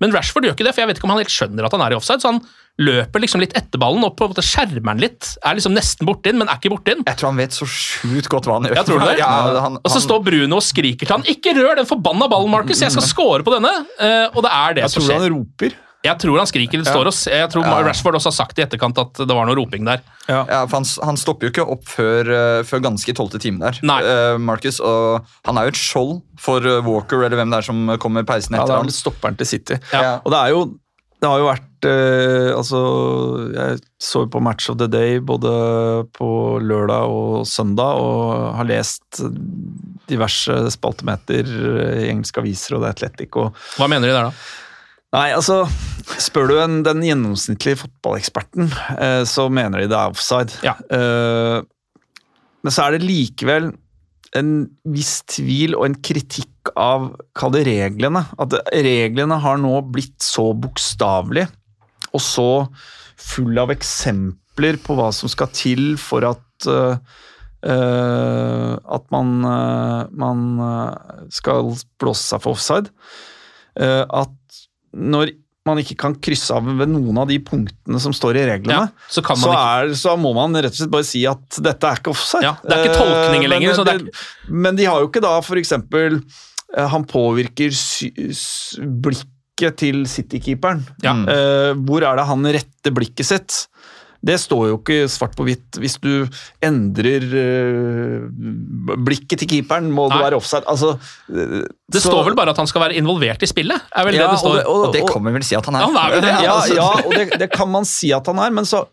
Men 0.01 0.13
Rashford 0.15 0.47
gjør 0.47 0.55
ikke 0.55 0.65
det, 0.69 0.75
for 0.77 0.85
jeg 0.85 0.89
vet 0.93 1.01
ikke 1.01 1.09
om 1.09 1.15
han 1.17 1.19
helt 1.25 1.35
skjønner 1.35 1.67
at 1.67 1.75
han 1.75 1.83
er 1.83 1.93
i 1.93 1.99
offside, 1.99 2.23
så 2.23 2.31
han 2.31 2.39
løper 2.79 3.23
liksom 3.23 3.43
litt 3.43 3.53
etter 3.59 3.79
ballen 3.83 4.03
og 4.07 4.15
på 4.19 4.25
en 4.27 4.33
måte 4.33 4.43
skjermer 4.47 4.95
den 4.95 5.03
litt. 5.03 5.33
Er 5.45 5.59
liksom 5.59 5.75
nesten 5.75 6.07
borti 6.07 6.31
den, 6.33 6.39
men 6.39 6.49
er 6.49 6.59
ikke 6.63 6.71
borti 6.73 6.95
den. 6.95 7.03
Jeg 7.07 7.19
tror 7.19 7.33
han 7.33 7.43
vet 7.43 7.55
så 7.55 7.67
sjukt 7.67 8.31
godt 8.31 8.47
hva 8.47 8.61
han 8.61 8.69
gjør. 8.71 8.79
Jeg 8.79 8.89
tror 8.89 9.03
det. 9.05 9.19
Ja, 9.25 9.33
han, 9.67 9.79
Og 9.83 9.91
så 9.91 9.99
han- 9.99 10.07
står 10.07 10.25
Bruno 10.31 10.57
og 10.63 10.63
skriker 10.67 11.07
til 11.07 11.15
han 11.19 11.27
'ikke 11.27 11.55
rør 11.59 11.77
den 11.83 11.87
forbanna 11.91 12.31
ballen, 12.31 12.51
Marcus, 12.55 12.81
jeg 12.81 12.95
skal 12.95 13.03
score 13.03 13.43
på 13.43 13.55
denne'. 13.59 13.75
Eh, 13.99 14.27
og 14.35 14.43
det 14.47 14.51
er 14.55 14.75
det 14.75 14.83
Jeg 14.87 14.91
som 14.91 15.03
tror 15.03 15.19
han 15.19 15.35
roper. 15.35 15.75
Jeg 16.05 16.21
tror 16.21 16.37
han 16.37 16.49
skriker 16.49 16.77
eller 16.79 16.91
står 16.91 17.09
oss. 17.09 17.23
Jeg 17.33 17.49
tror 17.53 17.65
Rashford 17.65 18.19
også 18.19 18.29
har 18.29 18.37
sagt 18.37 18.59
i 18.61 18.65
etterkant 18.67 18.99
at 19.01 19.23
det 19.25 19.33
var 19.37 19.49
noe 19.49 19.57
roping 19.57 19.87
der. 19.89 20.03
Ja, 20.29 20.45
for 20.69 20.77
han, 20.79 20.89
han 21.09 21.19
stopper 21.21 21.49
jo 21.49 21.53
ikke 21.55 21.67
opp 21.75 21.89
før, 21.89 22.29
eh, 22.29 22.61
før 22.69 22.83
ganske 22.85 23.09
i 23.09 23.17
tolvte 23.17 23.41
time 23.41 23.65
der, 23.65 23.81
Nei. 23.89 23.99
Uh, 24.05 24.37
Marcus. 24.41 24.83
Og 24.85 25.25
han 25.49 25.61
er 25.61 25.69
jo 25.69 25.75
et 25.75 25.81
skjold 25.81 26.15
for 26.41 26.65
eh, 26.69 26.81
Walker 26.85 27.25
eller 27.25 27.41
hvem 27.41 27.53
det 27.53 27.63
er 27.63 27.69
som 27.71 27.85
kommer 28.03 28.27
peisende 28.29 28.61
Ja, 28.61 28.65
det 28.65 28.69
etter 28.69 28.77
er 28.77 28.83
ham. 28.83 28.91
vel 28.91 28.97
stopperen 28.97 29.39
til 29.41 29.49
City. 29.49 29.79
Ja. 29.95 30.19
Og 30.23 30.35
det 30.35 30.41
er 30.41 30.57
jo 30.57 30.65
det 31.25 31.31
har 31.31 31.41
jo 31.41 31.47
vært 31.49 31.87
eh, 31.89 32.51
Altså, 32.53 32.81
jeg 33.55 33.79
så 34.03 34.25
jo 34.27 34.31
på 34.35 34.43
Match 34.45 34.69
of 34.69 34.77
the 34.77 34.89
Day 34.93 35.23
både 35.25 35.53
på 36.13 36.29
lørdag 36.61 37.09
og 37.09 37.47
søndag, 37.49 37.97
og 37.97 38.59
har 38.59 38.69
lest 38.69 39.23
diverse 40.11 40.59
spaltemeter 40.75 41.49
i 41.49 42.11
engelske 42.11 42.43
aviser 42.43 42.77
og 42.77 42.85
The 42.85 42.93
Atletic 42.93 43.41
og 43.41 43.57
Hva 43.79 43.89
mener 43.89 44.11
de 44.11 44.19
der, 44.19 44.29
da? 44.29 44.61
Nei, 45.15 45.29
altså 45.35 45.63
Spør 46.21 46.51
du 46.51 46.59
en, 46.61 46.83
den 46.85 47.01
gjennomsnittlige 47.07 47.81
fotballeksperten, 47.81 48.69
eh, 49.01 49.23
så 49.25 49.47
mener 49.49 49.81
de 49.81 49.89
det 49.89 49.97
er 49.97 50.13
offside. 50.13 50.59
Ja. 50.67 50.75
Eh, 50.93 51.63
men 52.65 52.75
så 52.75 52.85
er 52.85 52.95
det 52.95 53.07
likevel 53.07 53.71
en 54.37 54.51
viss 54.93 55.23
tvil 55.31 55.79
og 55.79 55.87
en 55.87 55.97
kritikk 56.05 56.75
av 56.77 57.13
Kall 57.37 57.55
det 57.57 57.65
reglene. 57.71 58.25
At 58.37 58.57
reglene 58.75 59.39
har 59.41 59.57
nå 59.63 59.73
blitt 59.95 60.21
så 60.25 60.51
bokstavelig 60.53 61.47
og 62.15 62.23
så 62.23 62.49
full 63.21 63.57
av 63.63 63.73
eksempler 63.73 64.77
på 64.85 64.97
hva 64.99 65.09
som 65.15 65.33
skal 65.33 65.55
til 65.57 65.95
for 66.01 66.35
at 66.35 66.43
Uh, 67.65 68.77
at 68.93 69.07
man, 69.09 69.39
uh, 69.49 70.05
man 70.13 70.41
skal 71.33 71.71
blåse 71.97 72.27
seg 72.29 72.43
for 72.45 72.53
offside. 72.53 72.93
Uh, 73.73 74.05
at 74.05 74.35
når 74.95 75.35
man 75.65 75.81
ikke 75.81 75.97
kan 75.97 76.15
krysse 76.21 76.53
av 76.53 76.67
ved 76.79 76.91
noen 76.93 77.19
av 77.23 77.29
de 77.31 77.39
punktene 77.41 78.01
som 78.03 78.13
står 78.13 78.37
i 78.37 78.47
reglene, 78.51 78.85
Ja, 78.85 79.09
så 79.09 79.23
kan 79.25 79.39
man 79.41 79.49
så, 79.49 79.53
er, 79.57 79.93
så 79.97 80.17
må 80.21 80.35
man 80.37 80.57
rett 80.59 80.75
og 80.75 80.81
slett 80.83 80.93
bare 80.93 81.09
si 81.09 81.23
at 81.29 81.61
dette 81.65 81.89
er 81.89 82.01
ikke 82.03 82.13
offside. 82.13 82.45
Ja, 82.45 82.57
det 82.61 82.75
er 82.77 82.83
ikke 82.85 82.99
tolkninger 82.99 83.49
Eh, 83.49 83.53
lenger, 83.55 83.71
Men, 83.71 83.79
så 83.79 83.87
det 83.89 83.95
er 83.95 84.59
men 84.65 84.77
de 84.77 84.89
har 84.91 85.01
jo 85.01 85.09
ikke 85.09 85.25
da 85.25 85.39
eksempel 85.41 86.19
eh, 86.77 86.89
Han 86.93 87.07
påvirker 87.09 87.73
blikket 89.09 89.79
til 89.81 90.05
City-keeperen. 90.11 90.85
Ja. 91.05 91.15
Eh, 91.15 91.73
hvor 91.87 92.05
er 92.05 92.19
det 92.21 92.29
han 92.29 92.45
retter 92.45 92.93
blikket 92.95 93.29
sitt? 93.31 93.65
Det 94.25 94.39
står 94.41 94.69
jo 94.71 94.77
ikke 94.79 95.05
svart 95.13 95.35
på 95.37 95.45
hvitt. 95.45 95.77
Hvis 95.83 95.99
du 96.01 96.25
endrer 96.65 97.25
øh, 97.29 98.23
blikket 99.05 99.43
til 99.43 99.51
keeperen, 99.51 99.91
må 99.93 100.07
Nei. 100.09 100.17
det 100.17 100.25
være 100.25 100.39
offside. 100.41 100.65
Altså, 100.71 100.95
øh, 101.29 101.65
Det 101.93 102.01
så- 102.01 102.09
står 102.09 102.25
vel 102.31 102.37
bare 102.39 102.55
at 102.55 102.57
han 102.57 102.67
skal 102.71 102.81
være 102.87 102.97
involvert 102.97 103.43
i 103.45 103.47
spillet? 103.51 103.77
er 103.95 104.05
vel 104.09 104.15
Ja, 104.15 104.23
det 104.23 104.31
det 104.31 104.39
står. 104.41 104.51
og 104.51 104.57
det- 104.57 104.67
og- 104.67 104.87
Og 104.89 104.93
det 104.95 105.03
kan 105.13 105.25
vi 105.25 105.33
vel 105.33 105.43
si 105.45 105.55
at 105.55 105.67
han 105.67 105.75
er. 105.75 105.85
Han 105.85 105.97
er 105.97 106.21
det, 106.21 106.33
ja, 106.43 106.67
ja, 106.75 106.91
og 107.05 107.13
det, 107.13 107.39
det 107.39 107.51
kan 107.53 107.69
man 107.71 107.85
si 107.85 108.13
at 108.13 108.27
han 108.27 108.39
er, 108.39 108.51
men 108.51 108.65
så 108.65 108.87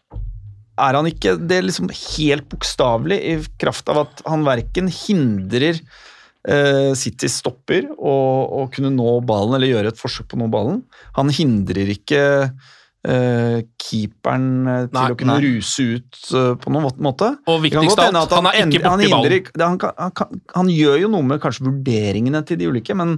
er 0.78 0.94
han 0.96 1.06
ikke 1.06 1.38
det 1.48 1.58
er 1.58 1.62
liksom 1.68 1.90
helt 2.18 2.50
bokstavelig 2.50 3.20
i 3.22 3.36
kraft 3.60 3.88
av 3.90 3.98
at 4.08 4.22
han 4.26 4.44
verken 4.44 4.88
hindrer 4.90 5.80
eh, 6.48 6.94
Citys 6.96 7.36
stopper 7.38 7.86
å 8.02 8.68
kunne 8.74 8.90
nå 8.90 9.24
ballen 9.24 9.54
eller 9.56 9.68
gjøre 9.68 9.88
et 9.94 10.00
forsøk 10.00 10.28
på 10.28 10.38
å 10.38 10.42
nå 10.42 10.50
ballen. 10.50 10.84
Han 11.16 11.30
hindrer 11.30 11.88
ikke 11.94 12.52
eh, 13.08 13.62
keeperen 13.82 14.50
eh, 14.68 14.84
til 14.90 14.98
Nei, 15.00 15.06
å 15.14 15.18
kunne 15.20 15.38
nei. 15.40 15.46
ruse 15.48 15.86
ut 15.96 16.20
uh, 16.36 16.52
på 16.62 16.74
noen 16.74 16.92
måte. 17.02 17.32
Og 17.50 17.64
viktigst 17.64 18.00
av 18.00 18.14
alt, 18.22 18.36
han 18.38 18.50
er 18.52 18.60
ikke 18.66 18.84
borti 18.84 19.10
ballen. 19.12 19.50
Han, 19.62 19.80
han, 19.98 20.44
han 20.56 20.70
gjør 20.74 21.02
jo 21.06 21.10
noe 21.16 21.26
med 21.34 21.42
kanskje 21.44 21.66
vurderingene 21.70 22.44
til 22.48 22.60
de 22.62 22.70
ulike, 22.72 22.96
men 22.98 23.18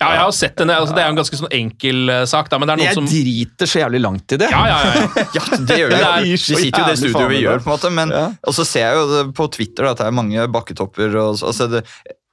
Ja, 0.00 0.08
jeg 0.10 0.22
har 0.24 0.32
sett 0.34 0.56
den, 0.58 0.70
altså, 0.74 0.94
Det 0.96 1.02
er 1.04 1.06
jo 1.06 1.12
en 1.14 1.18
ganske 1.20 1.38
sånn 1.38 1.52
enkel 1.54 2.10
sak, 2.26 2.48
da, 2.50 2.58
men 2.58 2.66
det 2.66 2.72
er 2.74 2.80
noen 2.80 2.88
jeg 2.88 2.96
som 2.98 3.06
driter 3.12 3.70
så 3.70 3.78
jævlig 3.84 4.00
langt 4.02 4.34
i 4.34 4.38
det. 4.42 4.48
Ja, 4.50 4.62
ja, 4.66 4.78
ja. 4.82 5.26
ja. 5.36 5.42
Det 5.70 5.76
gjør 5.78 5.92
vi. 5.92 5.98
Er- 6.02 6.24
Vi 6.26 6.38
sitter 6.42 6.80
jo 6.80 6.86
i 6.86 6.88
det 6.88 6.96
studioet 6.98 7.30
vi 7.34 7.42
gjør, 7.44 7.60
på 7.62 7.70
en 7.70 7.74
måte. 7.76 7.92
Men, 7.94 8.14
Ja. 8.16 8.24
Og 8.48 8.56
så 8.58 8.66
ser 8.66 8.88
jeg 8.88 8.96
jo 8.98 9.20
på 9.38 9.46
Twitter 9.54 9.86
da, 9.86 9.92
at 9.94 10.02
det 10.02 10.08
er 10.08 10.16
mange 10.18 10.48
bakketopper. 10.56 11.14
Og, 11.22 11.38
altså 11.52 11.68
det, 11.70 11.84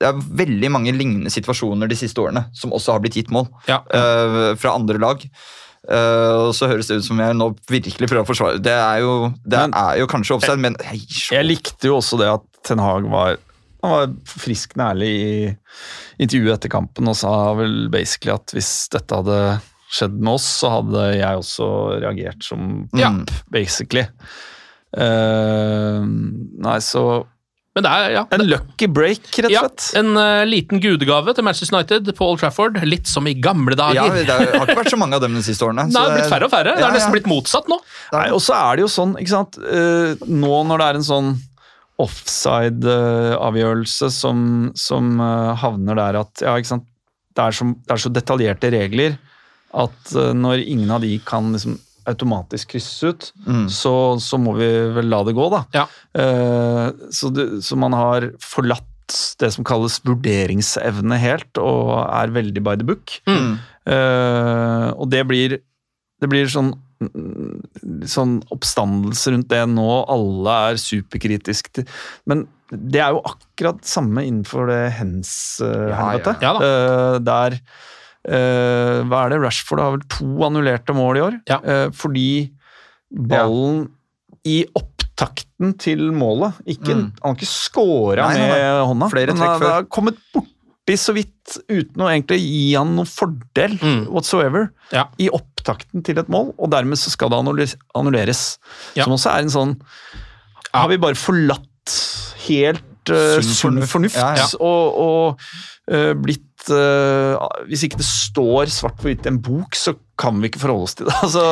det 0.02 0.10
er 0.10 0.18
veldig 0.42 0.72
mange 0.74 0.92
lignende 0.96 1.30
situasjoner 1.32 1.88
de 1.92 1.96
siste 2.00 2.20
årene 2.24 2.48
som 2.58 2.74
også 2.76 2.96
har 2.98 3.04
blitt 3.06 3.16
gitt 3.22 3.30
mål 3.32 3.46
Ja. 3.70 3.78
eh, 3.94 4.56
fra 4.60 4.74
andre 4.80 4.98
lag. 5.06 5.22
Eh, 5.86 6.34
og 6.48 6.54
så 6.58 6.68
høres 6.72 6.88
det 6.90 6.98
ut 7.02 7.06
som 7.06 7.20
jeg 7.22 7.36
nå 7.38 7.52
virkelig 7.70 8.08
prøver 8.10 8.24
å 8.24 8.30
forsvare. 8.30 8.62
Det 8.64 8.74
er 8.74 9.00
jo, 9.04 9.34
det 9.46 9.60
Men- 9.60 9.74
er 9.74 10.00
jo 10.00 10.08
kanskje 10.08 10.36
offside, 10.38 10.60
men 10.60 10.76
hei, 10.82 11.00
Jeg 11.32 11.46
likte 11.46 11.84
jo 11.92 11.98
også 12.00 12.18
det 12.18 12.28
at 12.34 12.42
Ten 12.64 12.80
Hag 12.80 13.04
var 13.10 13.38
var 13.86 14.08
friskende 14.26 14.96
ærlig 14.96 15.10
i 15.22 15.58
intervjuet 16.26 16.56
etter 16.58 16.70
kampen 16.74 17.08
og 17.08 17.16
sa 17.16 17.54
vel 17.54 17.88
basically 17.94 18.34
at 18.34 18.48
hvis 18.48 18.90
dette 18.90 19.14
hadde 19.14 19.62
skjedd 19.94 20.16
med 20.18 20.34
oss, 20.34 20.48
så 20.64 20.72
hadde 20.82 21.04
jeg 21.20 21.38
også 21.38 22.02
reagert 22.02 22.42
som 22.44 22.90
Ja. 22.98 23.12
Basically. 23.52 24.08
Uh, 24.98 26.02
nei, 26.02 26.78
så 26.80 27.26
Men 27.76 27.84
det 27.84 27.92
er, 27.92 28.14
ja. 28.16 28.22
En 28.32 28.40
lucky 28.48 28.88
break, 28.88 29.26
rett 29.36 29.50
og 29.50 29.52
ja 29.52 29.60
slett. 29.66 29.90
en 30.00 30.16
uh, 30.16 30.48
liten 30.48 30.80
gudegave 30.80 31.34
til 31.36 31.44
Manchester 31.44 31.76
United 31.76 32.08
på 32.16 32.24
Old 32.32 32.40
Trafford. 32.40 32.80
Litt 32.88 33.04
som 33.12 33.28
i 33.28 33.36
gamle 33.36 33.76
dager. 33.76 34.00
ja, 34.00 34.16
det 34.16 34.32
har 34.32 34.64
ikke 34.64 34.80
vært 34.80 34.94
så 34.94 35.00
mange 35.02 35.20
av 35.20 35.22
dem 35.26 35.36
de 35.36 35.44
siste 35.44 35.60
årene. 35.68 35.84
Nei, 35.90 35.92
det 35.92 36.00
er 36.00 36.08
har 36.08 36.16
blitt 36.22 36.32
færre 36.32 36.48
og 36.48 36.54
færre. 36.54 36.72
Det 36.72 36.80
er 36.80 36.88
har 36.88 36.96
nesten 36.96 37.12
ja. 37.12 37.16
blitt 37.18 37.28
motsatt 37.28 37.68
nå. 37.72 37.76
Nei, 38.16 38.32
og 38.32 38.40
så 38.46 38.54
er 38.62 38.72
det 38.80 38.84
jo 38.86 38.92
sånn, 38.96 39.20
ikke 39.20 39.34
sant 39.34 39.60
uh, 39.60 40.16
Nå 40.30 40.54
når 40.70 40.78
det 40.80 40.88
er 40.88 40.96
en 41.02 41.10
sånn 41.10 41.30
offside-avgjørelse 42.06 44.08
som, 44.12 44.38
som 44.80 45.20
uh, 45.20 45.52
havner 45.60 45.96
der 46.00 46.16
at 46.24 46.32
ja, 46.44 46.56
ikke 46.60 46.74
sant? 46.78 46.88
Det, 47.36 47.44
er 47.44 47.52
så, 47.56 47.64
det 47.76 47.92
er 47.92 48.00
så 48.00 48.10
detaljerte 48.16 48.70
regler 48.72 49.18
at 49.76 50.16
eh, 50.16 50.32
når 50.32 50.64
ingen 50.64 50.88
av 50.96 51.04
de 51.04 51.20
kan 51.28 51.52
liksom 51.52 51.76
automatisk 52.10 52.74
krysses 52.76 53.04
ut, 53.04 53.30
Mm. 53.46 53.68
så, 53.70 53.94
så 54.22 54.38
må 54.42 54.56
vi 54.58 54.68
vel 54.96 55.10
la 55.12 55.24
det 55.28 55.36
gå, 55.38 55.50
da. 55.54 55.64
Ja. 55.76 55.86
Eh, 56.18 56.90
så, 57.12 57.30
det, 57.34 57.48
så 57.66 57.78
man 57.78 57.94
har 57.98 58.32
forlatt 58.44 58.86
det 59.40 59.52
som 59.54 59.64
kalles 59.68 60.00
vurderingsevne 60.06 61.18
helt, 61.22 61.60
og 61.62 61.92
er 62.10 62.34
veldig 62.34 62.64
by 62.66 62.74
the 62.82 62.88
book. 62.88 63.20
Mm. 63.30 63.60
Eh, 63.86 64.88
og 64.98 65.10
det 65.14 65.22
blir, 65.30 65.60
det 66.22 66.30
blir 66.32 66.50
sånn, 66.50 66.74
sånn 68.10 68.38
oppstandelse 68.56 69.34
rundt 69.36 69.50
det 69.52 69.62
nå, 69.70 69.88
alle 70.10 70.54
er 70.72 70.80
superkritiske 70.82 71.74
til 71.76 71.90
Men 72.26 72.46
det 72.72 73.02
er 73.04 73.14
jo 73.14 73.20
akkurat 73.30 73.84
samme 73.86 74.24
innenfor 74.26 74.72
det 74.72 74.80
hens-helvete. 74.98 76.38
Ja, 76.42 76.56
ja. 76.56 76.64
Eh, 76.66 77.18
der 77.22 77.60
Hva 78.26 79.20
er 79.26 79.30
det? 79.36 79.40
Rashford 79.44 79.80
har 79.84 79.92
vel 79.98 80.06
to 80.10 80.26
annullerte 80.48 80.96
mål 80.98 81.18
i 81.20 81.24
år. 81.28 81.40
Ja. 81.50 81.60
Eh, 81.62 81.88
fordi 81.94 82.28
ballen 83.12 83.88
i 84.46 84.64
opptakten 84.78 85.76
til 85.82 86.12
målet 86.14 86.54
ikke, 86.70 86.94
Mm. 86.96 87.12
Han 87.24 87.32
har 87.32 87.36
ikke 87.36 87.50
scora 87.50 88.28
med 88.34 88.86
hånda. 88.90 89.10
Flere 89.10 89.34
men 89.34 89.38
han 89.48 89.62
har 89.62 89.84
kommet 89.90 90.18
borti 90.34 90.98
så 91.02 91.14
vidt 91.16 91.58
uten 91.70 92.02
å 92.04 92.10
egentlig 92.12 92.40
gi 92.42 92.74
han 92.76 92.96
noen 92.96 93.08
fordel 93.10 93.78
Mm. 93.82 94.08
whatsoever 94.12 94.70
Ja. 94.92 95.06
i 95.18 95.30
opptakten 95.30 96.04
til 96.04 96.20
et 96.20 96.28
mål, 96.30 96.54
og 96.60 96.70
dermed 96.70 96.98
så 96.98 97.10
skal 97.10 97.30
det 97.30 97.76
annulleres. 97.96 98.58
Ja. 98.96 99.04
Som 99.06 99.14
også 99.14 99.32
er 99.34 99.40
en 99.42 99.50
sånn 99.50 99.82
Har 100.74 100.90
vi 100.90 100.98
bare 100.98 101.16
forlatt 101.16 102.36
helt 102.48 103.10
uh, 103.10 103.40
Sunn 103.42 103.82
fornuft. 103.88 104.18
og, 104.60 104.98
og 105.00 105.40
uh, 105.92 106.14
blitt 106.14 106.42
eh, 106.74 107.46
Hvis 107.70 107.86
ikke 107.86 108.00
det 108.02 108.08
står 108.08 108.72
svart 108.74 108.98
på 109.00 109.10
hvitt 109.10 109.26
i 109.26 109.32
en 109.34 109.42
bok, 109.42 109.76
så 109.78 109.96
kan 110.18 110.38
vi 110.42 110.48
ikke 110.50 110.62
forholde 110.62 110.84
oss 110.88 110.96
til 110.96 111.06
det. 111.10 111.16
Altså, 111.26 111.44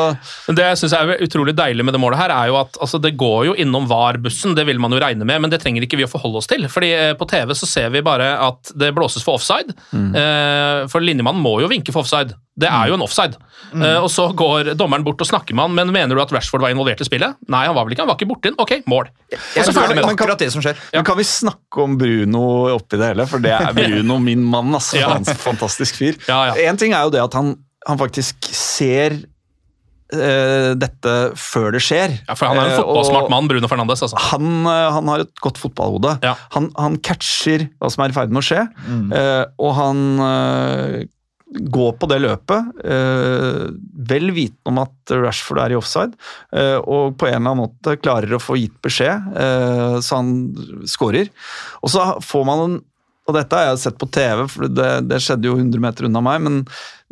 Men 0.47 0.55
Det 0.59 0.65
jeg 0.69 0.77
synes 0.81 0.93
er 0.97 1.23
utrolig 1.25 1.53
deilig 1.57 1.83
med 1.85 1.93
det 1.95 1.99
målet 2.03 2.19
her, 2.21 2.31
er 2.31 2.47
jo 2.51 2.57
at 2.61 2.77
altså, 2.79 2.99
det 3.03 3.13
går 3.19 3.49
jo 3.49 3.55
innom 3.59 3.87
VAR-bussen, 3.89 4.55
det 4.55 4.65
vil 4.69 4.79
man 4.79 4.91
jo 4.95 5.01
regne 5.03 5.25
med, 5.27 5.41
men 5.43 5.51
det 5.51 5.59
trenger 5.63 5.83
ikke 5.83 5.99
vi 5.99 6.05
å 6.07 6.11
forholde 6.11 6.39
oss 6.39 6.47
til. 6.47 6.63
fordi 6.71 6.91
eh, 6.95 7.13
På 7.19 7.27
TV 7.29 7.51
så 7.59 7.67
ser 7.69 7.89
vi 7.93 8.01
bare 8.05 8.31
at 8.39 8.71
det 8.79 8.93
blåses 8.95 9.23
for 9.25 9.35
offside, 9.39 9.73
Mm. 9.93 10.87
for 10.89 11.03
linjemannen 11.03 11.41
må 11.43 11.57
jo 11.61 11.67
vinke 11.69 11.91
for 11.93 12.01
offside. 12.03 12.33
Det 12.59 12.67
er 12.69 12.89
jo 12.91 12.95
en 12.97 13.01
offside. 13.05 13.35
Mm. 13.73 13.81
og 14.03 14.09
Så 14.13 14.27
går 14.37 14.73
dommeren 14.77 15.03
bort 15.05 15.21
og 15.23 15.27
snakker 15.29 15.55
med 15.57 15.65
han, 15.67 15.73
men 15.77 15.91
mener 15.93 16.15
du 16.17 16.21
at 16.21 16.31
Rashford 16.33 16.61
var 16.61 16.73
involvert 16.73 17.01
i 17.01 17.07
spillet? 17.07 17.35
Nei, 17.49 17.63
han 17.65 17.75
var 17.75 17.85
vel 17.87 17.95
ikke, 17.95 18.03
han 18.05 18.11
var 18.11 18.17
ikke 18.19 18.29
borti 18.29 18.51
den. 18.51 18.57
Ok, 18.61 18.73
mål. 18.89 19.09
Og 19.33 19.65
så 19.65 19.73
ferdig 19.73 19.97
med 19.97 20.03
det. 20.05 20.11
akkurat 20.13 20.39
det 20.43 20.51
som 20.53 20.61
skjer. 20.65 20.77
Men 20.93 21.05
kan 21.07 21.17
vi 21.17 21.25
snakke 21.27 21.83
om 21.85 21.97
Bruno 21.97 22.43
oppi 22.75 22.99
det 23.01 23.11
hele? 23.13 23.25
For 23.29 23.41
det 23.43 23.53
er 23.57 23.73
Bruno 23.79 24.19
min 24.21 24.43
mann. 24.45 24.73
Altså, 24.77 24.99
Ja. 25.01 25.09
Han 25.15 25.25
er 25.25 25.33
en 25.33 25.41
fantastisk 25.41 25.97
fyr. 26.01 26.19
Ja, 26.29 26.51
ja. 26.51 26.69
En 26.69 26.77
ting 26.77 26.93
er 26.93 27.07
jo 27.07 27.13
det 27.15 27.23
at 27.23 27.33
han, 27.39 27.55
han 27.87 27.97
faktisk 27.99 28.49
ser 28.55 29.17
uh, 30.13 30.73
dette 30.77 31.13
før 31.39 31.71
det 31.75 31.81
skjer. 31.83 32.13
Ja, 32.27 32.35
For 32.37 32.47
han 32.51 32.59
er 32.61 32.69
en 32.69 32.75
Eh, 32.75 32.81
fotballsmart 32.83 33.31
mann, 33.33 33.47
Bruno 33.49 33.67
Fernandes. 33.71 34.03
altså. 34.05 34.19
Han, 34.31 34.65
eh, 34.69 34.91
han 34.97 35.07
har 35.09 35.23
et 35.25 35.33
godt 35.41 35.57
fotballhode. 35.61 36.17
Ja. 36.23 36.35
Han, 36.57 36.69
han 36.77 36.99
catcher 37.03 37.65
hva 37.81 37.89
som 37.91 38.03
er 38.05 38.13
i 38.13 38.17
ferd 38.19 38.29
med 38.31 38.43
å 38.43 38.47
skje, 38.47 38.67
Mm. 38.87 39.09
eh, 39.17 39.45
og 39.59 39.73
han 39.79 41.09
går 41.53 41.91
på 42.01 42.07
det 42.09 42.17
løpet, 42.23 42.69
eh, 42.83 43.67
vel 44.09 44.31
vitende 44.33 44.71
om 44.71 44.79
at 44.81 45.11
Rashford 45.13 45.59
er 45.61 45.75
i 45.75 45.77
offside, 45.77 46.15
eh, 46.51 46.79
og 46.81 47.17
på 47.21 47.27
en 47.29 47.35
eller 47.35 47.51
annen 47.51 47.61
måte 47.67 47.93
klarer 48.01 48.33
å 48.33 48.41
få 48.41 48.57
gitt 48.57 48.73
beskjed, 48.81 49.27
eh, 49.37 49.99
så 50.01 50.15
han 50.17 50.31
skårer. 50.89 51.29
Og 51.83 51.89
så 51.93 52.07
får 52.25 52.45
man 52.49 52.59
en 52.69 52.81
og 53.25 53.35
dette 53.37 53.55
har 53.55 53.69
jeg 53.69 53.77
sett 53.79 53.95
på 54.01 54.09
TV, 54.11 54.41
for 54.51 54.67
det, 54.67 55.07
det 55.07 55.15
skjedde 55.23 55.47
jo 55.47 55.53
100 55.55 55.79
meter 55.79 56.03
unna 56.09 56.19
meg, 56.19 56.41
men 56.43 56.57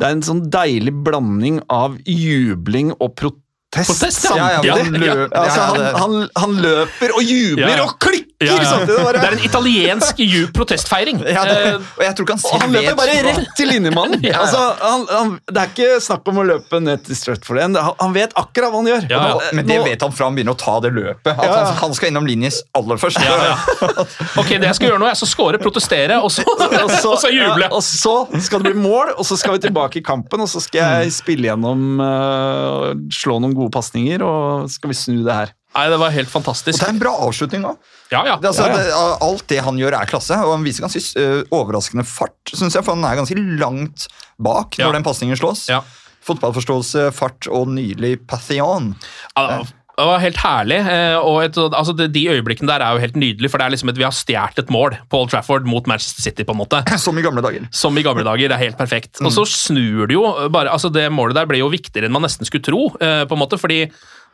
det 0.02 0.08
er 0.08 0.16
en 0.16 0.24
sånn 0.26 0.40
deilig 0.50 0.96
blanding 1.06 1.60
av 1.70 2.00
jubling 2.10 2.90
og 2.98 3.14
protest. 3.22 3.46
Protest, 3.72 4.26
ja. 4.28 4.48
Ja, 4.68 4.76
løp- 4.76 5.32
altså, 5.32 5.62
han, 5.72 5.86
han, 5.96 6.16
han 6.36 6.56
løper 6.60 7.14
og 7.16 7.24
jubler 7.24 7.80
og 7.86 7.94
klikker 8.04 8.28
Ja, 8.42 8.56
ja. 8.58 8.64
samtidig! 8.66 8.98
Det, 9.06 9.20
Det 9.22 9.28
er 9.30 9.36
en 9.38 9.44
italiensk 9.46 10.22
protestfeiring. 10.58 11.20
Ja, 11.36 11.44
det, 11.46 11.58
Eh, 11.62 11.76
og 11.78 12.02
jeg 12.04 12.16
tror 12.18 12.26
ikke 12.26 12.36
han 12.36 12.44
og 12.52 12.62
han 12.66 12.72
løper 12.76 12.96
bare 13.00 13.16
rett 13.30 13.52
til 13.56 13.70
linjemannen! 13.72 14.20
Ja, 14.28 14.32
ja. 14.34 14.42
Altså, 14.42 14.64
han, 14.82 15.06
han, 15.12 15.32
det 15.48 15.62
er 15.62 15.70
ikke 15.72 16.02
snakk 16.04 16.28
om 16.34 16.42
å 16.42 16.46
løpe 16.50 16.82
ned 16.84 17.06
til 17.06 17.16
Stratford 17.16 17.62
igjen. 17.62 17.78
Han, 18.02 18.12
vet 18.18 18.34
akkurat 18.42 18.74
hva 18.74 18.82
han 18.82 18.90
gjør. 18.92 19.06
Ja, 19.14 19.22
ja. 19.22 19.36
Nå- 19.38 19.54
Men 19.60 19.70
det 19.70 19.78
nå- 19.80 19.86
vet 19.88 20.04
han 20.08 20.16
fra 20.18 20.28
han 20.28 20.36
begynner 20.40 20.58
å 20.58 20.60
ta 20.60 20.76
det 20.84 20.92
løpet. 20.98 21.32
At 21.32 21.46
Ja, 21.46 21.52
ja. 21.54 21.62
han, 21.70 21.80
han 21.86 21.96
skal 21.96 22.12
innom 22.12 22.28
linjes 22.28 22.60
aller 22.76 23.00
først. 23.00 23.22
Ja, 23.24 23.38
ja. 23.54 23.56
Ok, 24.42 24.52
det 24.58 24.68
jeg 24.68 24.80
skal 24.82 24.90
gjøre 24.90 25.00
nå, 25.06 25.08
er 25.14 25.16
å 25.22 25.30
score, 25.32 25.62
protestere, 25.62 26.18
og 26.20 26.32
så, 26.34 26.44
og 26.50 27.18
så 27.22 27.32
juble. 27.32 27.70
Ja, 27.70 27.72
og 27.78 27.86
så 27.88 28.16
skal 28.42 28.66
det 28.66 28.74
bli 28.74 28.84
mål, 28.84 29.14
og 29.16 29.28
så 29.32 29.38
skal 29.40 29.56
vi 29.56 29.64
tilbake 29.70 30.02
i 30.02 30.06
kampen, 30.06 30.44
og 30.44 30.50
så 30.52 30.60
skal 30.60 30.82
Mm. 30.82 31.04
jeg 31.04 31.12
spille 31.14 31.46
gjennom 31.46 31.82
uh, 32.02 32.92
Slå 33.14 33.36
noen 33.44 33.52
gode 33.54 33.61
pasninger, 33.70 34.24
og 34.26 34.70
skal 34.72 34.90
vi 34.90 34.96
snu 34.98 35.20
det 35.26 35.34
her. 35.36 35.52
Nei, 35.76 35.86
det 35.88 36.00
var 36.02 36.12
helt 36.12 36.28
fantastisk. 36.28 36.76
Og 36.76 36.82
det 36.82 36.88
er 36.90 36.94
en 36.96 37.00
bra 37.00 37.12
avslutning 37.28 37.64
òg. 37.64 37.78
Ja, 38.12 38.26
ja. 38.28 38.34
Altså, 38.42 38.66
Ja, 38.68 38.82
ja. 38.90 39.18
alt 39.24 39.46
det 39.48 39.62
han 39.64 39.78
gjør, 39.80 39.96
er 40.02 40.06
klasse, 40.10 40.36
og 40.44 40.52
han 40.58 40.64
viser 40.66 40.84
ganske 40.84 41.00
uh, 41.16 41.44
overraskende 41.56 42.04
fart. 42.04 42.36
Synes 42.52 42.76
jeg, 42.76 42.84
For 42.84 42.96
han 42.98 43.06
er 43.08 43.16
ganske 43.22 43.38
langt 43.60 44.08
bak 44.38 44.76
Ja. 44.78 44.88
når 44.90 44.94
den 45.00 45.04
pasningen 45.08 45.38
slås. 45.40 45.70
Ja. 45.72 45.80
Fotballforståelse, 46.28 47.12
fart 47.16 47.48
og 47.50 47.68
nydelig 47.74 48.28
pathion. 48.30 48.96
Ja, 49.38 49.62
Det 50.02 50.10
var 50.10 50.22
helt 50.24 50.40
herlig. 50.42 50.78
eh, 50.82 51.18
og 51.22 51.44
et, 51.46 51.58
altså 51.62 51.94
de, 51.94 52.24
øyeblikkene 52.34 52.70
der 52.72 52.82
er 52.82 52.96
jo 52.96 53.02
helt 53.04 53.18
nydelige, 53.22 53.52
for 53.54 53.62
det 53.62 53.68
er 53.68 53.74
liksom 53.76 53.92
et, 53.94 54.00
vi 54.02 54.08
har 54.08 54.16
stjålet 54.16 54.64
et 54.64 54.74
mål 54.74 54.96
på 55.12 55.22
Old 55.22 55.30
Trafford 55.34 55.68
mot 55.70 55.86
Manchester 55.90 56.26
City. 56.26 56.44
på 56.48 56.56
en 56.56 56.62
måte. 56.64 56.82
Som 57.06 57.20
i 57.22 57.26
gamle 57.26 57.44
dager. 57.46 57.68
Som 57.72 57.98
i 57.98 58.06
gamle 58.06 58.26
dager. 58.26 58.50
Det 58.50 58.58
er 58.58 58.66
helt 58.66 58.80
perfekt. 58.82 59.22
Og 59.22 59.32
så 59.36 59.46
snur 59.46 60.08
det 60.10 60.18
jo 60.18 60.26
bare 60.52 60.74
altså 60.74 60.90
Det 60.92 61.06
målet 61.14 61.38
der 61.38 61.46
ble 61.50 61.62
jo 61.62 61.70
viktigere 61.72 62.10
enn 62.10 62.16
man 62.18 62.26
nesten 62.26 62.50
skulle 62.50 62.66
tro. 62.66 62.88
eh, 63.00 63.24
på 63.30 63.38
en 63.38 63.44
måte, 63.44 63.62
fordi 63.62 63.84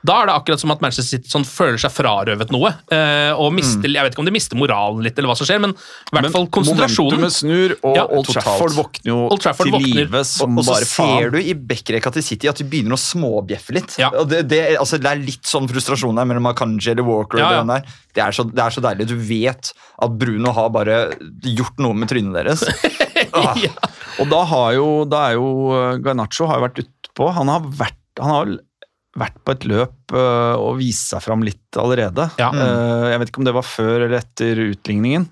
Da 0.05 0.19
er 0.21 0.27
det 0.29 0.33
akkurat 0.37 0.61
som 0.61 0.71
at 0.71 0.81
Manchester 0.83 1.17
City 1.17 1.27
sånn 1.31 1.43
føler 1.43 1.79
seg 1.81 1.89
frarøvet 1.91 2.51
noe. 2.53 2.69
eh, 2.93 3.31
og 3.33 3.49
mister, 3.51 3.89
Jeg 3.89 4.05
vet 4.05 4.13
ikke 4.13 4.21
om 4.21 4.27
de 4.29 4.33
mister 4.35 4.55
moralen 4.59 5.01
litt, 5.03 5.17
eller 5.17 5.31
hva 5.31 5.35
som 5.35 5.47
skjer, 5.49 5.59
men 5.63 5.73
i 5.73 6.13
hvert 6.13 6.29
fall 6.31 6.45
konsentrasjonen. 6.53 7.17
Momentumet 7.17 7.33
snur, 7.33 7.73
og 7.81 7.95
Ja, 7.97 8.03
Old. 8.05 8.29
Trafford 8.29 8.75
våkner 8.77 9.09
jo 9.09 9.17
Old 9.33 9.41
Trafford 9.41 9.71
til 9.73 9.87
live 9.97 10.21
som 10.29 10.53
Og 10.61 10.63
så 10.67 10.75
bare 10.75 10.85
ser 10.87 11.33
du 11.33 11.39
i 11.41 11.55
backrekka 11.57 12.13
til 12.13 12.23
City 12.23 12.47
at 12.47 12.61
de 12.61 12.67
begynner 12.69 12.93
å 12.93 13.01
småbjeffe 13.01 13.73
litt. 13.75 13.97
Ja. 13.97 14.11
Og 14.21 14.29
det, 14.29 14.43
det, 14.53 14.61
altså, 14.77 15.01
det 15.01 15.09
er 15.11 15.23
litt 15.23 15.49
sånn 15.49 15.67
frustrasjon 15.67 16.15
der 16.21 16.29
mellom 16.29 16.45
Akanji 16.53 16.93
eller 16.93 17.03
Walker. 17.07 17.41
Ja, 17.41 17.49
og 17.49 17.57
den 17.65 17.73
der. 17.73 17.89
Det, 18.13 18.23
er 18.23 18.37
så, 18.37 18.45
det 18.47 18.63
er 18.63 18.77
så 18.77 18.85
deilig. 18.85 19.09
Du 19.09 19.17
vet 19.17 19.73
at 19.73 20.15
Bruno 20.21 20.53
har 20.53 20.69
bare 20.77 21.01
gjort 21.43 21.81
noe 21.83 21.97
med 21.97 22.13
trynet 22.13 22.37
deres. 22.37 22.63
Ah. 23.33 23.57
Ja. 23.57 23.71
Og 24.21 24.29
da 24.29 24.43
har 24.45 24.73
jo, 24.77 24.85
da 25.09 25.23
er 25.31 25.39
jo 25.39 25.47
Garnaccio 26.05 26.45
har 26.47 26.59
jo 26.61 26.65
vært 26.67 26.81
utpå. 26.83 27.31
Han 27.33 27.49
har 27.49 27.65
vært, 27.79 27.97
han 28.21 28.29
har 28.29 28.51
vært 29.17 29.37
på 29.45 29.55
et 29.55 29.65
løp 29.69 30.13
uh, 30.15 30.55
og 30.61 30.77
vist 30.81 31.11
seg 31.11 31.23
fram 31.25 31.43
litt 31.45 31.79
allerede. 31.79 32.29
Ja. 32.39 32.51
Uh, 32.53 33.07
jeg 33.11 33.21
vet 33.21 33.31
ikke 33.31 33.41
om 33.43 33.49
det 33.49 33.57
var 33.57 33.67
før 33.67 33.97
eller 33.97 34.19
etter 34.19 34.61
utligningen. 34.69 35.27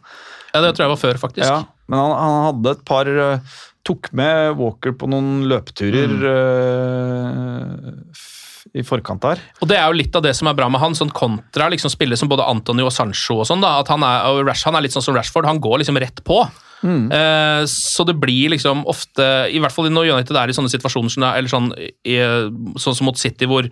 Ja, 0.56 0.64
det 0.64 0.74
tror 0.76 0.86
jeg 0.86 0.94
var 0.96 1.02
før, 1.02 1.22
faktisk. 1.22 1.48
Ja, 1.48 1.62
men 1.92 2.02
han, 2.02 2.14
han 2.18 2.38
hadde 2.50 2.76
et 2.78 2.86
par 2.88 3.10
uh, 3.12 3.58
Tok 3.86 4.10
med 4.18 4.56
Walker 4.58 4.96
på 4.98 5.06
noen 5.12 5.44
løpeturer 5.46 6.14
uh, 6.26 8.24
i 8.74 8.82
forkant 8.82 9.22
der. 9.22 9.44
Og 9.62 9.70
det 9.70 9.78
er 9.78 9.86
jo 9.86 10.00
litt 10.00 10.16
av 10.18 10.24
det 10.26 10.34
som 10.34 10.50
er 10.50 10.58
bra 10.58 10.66
med 10.74 10.82
han, 10.82 10.98
sånn 10.98 11.14
kontra 11.14 11.68
liksom 11.70 11.94
spiller 11.94 12.18
som 12.18 12.32
både 12.32 12.48
Antonio 12.50 12.88
og 12.90 12.96
Sancho 12.96 13.38
og 13.44 13.46
sånn, 13.46 13.62
da, 13.62 13.76
at 13.84 13.92
han 13.94 14.02
er, 14.08 14.26
og 14.32 14.42
Rash, 14.48 14.66
han 14.66 14.78
er 14.80 14.88
litt 14.88 14.96
sånn 14.96 15.06
som 15.06 15.18
Rashford, 15.18 15.46
han 15.46 15.62
går 15.62 15.84
liksom 15.84 16.02
rett 16.02 16.24
på. 16.26 16.42
Eh, 16.84 17.66
så 17.66 18.06
det 18.06 18.18
blir 18.20 18.50
liksom 18.50 18.84
ofte, 18.86 19.48
i 19.50 19.60
hvert 19.60 19.72
fall 19.72 19.90
når 19.90 20.12
United 20.18 20.36
er 20.38 20.50
i 20.50 20.58
sånne 20.58 20.70
situasjoner, 20.70 21.10
som 21.10 21.22
det 21.22 21.30
er- 21.30 21.38
eller 21.38 21.50
sånn, 21.50 21.72
i, 22.06 22.18
sånn 22.78 22.96
som 22.96 23.06
mot 23.06 23.18
City, 23.18 23.46
hvor 23.46 23.70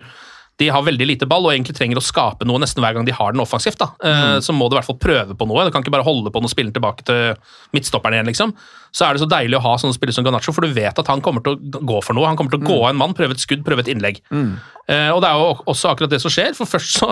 de 0.62 0.68
har 0.70 0.84
veldig 0.86 1.06
lite 1.08 1.26
ball 1.26 1.48
og 1.48 1.52
egentlig 1.54 1.74
trenger 1.74 1.98
å 1.98 2.04
skape 2.04 2.46
noe 2.46 2.60
nesten 2.62 2.82
hver 2.84 2.94
gang 2.94 3.06
de 3.06 3.14
har 3.16 3.34
den 3.34 3.42
offensivt. 3.42 3.80
da. 3.80 3.90
Mm. 3.98 4.42
Så 4.44 4.54
må 4.54 4.68
du 4.68 4.76
i 4.76 4.78
hvert 4.78 4.86
fall 4.86 5.00
prøve 5.02 5.34
på 5.34 5.48
noe. 5.50 5.64
Du 5.66 5.74
kan 5.74 5.82
ikke 5.82 5.94
bare 5.94 6.06
holde 6.06 6.30
på 6.30 6.38
den 6.38 6.46
og 6.46 6.52
spille 6.52 6.74
tilbake 6.74 7.06
til 7.08 7.34
midtstopperen 7.74 8.18
igjen. 8.18 8.30
liksom. 8.30 8.54
Så 8.94 9.08
er 9.08 9.16
det 9.16 9.24
så 9.24 9.30
deilig 9.30 9.58
å 9.58 9.64
ha 9.64 9.72
sånne 9.82 9.96
spillere 9.96 10.14
som 10.14 10.26
Garnaccio, 10.26 10.54
for 10.54 10.62
du 10.62 10.76
vet 10.76 10.98
at 11.02 11.08
han 11.10 11.22
kommer 11.24 11.42
til 11.42 11.56
å 11.56 11.80
gå 11.82 11.98
for 12.06 12.14
noe. 12.14 12.28
Han 12.30 12.38
kommer 12.38 12.54
til 12.54 12.62
å 12.62 12.68
gå 12.68 12.76
av 12.84 12.92
en 12.92 13.00
mann, 13.00 13.16
prøve 13.18 13.34
et 13.34 13.42
skudd, 13.42 13.64
prøve 13.66 13.82
et 13.82 13.90
innlegg. 13.90 14.20
Eh, 14.86 15.10
og 15.10 15.18
det 15.24 15.32
er 15.32 15.40
jo 15.40 15.48
også 15.72 15.90
akkurat 15.90 16.12
det 16.12 16.20
som 16.22 16.30
skjer, 16.30 16.54
for 16.54 16.70
først 16.70 17.00
så 17.00 17.08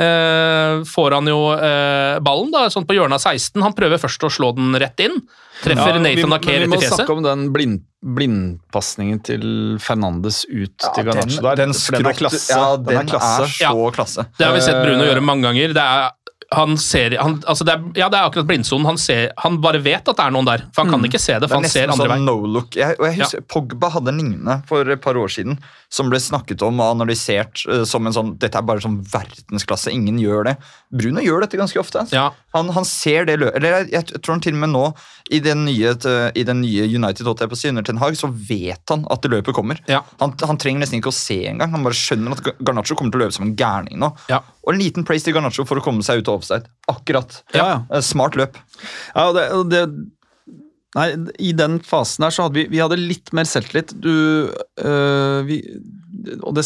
eh, 0.00 0.80
får 0.88 1.18
han 1.18 1.28
jo 1.28 1.42
eh, 1.58 2.16
ballen 2.24 2.54
da, 2.54 2.70
sånn 2.72 2.88
på 2.88 2.96
hjørnet 2.96 3.20
av 3.20 3.34
16. 3.34 3.60
Han 3.66 3.76
prøver 3.76 4.00
først 4.00 4.24
å 4.24 4.32
slå 4.32 4.54
den 4.56 4.72
rett 4.80 5.04
inn. 5.04 5.20
Treffer 5.62 5.88
Ja, 5.88 5.98
vi, 5.98 6.02
Nathan 6.04 6.28
men 6.30 6.38
Ake 6.38 6.58
rett 6.60 6.68
må 6.70 6.76
i 6.76 6.82
fjeset. 6.82 6.98
snakke 7.00 7.16
om 7.16 7.22
den 7.24 7.46
blind, 7.52 7.80
blindpasningen 8.32 9.22
til 9.26 9.44
Fernandes 9.82 10.44
ut 10.48 10.74
til 10.78 10.92
den, 10.94 11.08
Garnaccio 11.10 11.42
der. 11.42 11.56
den, 11.64 11.72
den 11.72 12.06
er 12.12 12.18
klasse. 12.18 12.52
Ja, 12.52 12.76
den 12.76 12.84
den 12.86 13.00
er 13.02 13.10
klasse. 13.10 13.42
er 13.42 13.72
så 13.72 13.90
klasse. 13.96 14.26
Det 14.38 14.46
har 14.46 14.54
vi 14.54 14.60
sett 14.64 14.78
Bruno 14.84 15.02
Eh, 15.02 15.10
gjøre 15.12 15.24
mange 15.24 15.42
ganger. 15.48 15.74
Det 15.74 15.82
er, 15.84 16.10
han 16.54 16.76
ser, 16.80 17.16
han, 17.20 17.34
altså 17.46 17.64
det 17.68 17.74
er, 17.74 17.82
ja, 18.00 18.06
det 18.08 18.16
er 18.20 18.28
akkurat 18.30 18.46
blindsonen. 18.48 18.86
Han, 18.88 18.96
ser- 18.96 19.32
han 19.36 19.58
bare 19.60 19.82
vet 19.84 20.06
at 20.08 20.16
det 20.16 20.24
er 20.24 20.30
noen 20.32 20.46
der, 20.48 20.62
for 20.72 20.84
han 20.86 20.94
kan 20.94 21.04
ikke 21.10 21.20
se 21.20 21.34
det. 21.38 21.48
For 21.50 21.58
det 21.60 21.68
han 21.68 21.74
ser 21.74 21.90
andre 21.92 22.06
sånn 22.06 22.14
vei. 22.14 22.20
no. 22.24 22.62
Jeg, 22.74 22.96
jeg 23.02 23.18
husker, 23.18 23.44
Pogba 23.52 23.90
hadde 23.92 24.14
en 24.14 24.22
lignende 24.22 24.62
for 24.70 24.88
et 24.88 25.02
par 25.04 25.18
år 25.20 25.28
siden, 25.28 25.58
som 25.92 26.10
ble 26.12 26.20
snakket 26.20 26.60
om 26.66 26.82
og 26.82 26.92
analysert 26.98 27.62
eh, 27.68 27.84
som 27.88 28.06
en 28.06 28.14
sånn 28.14 28.34
Dette 28.40 28.60
er 28.60 28.66
bare 28.66 28.82
sånn 28.84 28.98
verdensklasse, 29.08 29.92
ingen 29.94 30.18
gjør 30.20 30.50
det. 30.50 30.54
Bruno 30.92 31.22
gjør 31.24 31.44
dette 31.44 31.60
ganske 31.60 31.80
ofte. 31.80 32.04
Ja. 32.12 32.28
Han, 32.56 32.68
han 32.76 32.86
ser 32.88 33.24
det 33.28 33.38
løpet 33.40 33.56
Eller 33.60 33.76
jeg, 33.78 33.88
jeg 33.96 34.20
tror 34.20 34.36
han 34.36 34.44
til 34.44 34.56
og 34.58 34.62
med 34.64 34.72
nå, 34.74 34.84
i 35.32 35.40
den 35.44 35.64
nye, 35.68 35.94
i 36.36 36.44
den 36.48 36.60
nye 36.64 36.84
United 36.88 37.28
holdt 37.28 37.44
på 37.48 37.56
å 37.56 37.72
under 37.72 37.86
Ten 37.86 38.00
Hag, 38.02 38.18
så 38.20 38.28
vet 38.28 38.92
han 38.92 39.06
at 39.12 39.24
det 39.24 39.32
løpet 39.32 39.56
kommer. 39.56 39.80
Ja. 39.90 40.02
Han, 40.22 40.34
han 40.40 40.60
trenger 40.60 40.84
nesten 40.84 41.00
ikke 41.00 41.12
å 41.12 41.16
se 41.16 41.40
engang. 41.50 41.72
Han 41.74 41.86
bare 41.86 41.96
skjønner 41.96 42.36
at 42.36 42.52
Garnaccio 42.64 42.96
kommer 42.98 43.14
til 43.14 43.22
å 43.22 43.24
løpe 43.26 43.36
som 43.36 43.48
en 43.48 43.56
gærning 43.58 44.00
nå. 44.00 44.12
Ja. 44.32 44.42
Og 44.64 44.74
en 44.74 44.80
liten 44.80 45.08
praise 45.08 45.24
til 45.24 45.36
Garnaccio 45.36 45.64
for 45.68 45.80
å 45.80 45.84
komme 45.84 46.04
seg 46.06 46.20
ut 46.22 46.30
av 46.30 46.40
offside. 46.42 46.68
Akkurat. 46.92 47.40
Ja, 47.56 47.66
ja. 47.72 47.80
Eh, 47.88 48.04
Smart 48.04 48.36
løp. 48.38 48.60
Ja, 49.14 49.28
og 49.28 49.36
det, 49.38 49.48
og 49.56 49.72
det 49.72 49.84
Nei, 50.96 51.08
i 51.44 51.50
den 51.52 51.78
fasen 51.84 52.24
der 52.24 52.32
så 52.32 52.46
hadde 52.46 52.62
vi, 52.62 52.62
vi 52.72 52.78
hadde 52.80 52.96
litt 52.96 53.28
mer 53.36 53.44
selvtillit. 53.44 53.90
Du 54.00 54.08
øh, 54.48 55.40
vi, 55.44 55.58
Og 56.40 56.54
det 56.56 56.64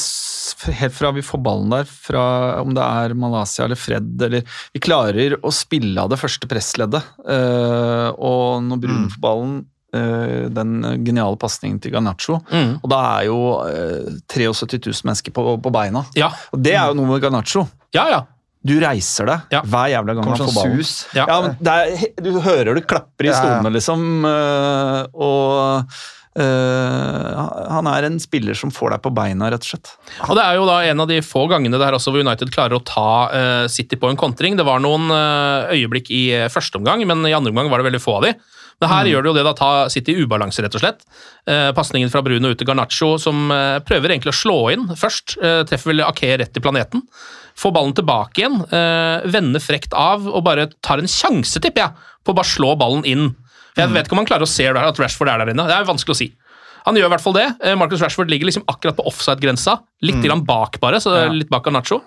helt 0.78 0.94
fra 0.94 1.10
vi 1.16 1.24
får 1.26 1.42
ballen 1.42 1.72
der, 1.74 1.90
fra 1.90 2.22
om 2.62 2.70
det 2.76 2.84
er 2.84 3.16
Malaysia 3.18 3.66
eller 3.66 3.80
Fred 3.80 4.22
eller 4.22 4.46
Vi 4.72 4.82
klarer 4.84 5.34
å 5.42 5.50
spille 5.54 5.98
av 6.00 6.12
det 6.12 6.20
første 6.22 6.48
pressleddet. 6.50 7.02
øh, 7.26 8.08
og 8.14 8.62
når 8.68 8.82
Brun 8.84 9.08
får 9.10 9.22
ballen 9.26 9.56
øh, 9.96 10.46
den 10.54 11.04
geniale 11.04 11.36
pasningen 11.36 11.80
til 11.82 11.92
Garnaccio. 11.96 12.38
Mm. 12.52 12.78
Og 12.78 12.88
da 12.94 13.00
er 13.18 13.26
jo 13.26 13.40
øh, 13.66 14.20
73 14.30 14.86
000 14.86 15.10
mennesker 15.10 15.34
på, 15.34 15.56
på 15.58 15.74
beina. 15.74 16.04
Ja. 16.14 16.30
Og 16.54 16.62
det 16.62 16.76
er 16.78 16.92
jo 16.92 17.00
noe 17.00 17.10
med 17.10 17.26
Garnaccio. 17.26 17.66
ja, 17.94 18.06
ja. 18.14 18.22
Du 18.64 18.76
reiser 18.80 19.26
deg 19.26 19.40
Ja. 19.56 19.60
hver 19.66 19.90
jævla 19.90 20.14
gang 20.14 20.22
Kommer 20.24 20.38
han 20.38 20.46
får 20.46 20.52
sånn 20.52 20.62
ballen. 20.62 20.84
sus. 20.84 21.06
Ja. 21.18 21.24
Ja, 21.26 21.40
men 21.42 21.56
det 21.58 21.72
er, 21.72 22.22
Du 22.22 22.40
hører 22.40 22.74
det 22.78 22.86
klapper 22.86 23.26
i 23.26 23.32
stolene, 23.34 23.72
liksom. 23.74 24.04
øh, 24.24 25.06
Og 25.14 25.86
øh, 26.38 27.70
han 27.72 27.86
er 27.90 28.06
en 28.08 28.18
spiller 28.22 28.54
som 28.56 28.70
får 28.72 28.94
deg 28.94 29.02
på 29.04 29.12
beina, 29.14 29.50
rett 29.52 29.66
og 29.66 29.70
slett. 29.74 29.92
Og 30.28 30.36
Det 30.38 30.44
er 30.46 30.56
jo 30.60 30.66
da 30.68 30.78
en 30.88 31.02
av 31.04 31.10
de 31.10 31.18
få 31.24 31.44
gangene 31.50 31.76
det 31.78 31.88
her 31.88 31.96
også 31.98 32.12
hvor 32.14 32.22
United 32.24 32.52
klarer 32.54 32.78
å 32.78 32.84
ta 32.86 33.08
uh, 33.32 33.66
City 33.72 33.98
på 34.00 34.08
en 34.10 34.16
kontring. 34.20 34.56
Det 34.56 34.64
var 34.66 34.80
noen 34.84 35.10
uh, 35.12 35.68
øyeblikk 35.74 36.10
i 36.14 36.22
første 36.52 36.78
omgang, 36.80 37.04
men 37.08 37.26
i 37.28 37.34
andre 37.36 37.52
omgang 37.52 37.70
var 37.72 37.82
det 37.82 37.90
veldig 37.90 38.02
få 38.04 38.18
av 38.20 38.28
de. 38.28 38.34
Men 38.80 38.88
her 38.90 39.04
gjør 39.10 39.22
det 39.22 39.30
jo 39.30 39.34
det 39.36 39.44
da, 39.46 39.52
ta 39.54 39.70
City 39.92 40.12
i 40.16 40.22
ubalanse, 40.24 40.62
rett 40.64 40.74
og 40.74 40.82
slett. 40.82 41.04
Eh, 41.46 41.70
Pasningen 41.76 42.10
fra 42.10 42.22
Bruno 42.22 42.48
ut 42.50 42.58
til 42.58 42.66
Garnaccio, 42.66 43.12
som 43.18 43.50
eh, 43.54 43.78
prøver 43.86 44.10
egentlig 44.14 44.32
å 44.32 44.38
slå 44.40 44.56
inn 44.72 44.88
først. 44.98 45.36
Eh, 45.42 45.62
treffer 45.68 45.92
vel 45.92 46.02
Ake 46.06 46.32
rett 46.40 46.56
i 46.58 46.60
planeten. 46.64 47.02
Får 47.58 47.72
ballen 47.76 47.94
tilbake 47.94 48.42
igjen, 48.42 48.58
eh, 48.72 49.26
vender 49.30 49.60
frekt 49.62 49.92
av 49.94 50.26
og 50.26 50.42
bare 50.44 50.70
tar 50.82 50.98
en 50.98 51.10
sjanse, 51.10 51.60
tipper 51.60 51.84
jeg, 51.84 51.92
på 52.24 52.32
å 52.32 52.38
bare 52.40 52.48
slå 52.48 52.72
ballen 52.80 53.04
inn. 53.06 53.28
Jeg 53.76 53.88
vet 53.88 54.04
ikke 54.04 54.12
om 54.12 54.20
han 54.20 54.26
klarer 54.28 54.44
å 54.44 54.50
se 54.50 54.66
at 54.68 54.98
Rashford 55.00 55.30
er 55.32 55.38
der 55.44 55.52
inne. 55.54 55.64
Det 55.68 55.72
er 55.78 55.86
vanskelig 55.88 56.12
å 56.12 56.18
si. 56.18 56.26
Han 56.84 56.96
gjør 56.98 57.06
i 57.06 57.12
hvert 57.14 57.22
fall 57.22 57.36
det. 57.38 57.46
Eh, 57.62 57.74
Marcus 57.78 58.00
Rashford 58.02 58.28
ligger 58.28 58.48
liksom 58.50 58.64
akkurat 58.68 58.96
på 58.98 59.06
offside-grensa. 59.06 59.78
Litt 60.02 60.18
grann 60.24 60.42
bak, 60.44 60.80
bare, 60.82 60.98
så 61.00 61.14
Ja. 61.14 61.28
litt 61.32 61.48
bak 61.48 61.62
Garnaccio. 61.64 62.02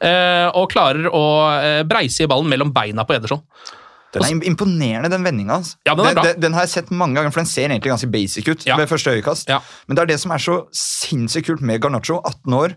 Eh, 0.00 0.50
og 0.52 0.68
klarer 0.72 1.06
å 1.08 1.22
eh, 1.62 1.82
breise 1.84 2.24
i 2.24 2.26
ballen 2.26 2.48
mellom 2.50 2.72
beina 2.74 3.04
på 3.06 3.14
Ederson. 3.16 3.40
Den 4.16 4.24
er 4.24 4.34
im- 4.36 4.42
imponerende, 4.52 5.10
den 5.10 5.24
vendinga. 5.24 5.54
Altså. 5.60 5.76
Ja, 5.86 5.94
den 5.94 6.04
den, 6.24 6.40
den 6.42 6.52
har 6.54 6.60
jeg 6.66 6.68
sett 6.70 6.90
mange 6.90 7.14
ganger, 7.14 7.30
for 7.30 7.40
den 7.40 7.46
ser 7.46 7.68
egentlig 7.68 7.90
ganske 7.92 8.10
basic 8.12 8.48
ut. 8.48 8.66
Ja. 8.66 8.76
ved 8.76 8.86
første 8.88 9.10
øyekast. 9.10 9.48
Ja. 9.48 9.58
Men 9.88 9.96
det 9.96 10.02
er 10.02 10.06
det 10.06 10.20
som 10.20 10.30
er 10.30 10.38
så 10.38 10.60
sinnssykt 10.72 11.46
kult 11.46 11.60
med 11.60 11.80
Garnaccio. 11.80 12.20
18 12.24 12.52
år. 12.54 12.74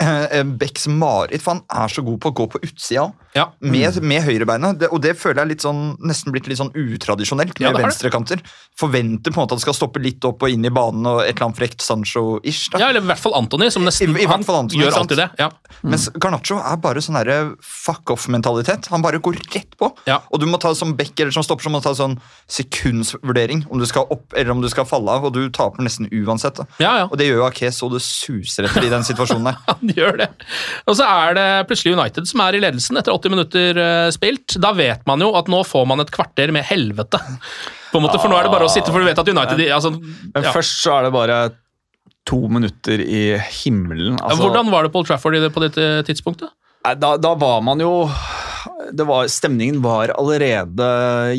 eh, 0.00 0.42
Becks 0.42 0.86
mareritt, 0.88 1.42
for 1.42 1.52
han 1.52 1.62
er 1.70 1.88
så 1.92 2.02
god 2.02 2.18
på 2.20 2.30
å 2.32 2.34
gå 2.34 2.46
på 2.50 2.58
utsida 2.64 3.00
òg. 3.06 3.12
Ja. 3.36 3.50
Med, 3.60 3.98
med 4.02 4.24
høyrebeinet. 4.24 4.78
Det, 4.80 4.88
og 4.90 5.02
det 5.04 5.12
føler 5.20 5.42
jeg 5.44 5.50
litt 5.54 5.64
sånn, 5.66 5.82
nesten 6.08 6.32
blitt 6.34 6.48
litt 6.48 6.58
sånn 6.60 6.72
utradisjonelt 6.72 7.58
med 7.60 7.68
ja, 7.68 7.72
venstrekanter. 7.76 8.40
Forventer 8.80 9.32
på 9.34 9.38
en 9.38 9.44
måte 9.44 9.56
at 9.56 9.60
det 9.60 9.66
skal 9.66 9.76
stoppe 9.76 10.00
litt 10.02 10.24
opp 10.24 10.42
og 10.46 10.52
inn 10.52 10.64
i 10.64 10.72
banen 10.72 11.04
og 11.10 11.20
et 11.22 11.34
eller 11.34 11.46
annet 11.50 11.60
frekt 11.60 11.84
Sancho-ish. 11.84 12.70
Ja, 12.74 12.88
eller 12.90 13.04
i 13.04 13.10
hvert 13.10 13.20
fall 13.22 13.36
Antony, 13.38 13.68
som 13.74 13.84
nesten 13.86 14.16
I- 14.16 14.24
i 14.24 14.28
han 14.30 14.40
Antony, 14.42 14.80
gjør 14.82 14.96
alltid 15.02 15.20
det. 15.22 15.28
Ja. 15.38 15.50
Mens 15.84 16.08
Garnaccio 16.16 16.58
er 16.58 16.80
bare 16.80 17.02
sånn 17.04 17.18
derre 17.20 17.38
fuck 17.62 18.10
off-mentalitet. 18.16 18.88
Han 18.94 19.04
bare 19.04 19.20
går 19.22 19.36
rett 19.54 19.76
på. 19.78 19.92
Ja. 20.08 20.20
Og 20.32 20.40
du 20.40 20.46
må 20.48 20.58
ta 20.62 20.72
som 20.74 20.96
back 20.96 21.18
eller 21.20 21.32
som 21.36 21.44
stopper, 21.44 21.68
så 21.68 21.72
må 21.72 21.80
du 21.82 21.86
ta 21.88 21.94
sånn 21.98 22.16
sekundsvurdering 22.48 23.64
om 23.70 23.78
du 23.80 23.86
skal 23.88 24.06
opp 24.12 24.34
eller 24.36 24.50
om 24.54 24.60
du 24.62 24.68
skal 24.72 24.86
falle 24.88 25.10
av, 25.12 25.24
og 25.28 25.34
du 25.36 25.48
taper 25.54 25.84
nesten 25.86 26.08
uansett. 26.12 26.60
ja. 26.82 26.94
Og 27.06 27.16
det 27.20 27.26
gjør 27.28 27.42
jo 27.42 27.46
Ake 27.46 27.68
så 27.74 27.88
det 27.92 28.00
suser 28.02 28.66
etter 28.68 28.86
i 28.86 28.90
den 28.92 29.04
situasjonen 29.06 29.50
der. 29.50 29.58
Han 29.70 29.92
gjør 29.96 30.16
det. 30.22 30.28
Og 30.88 30.96
så 30.98 31.06
er 31.06 31.36
det 31.36 31.46
plutselig 31.68 31.94
United 31.96 32.28
som 32.28 32.40
er 32.46 32.56
i 32.56 32.62
ledelsen 32.62 32.98
etter 32.98 33.14
80 33.14 33.25
minutter 33.32 33.78
eh, 33.82 34.08
spilt. 34.14 34.56
Da 34.62 34.72
vet 34.76 35.04
man 35.08 35.22
jo 35.24 35.32
at 35.38 35.50
nå 35.52 35.62
får 35.66 35.86
man 35.90 36.02
et 36.04 36.12
kvarter 36.14 36.52
med 36.54 36.66
helvete. 36.68 37.20
På 37.92 38.00
en 38.00 38.06
måte, 38.06 38.18
For 38.20 38.28
nå 38.32 38.38
er 38.38 38.48
det 38.48 38.52
bare 38.54 38.66
å 38.68 38.72
sitte, 38.72 38.92
for 38.92 39.00
du 39.02 39.08
vet 39.08 39.18
at 39.22 39.28
United 39.30 39.62
altså, 39.72 39.94
Men 39.96 40.50
først 40.52 40.82
så 40.82 40.98
er 40.98 41.06
det 41.06 41.14
bare 41.14 41.38
to 42.26 42.40
minutter 42.50 43.00
i 43.00 43.36
himmelen. 43.62 44.18
Altså, 44.18 44.42
Hvordan 44.42 44.72
var 44.74 44.84
det 44.86 44.92
på 44.92 45.00
Old 45.00 45.08
Trafford 45.08 45.36
i 45.38 45.40
det- 45.44 45.52
på 45.54 45.62
dette 45.62 46.02
tidspunktet? 46.08 46.50
Da, 46.98 47.16
da 47.16 47.34
var 47.34 47.62
man 47.66 47.80
jo 47.82 48.08
det 48.92 49.06
var, 49.06 49.26
Stemningen 49.30 49.80
var 49.82 50.12
allerede 50.14 50.86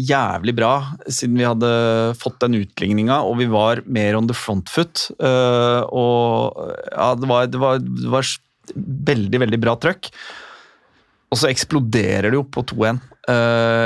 jævlig 0.04 0.56
bra, 0.58 0.72
siden 1.08 1.38
vi 1.40 1.46
hadde 1.48 1.70
fått 2.20 2.40
den 2.44 2.58
utligninga 2.60 3.22
og 3.24 3.38
vi 3.40 3.48
var 3.52 3.82
mer 3.86 4.18
on 4.20 4.28
the 4.28 4.36
front 4.36 4.70
foot. 4.72 5.08
Eh, 5.20 5.82
og 5.88 6.58
ja, 6.92 7.14
det 7.16 7.30
var, 7.30 7.48
det 7.48 7.62
var, 7.62 7.80
det 7.80 8.12
var 8.12 8.28
veldig, 8.76 9.40
veldig 9.46 9.60
bra 9.64 9.78
trøkk. 9.80 10.10
Og 11.28 11.40
så 11.40 11.50
eksploderer 11.52 12.32
det 12.32 12.38
jo 12.40 12.46
på 12.48 12.64
2-1. 12.70 13.02
Uh, 13.28 13.34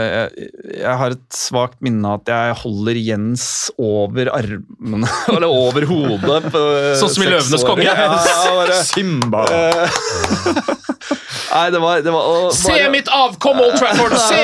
jeg, 0.05 0.49
jeg 0.77 0.97
har 0.99 1.13
et 1.15 1.23
svakt 1.33 1.79
minne 1.81 2.05
av 2.05 2.19
at 2.19 2.29
jeg 2.29 2.57
holder 2.59 2.97
Jens 3.01 3.45
over 3.81 4.29
armene, 4.29 5.09
eller 5.33 5.47
over 5.49 5.87
hodet. 5.89 6.51
på, 6.53 6.61
eh, 6.77 6.91
Sånn 6.99 7.09
som 7.15 7.25
i 7.25 7.31
Løvenes 7.31 7.65
konge. 7.65 7.87
Ja, 7.87 7.95
bare, 8.53 8.77
Simba! 8.85 9.47
Nei, 11.51 11.65
det 11.73 11.81
var, 11.83 12.03
det 12.05 12.11
var 12.13 12.27
og 12.31 12.53
Se 12.55 12.75
mitt 12.93 13.09
avkom, 13.11 13.57
Old 13.65 13.73
Trafford! 13.81 14.13
Se! 14.29 14.43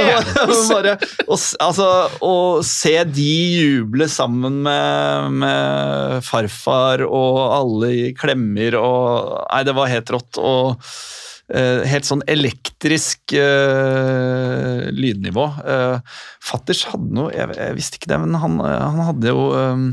bare, 0.74 0.98
og, 1.28 1.38
altså, 1.64 1.92
å 2.26 2.34
se 2.66 2.96
de 3.14 3.30
juble 3.62 4.10
sammen 4.12 4.64
med, 4.66 5.38
med 5.46 6.26
farfar 6.26 7.06
og 7.06 7.40
alle 7.46 7.94
i 7.94 8.10
klemmer 8.18 8.76
og 8.82 9.38
Nei, 9.46 9.62
det 9.70 9.78
var 9.78 9.94
helt 9.94 10.12
rått. 10.18 10.42
Og 10.42 10.74
eh, 10.74 11.27
helt 11.50 12.04
sånn 12.08 12.24
elektrisk 12.28 13.32
uh, 13.40 14.88
lydnivå. 14.92 15.46
Uh, 15.64 16.00
Fatters 16.44 16.84
hadde 16.92 17.14
noe 17.16 17.32
jeg, 17.36 17.56
jeg 17.56 17.78
visste 17.78 18.00
ikke 18.02 18.12
det, 18.12 18.20
men 18.26 18.36
han, 18.42 18.58
eh, 18.64 18.82
han 18.84 19.00
hadde 19.12 19.32
jo 19.32 19.46
um, 19.56 19.88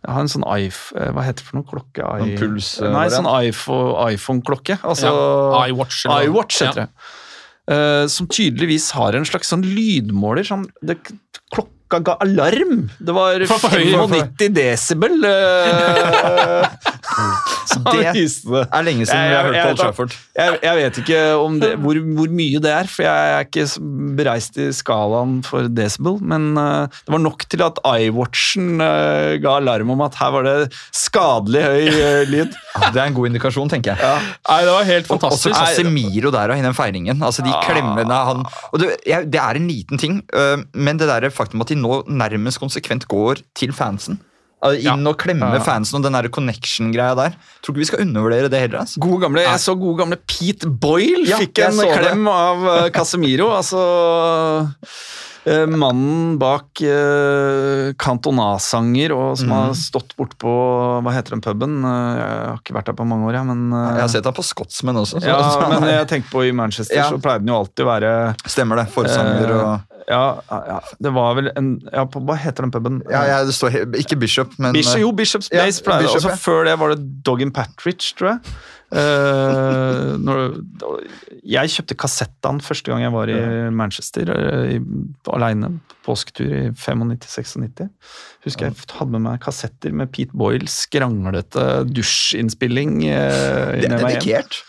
jeg 0.00 0.14
har 0.16 0.22
en 0.24 0.30
sånn 0.32 0.44
iPhone, 0.48 1.00
eh, 1.02 1.10
Hva 1.12 1.24
heter 1.26 1.42
det 1.42 1.48
for 1.50 1.58
noe 1.60 1.66
klokke? 1.68 2.00
I, 2.00 2.20
Sånn 2.24 2.36
puls, 2.40 2.68
eh, 2.80 2.92
Nei, 2.94 3.06
sånn 3.12 3.26
iPhone- 3.28 4.06
iPhone-klokke. 4.14 4.78
altså, 4.80 5.10
Ja, 5.12 5.66
iWatch, 5.72 6.06
iWatch 6.08 6.62
heter 6.64 6.86
Ja. 6.86 6.86
det. 6.86 7.18
Uh, 7.70 8.06
som 8.10 8.26
tydeligvis 8.26 8.88
har 8.96 9.14
en 9.14 9.24
slags 9.28 9.52
sånn 9.52 9.60
lydmåler. 9.62 10.42
Sånn, 10.48 10.64
det, 10.82 10.96
klokka 11.54 12.00
ga 12.02 12.16
alarm! 12.24 12.88
Det 12.98 13.12
var 13.14 13.44
For- 13.46 13.60
for 13.60 13.76
høy- 13.76 13.92
95 13.92 14.54
desibel. 14.56 15.20
eh, 15.24 16.64
han 17.04 17.36
Det 17.70 18.12
det. 18.12 18.62
er 18.66 18.84
lenge 18.84 19.06
siden 19.06 19.28
vi 19.30 19.36
har 19.36 19.46
hørt 19.46 19.56
på 19.56 19.70
Old 19.70 19.80
Trafford. 19.80 20.14
Jeg, 20.36 20.76
vet 20.78 21.00
ikke 21.02 21.20
om 21.38 21.58
det, 21.62 21.72
hvor, 21.82 21.98
hvor 22.16 22.32
mye 22.34 22.60
det 22.62 22.72
er, 22.72 22.88
for 22.90 23.04
jeg 23.06 23.34
er 23.34 23.46
ikke 23.46 23.66
bereist 24.18 24.58
i 24.60 24.70
skalaen 24.74 25.38
for 25.46 25.68
decibel, 25.70 26.18
men 26.22 26.52
uh, 26.58 26.86
det 26.88 27.14
var 27.14 27.22
nok 27.22 27.44
til 27.50 27.64
at 27.66 27.80
iWatchen 27.84 28.82
uh, 28.82 29.36
ga 29.42 29.56
alarm 29.60 29.92
om 29.94 30.04
at 30.06 30.18
her 30.20 30.32
var 30.34 30.48
det 30.48 30.56
skadelig 30.96 31.64
høy 31.66 31.90
uh, 31.90 32.22
lyd. 32.30 32.56
Ja, 32.80 32.88
det 32.94 33.00
er 33.02 33.08
en 33.10 33.16
god 33.16 33.26
indikasjon, 33.28 33.68
tenker 33.68 33.98
jeg. 33.98 34.26
Nei, 34.46 34.58
det 34.64 34.72
var 34.72 34.86
helt 34.86 35.08
Og 35.10 35.16
også 35.16 35.50
fantastisk. 35.50 35.56
Casemiro 35.58 36.30
der 36.32 36.52
og 36.54 36.62
den 36.62 36.76
feiringen. 36.76 37.18
Altså 37.26 37.42
de 37.44 37.50
klemmene 37.66 38.20
han 38.30 38.44
og 38.46 38.80
det, 38.80 38.94
det 39.04 39.40
er 39.42 39.58
en 39.58 39.66
liten 39.68 40.00
ting, 40.00 40.20
men 40.72 41.00
det 41.00 41.10
der 41.10 41.26
faktum 41.34 41.60
at 41.64 41.72
de 41.72 41.76
nå 41.76 42.00
nærmest 42.08 42.62
konsekvent 42.62 43.08
går 43.10 43.42
til 43.58 43.74
fansen. 43.76 44.20
Inn 44.60 45.06
og 45.08 45.16
klemme 45.16 45.48
fansen 45.64 45.96
og 45.96 46.02
den 46.04 46.12
der 46.18 46.28
connection-greia 46.28 47.14
der. 47.16 47.36
Tror 47.64 47.72
ikke 47.72 47.80
vi 47.80 47.88
skal 47.88 48.02
undervurdere 48.04 48.50
det 48.52 48.60
heller. 48.60 48.82
Altså. 48.82 49.00
Gode 49.00 49.22
gamle, 49.24 49.40
jeg 49.46 49.62
så 49.62 49.72
gode 49.80 50.02
gamle 50.02 50.18
Pete 50.28 50.68
Boyle 50.68 51.24
Ja, 51.30 51.38
fikk 51.40 51.62
en 51.64 51.80
klem 51.80 52.26
det. 52.28 52.34
av 52.34 52.66
eh, 52.74 52.90
Casemiro. 52.92 53.48
altså 53.60 53.80
eh, 55.48 55.64
Mannen 55.66 56.34
bak 56.40 56.82
uh, 56.84 57.92
Cantona-sanger 58.00 59.14
og 59.16 59.38
som 59.40 59.52
har 59.54 59.72
stått 59.78 60.12
bortpå 60.18 60.52
Hva 61.04 61.14
heter 61.16 61.36
den 61.38 61.44
puben? 61.44 61.78
Jeg 61.80 62.26
har 62.28 62.60
ikke 62.60 62.76
vært 62.76 62.90
der 62.92 62.98
på 63.00 63.06
mange 63.08 63.30
år, 63.30 63.38
jeg, 63.40 63.48
men 63.48 63.64
Jeg 63.72 64.02
har 64.04 64.12
sett 64.12 64.28
han 64.28 64.36
på 64.36 64.44
Scotsman 64.44 65.00
også. 65.00 65.22
så- 65.24 65.30
ja, 65.32 65.40
men 65.72 65.88
jeg 65.88 66.08
tenker 66.12 66.30
på 66.34 66.44
i 66.48 66.52
Manchester 66.52 67.00
Ja. 67.00 67.08
så 67.08 67.16
pleide 67.22 67.40
den 67.46 67.54
jo 67.54 67.56
alltid 67.62 67.86
å 67.86 67.90
være 67.94 68.12
Stemmer 68.44 68.82
det. 68.82 68.90
Forsanger 68.92 69.56
og 69.56 69.89
ja, 70.10 70.24
ja, 70.50 70.78
det 70.98 71.12
var 71.14 71.36
vel 71.38 71.50
en 71.54 71.70
ja, 71.86 72.04
på, 72.10 72.22
Hva 72.26 72.36
heter 72.40 72.66
den 72.66 72.74
puben? 72.74 72.98
ja, 73.10 73.22
ja, 73.28 73.38
det 73.46 73.54
står 73.56 73.94
Ikke 74.00 74.18
Bishop, 74.18 74.56
men 74.58 74.74
Bishop, 74.76 74.98
jo, 75.00 75.12
Bishop's 75.16 75.50
Ja, 75.52 75.64
pleier, 75.70 76.06
Bishop, 76.06 76.24
også. 76.24 76.36
Før 76.42 76.66
det 76.68 76.76
var 76.80 76.94
det 76.94 77.00
Dog 77.26 77.42
and 77.44 77.54
Patridge, 77.54 78.12
tror 78.18 78.34
jeg. 78.34 78.54
Uh, 78.90 80.16
når, 80.18 80.56
jeg 81.46 81.70
kjøpte 81.70 81.94
kassettene 81.94 82.64
første 82.64 82.90
gang 82.90 83.04
jeg 83.04 83.14
var 83.14 83.30
i 83.30 83.38
Manchester 83.70 84.32
i, 84.74 84.80
alene. 85.30 85.76
Påsketur 86.06 86.50
i 86.50 86.62
95-96. 86.74 87.86
Husker 88.48 88.66
jeg 88.66 88.88
hadde 88.96 89.14
med 89.14 89.22
meg 89.28 89.44
kassetter 89.44 89.94
med 89.94 90.10
Pete 90.14 90.34
Boyles 90.34 90.80
skranglete 90.88 91.68
dusjinnspilling. 91.92 92.98
Uh, 93.06 93.78
Det 93.78 93.92
er 93.92 93.96
dedikert. 94.00 94.64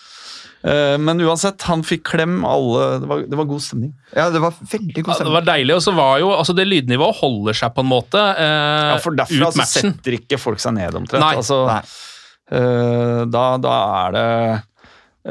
Eh, 0.63 0.95
men 1.01 1.17
uansett, 1.25 1.61
han 1.65 1.81
fikk 1.81 2.03
klem. 2.11 2.43
alle, 2.45 2.99
Det 3.01 3.07
var, 3.09 3.21
det 3.31 3.37
var 3.39 3.47
god 3.49 3.63
stemning. 3.65 3.93
Ja, 4.13 4.27
det 4.29 4.41
var 4.43 4.53
veldig 4.59 5.03
god 5.03 5.13
Ja, 5.15 5.25
det 5.25 5.33
var 5.33 5.47
deilig, 5.47 5.75
og 5.75 5.81
så 5.81 5.93
var 5.97 6.19
jo 6.21 6.29
altså 6.35 6.53
det 6.57 6.67
lydnivået 6.69 7.17
holder 7.21 7.57
seg 7.57 7.73
på 7.73 7.81
en 7.81 7.89
måte 7.89 8.21
eh, 8.21 8.91
Ja, 8.93 8.97
For 9.01 9.17
derfor, 9.17 9.41
ut 9.41 9.55
så 9.55 9.61
matchen. 9.63 9.93
setter 9.97 10.17
ikke 10.19 10.37
folk 10.41 10.61
seg 10.61 10.75
ned, 10.77 10.93
omtrent. 11.01 11.23
Nei. 11.23 11.35
Altså, 11.41 11.63
Nei. 11.71 11.81
eh, 12.59 13.23
da, 13.33 13.45
da 13.63 13.77
er 14.05 14.17
det 14.17 14.27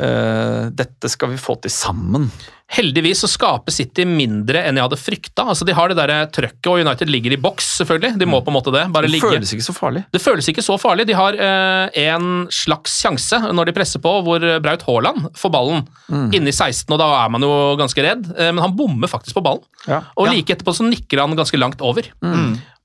eh, 0.03 0.65
Dette 0.83 1.11
skal 1.13 1.33
vi 1.35 1.39
få 1.41 1.57
til 1.63 1.73
sammen. 1.75 2.27
Heldigvis 2.71 3.25
så 3.25 3.31
skaper 3.31 3.75
City 3.75 4.05
mindre 4.07 4.63
enn 4.67 4.79
jeg 4.79 4.87
hadde 4.87 4.99
frykta. 5.01 5.49
Altså, 5.51 5.67
de 5.67 5.75
har 5.75 5.91
det 5.91 5.99
der 5.99 6.29
trøkket, 6.31 6.69
og 6.71 6.85
United 6.85 7.11
ligger 7.11 7.35
i 7.35 7.41
boks, 7.41 7.73
selvfølgelig. 7.81 8.15
De 8.21 8.29
må 8.31 8.39
på 8.47 8.53
en 8.53 8.59
måte 8.61 8.75
det. 8.75 8.85
Bare 8.95 9.11
ligge. 9.11 9.27
Det 9.27 9.41
føles 9.41 9.55
ikke 9.57 9.67
så 9.67 9.75
farlig. 9.75 10.05
Det 10.15 10.23
føles 10.23 10.51
ikke 10.53 10.65
så 10.65 10.79
farlig. 10.79 11.09
De 11.11 11.19
har 11.19 11.35
eh, 11.35 12.01
en 12.07 12.47
slags 12.55 13.01
sjanse 13.03 13.41
når 13.51 13.71
de 13.71 13.77
presser 13.81 14.03
på, 14.05 14.15
hvor 14.27 14.47
Braut 14.63 14.87
Haaland 14.87 15.33
får 15.39 15.55
ballen 15.55 15.87
inne 16.11 16.53
i 16.53 16.55
16, 16.55 16.87
og 16.95 17.01
da 17.03 17.11
er 17.25 17.35
man 17.35 17.47
jo 17.47 17.55
ganske 17.81 18.07
redd. 18.07 18.31
Eh, 18.37 18.53
men 18.55 18.63
han 18.63 18.77
bommer 18.79 19.11
faktisk 19.11 19.41
på 19.41 19.45
ballen. 19.47 19.67
Ja. 19.91 20.05
Og 20.15 20.31
like 20.31 20.55
etterpå 20.55 20.77
så 20.77 20.87
nikker 20.87 21.25
han 21.25 21.39
ganske 21.39 21.59
langt 21.59 21.83
over. 21.83 22.07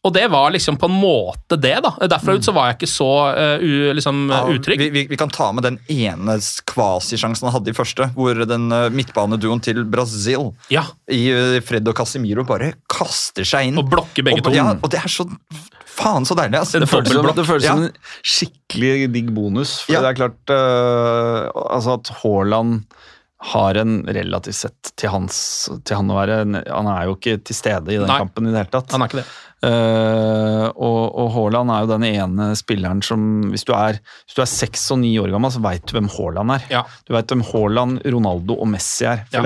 Og 0.06 0.14
det 0.14 0.28
var 0.30 0.52
liksom 0.54 0.78
på 0.78 0.86
en 0.86 0.98
måte 1.02 1.58
det, 1.58 1.80
da. 1.82 1.90
Derfra 2.06 2.36
ut 2.38 2.46
så 2.46 2.54
var 2.54 2.70
jeg 2.70 2.78
ikke 2.78 2.90
så 2.92 3.10
uh, 3.34 3.58
u, 3.58 3.94
liksom, 3.98 4.28
Ja, 4.30 4.44
utrygg. 4.54 4.78
Vi, 4.84 4.90
vi, 4.94 5.04
vi 5.10 5.18
kan 5.18 5.32
ta 5.34 5.48
med 5.56 5.66
den 5.66 5.80
ene 5.90 6.38
kvasisjansen 6.70 7.48
han 7.48 7.56
hadde 7.56 7.74
i 7.74 7.78
første, 7.78 8.12
hvor 8.14 8.38
den 8.46 8.68
uh, 8.70 8.92
midtbaneduoen 8.94 9.64
til 9.66 9.75
Brasil 9.84 10.54
Ja, 10.72 10.86
i 11.12 11.26
uh, 11.36 11.60
Fred 11.62 11.88
og 11.88 11.96
Casemiro 12.00 12.46
bare 12.48 12.74
kaster 12.88 13.44
seg 13.44 13.68
inn. 13.68 13.78
Og 13.78 13.90
blokker 13.92 14.24
begge 14.24 14.40
og, 14.40 14.48
to. 14.48 14.56
Ja, 14.56 14.72
og 14.80 14.90
det 14.94 15.02
er 15.04 15.12
så 15.12 15.28
faen 15.96 16.26
så 16.28 16.36
deilig. 16.36 16.60
Altså. 16.60 16.80
Det 16.80 16.88
Det 16.88 16.92
føles, 16.92 17.12
som, 17.12 17.28
det 17.36 17.46
føles 17.48 17.64
Ja. 17.68 17.74
som 17.76 17.84
en 17.84 17.94
skikkelig 18.24 19.12
digg 19.14 19.34
bonus. 19.36 19.82
For 19.86 19.94
Ja. 19.94 20.02
det 20.02 20.14
er 20.14 20.20
klart 20.24 20.56
uh, 20.56 21.52
altså 21.76 22.00
at 22.00 22.12
Haaland 22.24 22.86
har 23.52 23.76
en 23.78 24.00
relativt 24.08 24.56
sett 24.56 24.92
til, 24.98 25.10
hans, 25.14 25.70
til 25.86 25.96
han 26.00 26.10
å 26.10 26.16
være 26.18 26.38
Han 26.72 26.88
er 26.90 27.06
jo 27.06 27.16
ikke 27.18 27.36
til 27.46 27.56
stede 27.56 27.92
i 27.94 27.98
den 28.00 28.08
Nei. 28.10 28.18
kampen 28.24 28.48
i 28.48 28.52
det 28.56 28.64
hele 28.64 28.72
tatt. 28.74 28.92
han 28.96 29.04
er 29.04 29.12
ikke 29.12 29.20
det. 29.22 29.28
Eh, 29.66 30.66
og, 30.76 31.00
og 31.18 31.32
Haaland 31.34 31.72
er 31.74 31.84
jo 31.86 31.90
den 31.96 32.06
ene 32.06 32.50
spilleren 32.60 33.00
som 33.06 33.22
Hvis 33.50 33.66
du 33.66 33.72
er, 33.74 33.98
hvis 34.28 34.38
du 34.38 34.44
er 34.44 34.52
seks 34.52 34.84
og 34.94 35.00
ni 35.02 35.16
år 35.22 35.32
gammel, 35.34 35.54
så 35.54 35.64
veit 35.64 35.86
du 35.88 35.96
hvem 35.98 36.10
Haaland 36.12 36.58
er. 36.58 36.66
Ja. 36.70 36.84
Du 37.08 37.16
veit 37.16 37.32
hvem 37.32 37.44
Haaland, 37.50 38.02
Ronaldo 38.06 38.60
og 38.62 38.70
Messi 38.76 39.08
er. 39.10 39.24
Ja. 39.34 39.44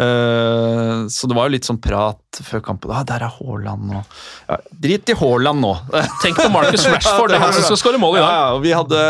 Eh, 0.00 1.06
så 1.12 1.28
det 1.28 1.36
var 1.36 1.48
jo 1.48 1.54
litt 1.56 1.66
sånn 1.68 1.80
prat 1.82 2.40
før 2.46 2.62
kampen. 2.70 2.92
Ah, 2.94 3.02
der 3.08 3.26
er 3.26 3.34
Haaland 3.40 3.90
og 3.98 4.02
ja, 4.48 4.60
Drit 4.86 5.12
i 5.12 5.16
Haaland 5.18 5.60
nå! 5.64 5.74
Tenk 6.22 6.38
på 6.40 6.48
Marcus 6.54 6.86
Rashford, 6.88 7.32
det 7.32 7.40
er 7.40 7.44
han 7.48 7.56
som 7.56 7.66
skal 7.68 7.82
skåre 7.82 8.00
mål 8.00 8.20
i 8.20 8.22
dag. 8.22 8.36
ja, 8.36 8.44
og 8.56 8.62
vi 8.66 8.76
hadde 8.76 9.06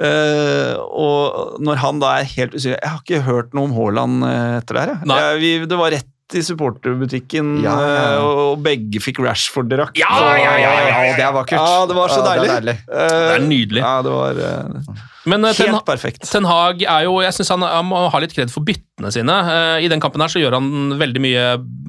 Uh, 0.00 0.78
Og 0.96 1.58
når 1.60 1.76
han 1.82 1.98
da 2.00 2.14
er 2.22 2.28
helt 2.30 2.54
usynlig 2.56 2.78
Jeg 2.78 2.88
har 2.88 3.02
ikke 3.02 3.18
hørt 3.26 3.50
noe 3.52 3.68
om 3.68 3.74
Haaland 3.76 4.22
etter 4.24 4.78
det 4.78 4.80
her. 4.86 4.92
jeg. 4.96 5.10
Jeg, 5.10 5.40
vi, 5.42 5.50
det 5.68 5.76
var 5.76 5.92
rett 5.92 6.08
i 6.34 6.42
supporterbutikken, 6.46 7.62
Ja, 7.64 7.74
ja, 7.80 7.92
ja. 7.94 8.08
eh, 8.16 8.24
og, 8.24 8.58
begge 8.64 9.00
fikk 9.02 9.18
Rashford-drakt. 9.24 9.98
Ja, 10.00 10.10
ja, 10.34 10.34
ja, 10.38 10.54
ja, 10.62 10.72
ja, 11.08 11.14
det 11.18 11.24
er 11.26 11.32
vakkert. 11.36 11.58
Ja, 11.60 11.86
det 11.90 11.96
var 11.96 12.08
så 12.12 12.20
Ja, 12.20 12.24
det 12.24 12.30
er 12.30 12.40
deilig. 12.40 12.50
deilig. 12.56 12.76
Eh, 12.90 13.14
Det 13.30 13.36
er 13.36 13.46
nydelig. 13.48 13.82
Ja, 13.82 13.94
det 14.06 14.12
var 14.14 14.40
uh, 14.40 15.00
Men 15.30 15.44
eh, 15.44 15.52
Ten, 15.58 15.72
helt 15.74 15.84
perfekt. 15.88 16.24
Ten 16.30 16.44
Hag 16.48 16.82
er 16.82 17.04
jo 17.04 17.20
Jeg 17.20 17.32
synes 17.36 17.50
han, 17.54 17.62
han 17.62 17.84
må 17.90 18.02
ha 18.10 18.18
litt 18.22 18.32
kred 18.36 18.50
for 18.50 18.64
byttene 18.64 19.10
sine. 19.12 19.36
I 19.80 19.88
den 19.88 20.00
kampen 20.00 20.20
her 20.20 20.28
så 20.32 20.40
gjør 20.40 20.56
han 20.58 20.96
veldig 21.00 21.20
mye 21.24 21.44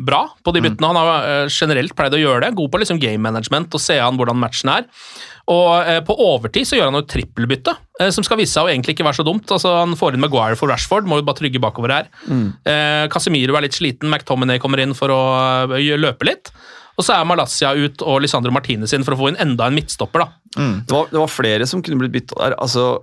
bra 0.08 0.26
på 0.44 0.54
de 0.56 0.62
byttene. 0.64 0.88
Han 0.92 0.96
har 1.00 1.48
generelt 1.52 1.96
pleid 1.96 2.14
å 2.16 2.20
gjøre 2.22 2.46
det. 2.48 2.56
God 2.56 2.72
på 2.72 2.80
liksom 2.82 3.00
game 3.00 3.22
management 3.24 3.74
og 3.76 3.82
se 3.84 4.00
an 4.00 4.18
hvordan 4.20 4.40
matchen 4.40 4.70
er. 4.72 4.86
Og 5.52 6.06
på 6.08 6.16
overtid 6.24 6.68
så 6.70 6.78
gjør 6.78 6.92
han 6.92 7.00
jo 7.02 7.08
trippelbytte, 7.12 7.74
som 8.10 8.24
skal 8.26 8.38
vise 8.42 8.54
seg 8.56 8.66
å 8.66 8.72
egentlig 8.72 8.96
ikke 8.96 9.06
være 9.06 9.20
så 9.20 9.26
dumt. 9.28 9.46
Altså 9.54 9.70
Han 9.84 9.94
får 10.00 10.16
inn 10.18 10.24
Maguire 10.24 10.58
for 10.58 10.68
Rashford, 10.72 11.06
må 11.06 11.20
jo 11.22 11.26
bare 11.28 11.38
trygge 11.38 11.62
bakover 11.62 11.94
her. 11.94 12.10
Eh, 12.66 13.08
Casemiro 13.14 13.56
er 13.60 13.68
litt 13.68 13.78
sliten, 13.78 14.10
McTominay 14.10 14.60
kommer 14.60 14.82
inn 14.82 14.96
for 14.98 15.14
å 15.14 15.22
eh, 15.78 15.92
løpe 16.00 16.26
litt. 16.26 16.50
Og 16.98 17.06
så 17.08 17.16
er 17.16 17.26
Malaysia 17.26 17.72
ut 17.74 18.02
og 18.04 18.20
Lisandro 18.22 18.52
Martinez 18.52 18.92
inn 18.94 19.06
for 19.08 19.16
å 19.16 19.20
få 19.22 19.30
inn 19.32 19.38
enda 19.40 19.70
en 19.70 19.74
midtstopper. 19.78 20.26
da. 20.26 20.28
Det 20.88 20.94
var, 20.94 21.08
det 21.14 21.22
var 21.22 21.32
flere 21.32 21.66
som 21.70 21.82
kunne 21.82 22.02
blitt 22.02 22.12
bytta 22.18 22.36
der. 22.42 22.56
Altså, 22.62 23.00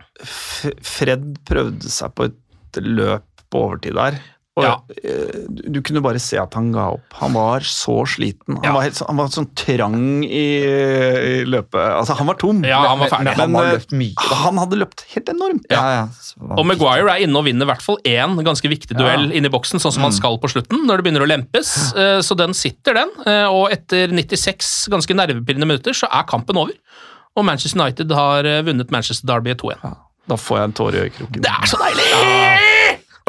Fred 0.85 1.39
prøvde 1.49 1.89
seg 1.91 2.13
på 2.19 2.29
et 2.29 2.83
løp 2.85 3.25
på 3.49 3.63
overtid 3.65 3.97
der. 3.97 4.19
Og 4.59 4.65
Ja. 4.67 4.73
eh, 5.05 5.45
du, 5.49 5.79
kunne 5.87 6.01
bare 6.03 6.19
se 6.19 6.35
at 6.43 6.55
han 6.59 6.73
ga 6.75 6.89
opp. 6.97 7.05
Han 7.21 7.33
var 7.37 7.61
så 7.63 8.01
sliten. 8.11 8.57
Han, 8.59 8.65
Ja. 8.67 8.73
var, 8.75 8.83
helt, 8.89 8.99
han 9.07 9.17
var 9.21 9.29
sånn 9.31 9.47
trang 9.55 10.25
i, 10.27 10.47
i 10.67 11.45
løpet 11.47 11.79
Altså, 11.79 12.17
han 12.19 12.27
var 12.27 12.35
tom. 12.41 12.65
Ja, 12.67 12.81
han 12.91 12.99
var 12.99 13.13
ferdig. 13.13 13.37
Men 13.39 13.55
han 13.55 13.71
løpt 13.77 13.95
mye. 13.95 14.27
han 14.43 14.59
hadde 14.59 14.81
løpt 14.81 15.05
helt 15.15 15.31
enormt. 15.33 15.69
Ja, 15.71 15.85
ja. 15.95 16.03
Og 16.59 16.67
Maguire 16.67 17.15
er 17.15 17.23
inne 17.27 17.39
og 17.39 17.47
vinner 17.47 17.69
i 17.69 17.71
hvert 17.71 17.85
fall 17.85 18.01
én 18.05 18.35
ganske 18.47 18.69
viktig 18.73 18.97
duell 18.99 19.31
inne 19.31 19.47
i 19.47 19.55
boksen, 19.55 19.79
sånn 19.83 19.95
som 19.95 20.03
han 20.09 20.13
skal 20.17 20.39
på 20.43 20.51
slutten, 20.51 20.83
når 20.89 20.99
det 21.01 21.07
begynner 21.09 21.25
å 21.27 21.31
lempes. 21.31 21.73
Eh, 21.97 22.19
Så 22.21 22.35
den 22.37 22.53
sitter, 22.55 22.95
den. 22.99 23.09
Eh, 23.27 23.47
Og 23.49 23.71
etter 23.73 24.09
96 24.13 24.89
ganske 24.91 25.15
nervepirrende 25.15 25.67
minutter 25.71 25.95
så 25.95 26.09
er 26.11 26.27
kampen 26.29 26.57
over. 26.59 26.75
Og 27.37 27.45
Manchester 27.47 27.79
United 27.81 28.11
har 28.11 28.43
vunnet 28.67 28.91
Manchester 28.91 29.27
Derby 29.31 29.55
2-1. 29.55 29.79
Da 30.29 30.37
får 30.37 30.59
jeg 30.59 30.65
en 30.69 30.73
tåre 30.77 30.93
i 30.99 31.05
øyekroken. 31.09 31.41
Det 31.41 31.49
er 31.49 31.67
så 31.71 31.79
deilig! 31.81 32.09
Og 32.19 32.68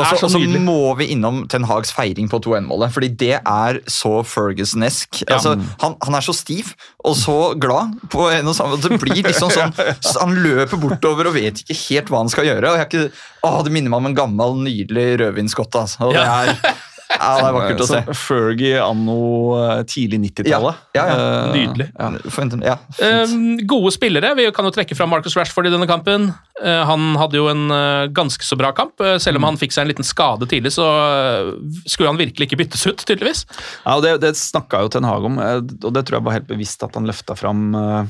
så- 0.06 0.16
er 0.16 0.20
så 0.20 0.26
og 0.26 0.32
så 0.32 0.60
må 0.64 0.96
vi 0.98 1.08
innom 1.14 1.48
Ten 1.50 1.64
Hags 1.64 1.92
feiring 1.92 2.30
på 2.30 2.40
2-1-målet, 2.42 2.92
fordi 2.92 3.10
det 3.18 3.40
er 3.46 3.80
så 3.88 4.24
Ferguson-esk. 4.26 5.24
Ja. 5.28 5.36
Altså, 5.38 5.56
han, 5.82 5.96
han 6.04 6.16
er 6.16 6.22
så 6.22 6.34
stiv 6.36 6.74
og 7.06 7.16
så 7.16 7.38
glad 7.60 7.94
på 8.10 8.30
en 8.32 8.48
og 8.48 8.56
samme 8.56 8.78
Det 8.82 9.00
blir 9.00 9.24
liksom 9.24 9.50
sånn 9.54 9.74
så 10.04 10.20
Han 10.20 10.36
løper 10.44 10.78
bortover 10.82 11.28
og 11.28 11.34
vet 11.36 11.62
ikke 11.64 11.78
helt 11.90 12.10
hva 12.12 12.18
han 12.24 12.30
skal 12.30 12.46
gjøre. 12.50 12.68
og 12.72 12.78
jeg 12.78 12.86
er 12.86 12.90
ikke, 12.90 13.12
å, 13.44 13.64
Det 13.64 13.72
minner 13.72 13.90
meg 13.94 13.98
om 14.04 14.10
en 14.12 14.16
gammel, 14.16 14.56
nydelig 14.66 15.20
rødvinskott. 15.22 15.76
Altså. 15.76 16.10
Og 16.10 16.14
det 16.14 16.26
er, 16.26 16.56
ja, 17.10 17.30
det 17.40 17.48
er 17.48 17.56
vakkert 17.56 17.84
å 17.84 17.88
se. 17.90 18.02
Fergie 18.18 18.80
anno 18.84 19.18
eh, 19.58 19.82
tidlig 19.90 20.22
90-tallet. 20.28 20.84
Ja, 20.94 21.06
ja, 21.06 21.16
ja. 21.16 21.30
Eh, 21.48 21.56
Nydelig. 21.56 21.90
Ja. 21.98 22.10
Ja. 22.70 22.78
Um, 23.26 23.58
gode 23.70 23.94
spillere. 23.96 24.34
Vi 24.38 24.46
kan 24.56 24.68
jo 24.68 24.74
trekke 24.76 24.98
fram 24.98 25.12
Marcus 25.14 25.38
Rashford 25.40 25.72
i 25.72 25.74
denne 25.74 25.90
kampen. 25.90 26.30
Uh, 26.62 26.84
han 26.90 27.14
hadde 27.20 27.40
jo 27.40 27.50
en 27.52 27.66
ganske 28.16 28.46
så 28.46 28.58
bra 28.60 28.72
kamp. 28.78 29.02
Selv 29.22 29.42
om 29.42 29.48
han 29.50 29.58
fikk 29.60 29.74
seg 29.76 29.86
en 29.86 29.94
liten 29.94 30.08
skade 30.08 30.48
tidlig, 30.50 30.76
så 30.78 30.88
skulle 31.86 32.12
han 32.12 32.20
virkelig 32.20 32.50
ikke 32.50 32.60
byttes 32.62 32.86
ut, 32.88 33.04
tydeligvis. 33.06 33.46
Ja, 33.84 33.98
og 33.98 34.04
Det, 34.06 34.16
det 34.24 34.36
snakka 34.40 34.84
jo 34.86 34.92
Ten 34.94 35.08
Hag 35.08 35.26
om, 35.28 35.40
eh, 35.42 35.60
og 35.60 35.94
det 35.96 36.06
tror 36.08 36.20
jeg 36.20 36.28
var 36.28 36.38
helt 36.38 36.50
bevisst 36.50 36.84
at 36.86 36.96
han 36.98 37.08
løfta 37.10 37.38
fram 37.40 37.70
eh, 37.76 38.02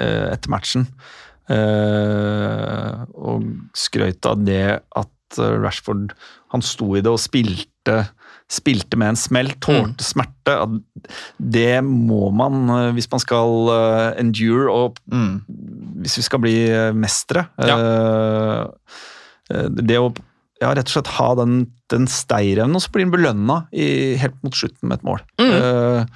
eh, 0.00 0.26
etter 0.34 0.52
matchen. 0.52 0.88
Eh, 1.52 3.04
og 3.14 3.46
skrøt 3.76 4.26
av 4.26 4.42
det 4.46 4.64
at 4.80 5.12
eh, 5.38 5.56
Rashford 5.62 6.12
han 6.54 6.62
sto 6.64 6.92
i 6.96 7.02
det 7.02 7.10
og 7.10 7.18
spilte, 7.20 7.96
spilte 8.52 8.96
med 9.00 9.08
en 9.14 9.18
smell, 9.18 9.50
tålte 9.64 10.04
smerte. 10.06 10.54
At 10.54 10.70
det 11.42 11.80
må 11.84 12.28
man 12.34 12.70
eh, 12.70 12.92
hvis 12.96 13.10
man 13.12 13.20
skal 13.22 13.70
eh, 13.74 14.12
endure, 14.22 14.70
og 14.72 14.98
Mm. 15.10 15.40
hvis 16.02 16.16
vi 16.20 16.24
skal 16.26 16.40
bli 16.44 16.56
mestere. 16.94 17.46
Eh, 17.58 18.62
det 19.82 19.98
å 20.02 20.10
ja, 20.62 20.70
rett 20.72 20.88
og 20.88 20.94
slett 20.94 21.10
ha 21.18 21.28
den, 21.36 21.66
den 21.92 22.06
steirevnen, 22.08 22.78
og 22.78 22.82
så 22.82 22.88
blir 22.94 23.04
han 23.04 23.12
belønna 23.12 23.56
helt 23.76 24.38
mot 24.42 24.54
slutten 24.56 24.88
med 24.88 24.96
et 24.98 25.04
mål. 25.04 25.20
Eh, 25.42 26.06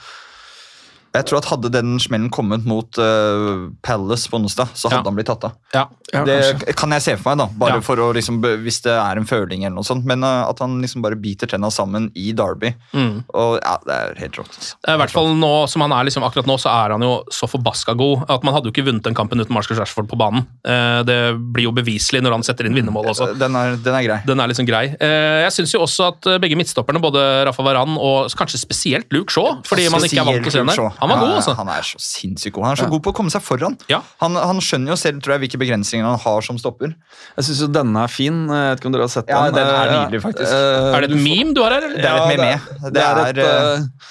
Jeg 1.14 1.26
tror 1.26 1.38
at 1.40 1.48
Hadde 1.50 1.70
den 1.74 1.96
smellen 1.98 2.28
kommet 2.30 2.62
mot 2.70 2.98
uh, 3.02 3.68
Palace 3.82 4.28
på 4.30 4.38
onsdag, 4.38 4.68
så 4.78 4.88
hadde 4.90 5.00
Ja. 5.02 5.10
han 5.10 5.16
blitt 5.16 5.26
tatt 5.26 5.44
av. 5.48 5.52
Ja. 5.74 5.88
ja, 6.12 6.24
Det 6.24 6.36
kanskje. 6.60 6.76
kan 6.76 6.90
jeg 6.94 7.02
se 7.02 7.16
for 7.16 7.34
meg, 7.34 7.38
da, 7.38 7.46
bare 7.58 7.74
Ja. 7.78 7.80
for 7.80 7.96
å 7.96 8.12
liksom, 8.14 8.38
hvis 8.62 8.80
det 8.82 8.92
er 8.94 9.16
en 9.18 9.26
føling 9.26 9.64
eller 9.64 9.74
noe 9.74 9.84
sånt. 9.86 10.04
Men 10.06 10.22
uh, 10.22 10.46
at 10.48 10.58
han 10.62 10.80
liksom 10.80 11.02
bare 11.02 11.16
biter 11.18 11.46
tenna 11.50 11.66
sammen 11.70 12.10
i 12.14 12.30
Derby. 12.32 12.74
Mm. 12.94 13.24
Og 13.34 13.58
ja, 13.62 13.76
Det 13.84 13.96
er 13.96 14.14
helt 14.20 14.38
rått. 14.38 14.54
altså. 14.54 14.74
I 14.86 14.96
hvert 15.00 15.10
fall 15.10 15.34
nå 15.34 15.68
som 15.68 15.82
han 15.82 15.92
er 15.92 16.04
liksom 16.06 16.22
akkurat 16.22 16.46
nå, 16.46 16.56
så 16.62 16.70
er 16.70 16.90
han 16.94 17.02
jo 17.02 17.24
så 17.32 17.48
forbaska 17.50 17.96
god 17.98 18.30
at 18.30 18.44
man 18.46 18.54
hadde 18.54 18.70
jo 18.70 18.72
ikke 18.72 18.86
vunnet 18.86 19.02
den 19.02 19.14
kampen 19.14 19.40
uten 19.40 19.52
Marcus 19.54 19.78
Rashford 19.78 20.06
på 20.08 20.16
banen. 20.20 20.46
Uh, 20.66 21.02
Det 21.02 21.18
blir 21.52 21.64
jo 21.66 21.72
beviselig 21.74 22.22
når 22.22 22.32
han 22.38 22.42
setter 22.46 22.66
inn 22.66 22.74
vinnermål 22.78 23.10
også. 23.10 23.32
Den 23.38 23.56
er, 23.56 23.74
den 23.82 23.94
er 23.98 24.02
grei. 24.06 24.20
Den 24.26 24.38
er 24.40 24.46
liksom 24.46 24.66
grei. 24.68 24.84
Eh, 25.00 25.42
Jeg 25.48 25.52
syns 25.58 25.72
jo 25.74 25.80
også 25.82 26.08
at 26.12 26.40
begge 26.40 26.54
midtstopperne, 26.56 27.00
både 27.02 27.44
Rafa 27.48 27.62
Varan 27.66 27.96
og 27.98 28.30
kanskje 28.36 28.60
spesielt 28.62 29.10
Luke 29.12 29.32
Shaw, 29.32 29.58
fordi 29.66 29.88
man 29.90 30.00
ikke 30.06 30.20
er 30.20 30.24
vant 30.28 30.44
til 30.44 30.50
å 30.50 30.52
se 30.52 30.58
den 30.62 30.66
der, 30.70 30.99
han 31.00 31.08
var 31.10 31.18
god, 31.22 31.34
altså. 31.40 31.54
Han 31.58 31.68
er 31.72 31.82
så 31.88 31.98
sinnssykt 32.04 32.54
god. 32.54 32.64
Han 32.68 32.72
er 32.76 32.80
så 32.82 32.88
god 32.92 33.02
på 33.06 33.10
å 33.12 33.16
komme 33.16 33.32
seg 33.32 33.42
foran. 33.42 33.76
Ja. 33.90 34.02
Han, 34.20 34.36
han 34.36 34.60
skjønner 34.60 34.92
jo 34.94 34.98
selv 35.00 35.22
tror 35.24 35.34
jeg, 35.38 35.42
hvilke 35.46 35.60
begrensninger 35.62 36.06
han 36.06 36.18
har 36.20 36.40
som 36.46 36.58
stopper. 36.60 36.94
Jeg 37.38 37.48
syns 37.48 37.62
jo 37.64 37.68
denne 37.72 38.04
er 38.04 38.12
fin. 38.12 38.42
Jeg 38.48 38.70
vet 38.74 38.80
ikke 38.82 38.90
om 38.92 38.96
dere 38.98 39.06
har 39.08 39.14
sett 39.16 39.28
Ja, 39.32 39.42
den? 39.48 39.54
den 39.58 39.66
er 39.66 39.90
Eh, 39.90 39.96
nydelig, 39.98 40.22
faktisk. 40.28 40.52
eh, 40.52 40.94
Er 40.94 41.00
det 41.06 41.10
et 41.10 41.20
meme 41.24 41.54
du 41.56 41.62
har 41.64 41.76
her, 41.78 41.88
eller? 41.88 41.96
Det 41.96 42.10
er 42.10 42.20
et 42.20 42.38
meme. 42.38 42.80
Det 42.84 42.92
Det 42.94 43.02
er 43.04 43.20
er, 43.24 43.30
et, 43.30 43.38
eh, 43.38 43.74
eh, 43.74 44.08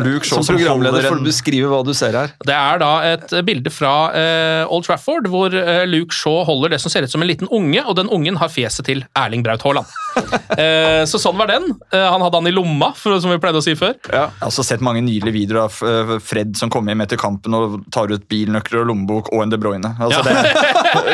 Luke 0.00 0.24
Shaw 0.24 0.40
Som 0.40 0.56
programleder 0.56 1.04
for 1.04 1.20
å 1.20 1.24
beskrive 1.26 1.68
hva 1.68 1.82
du 1.84 1.92
ser 1.96 2.16
her. 2.16 2.32
Det 2.46 2.54
er 2.56 2.80
da 2.80 2.92
et 3.10 3.34
bilde 3.44 3.70
fra 3.72 3.92
uh, 4.14 4.72
Old 4.72 4.86
Trafford, 4.86 5.28
hvor 5.30 5.52
uh, 5.52 5.82
Luke 5.88 6.14
Shaw 6.16 6.42
holder 6.48 6.72
det 6.74 6.80
som 6.80 6.92
ser 6.92 7.04
ut 7.04 7.12
som 7.12 7.22
en 7.24 7.28
liten 7.28 7.50
unge, 7.52 7.82
og 7.84 7.98
den 7.98 8.08
ungen 8.12 8.38
har 8.40 8.52
fjeset 8.52 8.86
til 8.88 9.04
Erling 9.18 9.44
Braut 9.44 9.64
Haaland. 9.66 9.90
uh, 10.16 11.02
så 11.10 11.20
sånn 11.20 11.36
var 11.36 11.50
den. 11.52 11.68
Han 11.92 12.24
hadde 12.24 12.40
han 12.40 12.48
i 12.48 12.54
lomma, 12.54 12.92
for, 12.96 13.18
som 13.20 13.32
vi 13.34 13.38
pleide 13.42 13.60
å 13.60 13.64
si 13.64 13.74
før. 13.78 13.96
Jeg 14.08 14.22
har 14.40 14.48
også 14.48 14.64
sett 14.66 14.84
mange 14.84 15.02
nydelige 15.04 15.36
videoer 15.36 15.66
av 15.66 16.14
Fred 16.24 16.54
som 16.58 16.72
kommer 16.72 16.94
hjem 16.94 17.04
etter 17.04 17.20
kampen 17.20 17.54
og 17.56 17.76
tar 17.94 18.12
ut 18.14 18.24
bilnøkler 18.30 18.82
og 18.84 18.88
lommebok 18.92 19.30
og 19.34 19.44
en 19.44 19.52
De 19.52 19.60
Bruyne. 19.60 19.92
Altså, 20.00 20.22
Ja. 20.24 20.40
det, 20.44 20.54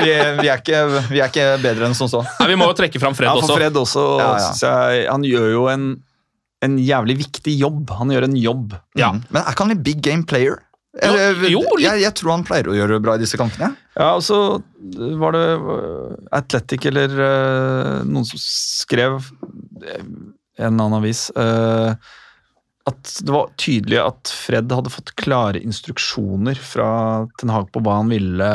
vi, 0.04 0.12
vi, 0.42 0.48
er 0.50 0.60
ikke, 0.60 0.80
vi 1.10 1.20
er 1.22 1.30
ikke 1.32 1.48
bedre 1.62 1.88
enn 1.90 1.96
som 1.98 2.08
så. 2.10 2.22
Nei, 2.40 2.50
vi 2.52 2.58
må 2.60 2.68
jo 2.70 2.76
trekke 2.78 3.00
fram 3.02 3.16
Fred 3.18 3.26
Ja, 3.30 3.34
for 3.38 3.48
også. 3.48 3.58
Fred 3.58 3.76
også, 3.80 4.04
Ja, 4.20 4.30
ja. 4.38 4.52
jeg, 4.94 5.04
han 5.10 5.26
gjør 5.26 5.48
jo 5.54 5.66
en, 5.72 5.88
en 6.64 6.78
jævlig 6.80 7.16
viktig 7.24 7.54
jobb. 7.56 7.92
Han 7.98 8.12
gjør 8.12 8.28
en 8.28 8.36
jobb. 8.38 8.74
Ja. 8.98 9.12
Mm. 9.14 9.22
Men 9.30 9.42
er 9.42 9.54
ikke 9.54 9.66
han 9.66 9.76
en 9.76 9.86
big 9.86 10.02
game 10.04 10.26
player? 10.28 10.60
Jo, 10.90 11.06
Eller, 11.06 11.44
jo, 11.46 11.60
litt. 11.62 11.84
jeg, 11.84 12.02
jeg 12.02 12.14
tror 12.18 12.32
han 12.34 12.46
pleier 12.46 12.66
å 12.66 12.74
gjøre 12.74 12.96
det 12.96 13.04
bra 13.04 13.14
i 13.14 13.22
disse 13.22 13.38
kampene. 13.38 13.70
Ja, 13.94 14.08
og 14.16 14.24
så 14.26 14.58
var 15.20 15.36
det 15.36 15.44
øh, 15.54 16.16
Athletic 16.34 16.88
eller 16.90 17.14
uh, 17.14 18.00
noen 18.08 18.26
som 18.26 18.40
skrev 18.42 19.20
øh, 19.20 20.08
en 20.58 20.72
annen 20.72 20.96
avis 20.98 21.28
uh, 21.38 21.94
at 22.90 23.12
det 23.22 23.30
var 23.30 23.52
tydelig 23.60 24.00
at 24.02 24.32
Fred 24.34 24.72
hadde 24.74 24.90
fått 24.90 25.14
klare 25.20 25.62
instruksjoner 25.62 26.58
fra 26.58 26.90
Ten 27.38 27.52
Hag 27.54 27.68
på 27.70 27.84
hva 27.86 28.00
han 28.00 28.10
ville, 28.10 28.48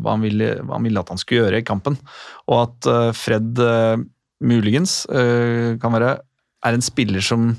hva 0.00 0.14
han 0.14 0.24
ville, 0.24 0.54
hva 0.62 0.78
han 0.78 0.86
ville 0.86 1.02
at 1.02 1.12
han 1.12 1.20
skulle 1.20 1.42
gjøre 1.44 1.60
i 1.60 1.66
kampen. 1.66 1.98
Og 2.46 2.62
at 2.62 2.88
Fred 3.18 3.58
muligens 4.40 4.94
kan 5.10 5.92
være 5.92 6.14
er 6.66 6.76
en 6.76 6.84
spiller 6.84 7.24
som 7.24 7.54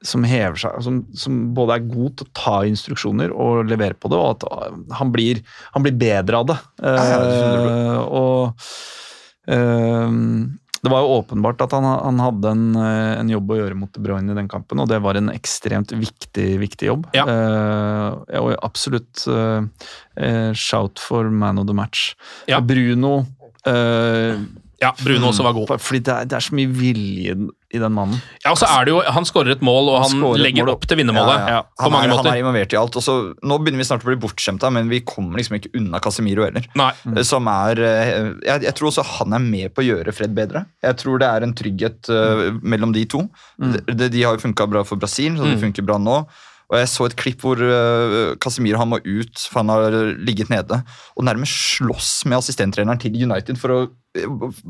som 0.00 0.24
hever 0.24 0.56
seg, 0.56 0.78
som, 0.84 1.02
som 1.16 1.40
både 1.56 1.76
er 1.76 1.90
god 1.90 2.14
til 2.16 2.24
å 2.28 2.34
ta 2.36 2.54
instruksjoner 2.68 3.34
og 3.34 3.68
levere 3.68 3.96
på 4.00 4.08
det, 4.08 4.16
og 4.16 4.38
at 4.38 4.46
øh, 4.48 4.78
han 4.96 5.10
blir, 5.12 5.42
han 5.74 5.84
blir 5.84 5.98
bedre 6.00 6.40
av 6.40 6.48
det. 6.48 6.56
ja, 6.80 7.18
det 7.20 7.36
Eh, 7.60 7.98
og 8.00 8.64
eh, 9.50 10.14
det 10.80 10.88
var 10.88 11.04
jo 11.04 11.18
åpenbart 11.18 11.60
at 11.66 11.74
han, 11.76 11.84
han 11.84 12.22
hadde 12.22 12.52
en, 12.54 12.64
eh, 12.80 13.18
en 13.20 13.32
jobb 13.34 13.52
å 13.52 13.58
gjøre 13.58 13.76
mot 13.76 13.92
De 13.92 14.00
Bruyne 14.04 14.32
i 14.32 14.38
den 14.38 14.48
kampen, 14.48 14.80
og 14.80 14.88
det 14.88 15.02
var 15.04 15.18
en 15.20 15.28
ekstremt 15.32 15.92
viktig, 15.92 16.48
viktig 16.62 16.88
jobb. 16.88 17.04
Ja. 17.16 17.26
Eh, 17.28 18.40
og 18.40 18.54
absolutt 18.64 19.26
eh, 19.28 19.68
eh, 20.16 20.50
shout 20.56 21.02
for 21.02 21.28
man 21.28 21.60
of 21.60 21.68
the 21.68 21.76
match. 21.76 22.14
Ja. 22.48 22.62
Bruno 22.64 23.26
eh, 23.68 24.40
Ja, 24.80 24.94
Bruno 24.96 25.28
også 25.28 25.44
var 25.44 25.58
god. 25.58 25.74
Fordi 25.76 26.00
det 26.08 26.14
er, 26.14 26.30
det 26.30 26.38
er 26.38 26.48
så 26.48 26.56
mye 26.56 26.72
vilje 26.72 27.36
i 27.72 27.78
den 27.78 27.92
mannen. 27.94 28.18
Ja, 28.44 28.50
og 28.50 28.58
så 28.58 28.66
er 28.66 28.84
det 28.88 28.90
jo, 28.90 29.00
Han 29.14 29.24
skårer 29.28 29.52
et 29.54 29.60
mål, 29.62 29.88
og 29.92 30.00
Han 30.02 30.22
han, 30.24 30.40
legger 30.42 30.64
mål. 30.66 30.72
opp 30.74 30.86
til 30.90 30.98
vinnermålet. 30.98 31.36
Ja, 31.38 31.48
ja. 31.54 31.60
På 31.78 31.84
Han, 31.86 31.92
mange 31.94 32.08
er, 32.10 32.16
han 32.18 32.26
er 32.32 32.40
involvert 32.42 32.72
i 32.74 32.78
alt. 32.80 32.96
Og 32.98 33.04
så, 33.06 33.14
nå 33.46 33.58
begynner 33.62 33.78
vi 33.78 33.86
snart 33.86 34.02
å 34.02 34.10
bli 34.10 34.18
bortskjemte, 34.24 34.70
men 34.74 34.90
vi 34.90 35.00
kommer 35.06 35.38
liksom 35.38 35.58
ikke 35.60 35.70
unna 35.78 36.00
Casemiro 36.02 36.44
heller. 36.48 36.66
Nei. 36.74 36.90
Som 37.22 37.46
er, 37.52 37.78
eh, 37.78 38.12
jeg, 38.48 38.64
jeg 38.66 38.74
tror 38.74 38.90
også 38.90 39.06
han 39.20 39.38
er 39.38 39.44
med 39.46 39.70
på 39.76 39.84
å 39.84 39.86
gjøre 39.86 40.12
Fred 40.16 40.34
bedre. 40.34 40.64
Jeg 40.82 40.98
tror 41.04 41.22
det 41.22 41.30
er 41.30 41.46
en 41.46 41.54
trygghet 41.54 42.10
uh, 42.10 42.46
mellom 42.62 42.92
de 42.96 43.04
to. 43.06 43.22
De, 43.60 44.08
de 44.10 44.22
har 44.26 44.34
jo 44.34 44.42
funka 44.48 44.66
bra 44.70 44.82
for 44.86 44.98
Brasil, 44.98 45.36
så 45.38 45.46
det 45.46 45.56
Mm. 45.60 45.62
funker 45.68 45.86
bra 45.86 45.98
nå. 45.98 46.24
Og 46.70 46.78
Jeg 46.78 46.90
så 46.92 47.06
et 47.08 47.16
klipp 47.18 47.42
hvor 47.42 47.58
uh, 47.58 48.36
Casemiro 48.42 48.78
han 48.78 48.90
må 48.92 49.00
ut, 49.02 49.42
for 49.50 49.62
han 49.62 49.72
har 49.74 49.96
ligget 50.22 50.52
nede, 50.52 50.80
og 51.18 51.26
nærmest 51.26 51.76
slåss 51.76 52.12
med 52.30 52.38
assistenttreneren 52.38 53.00
til 53.02 53.16
United 53.18 53.58
for 53.58 53.74
å 53.74 53.80
eh, 54.14 54.26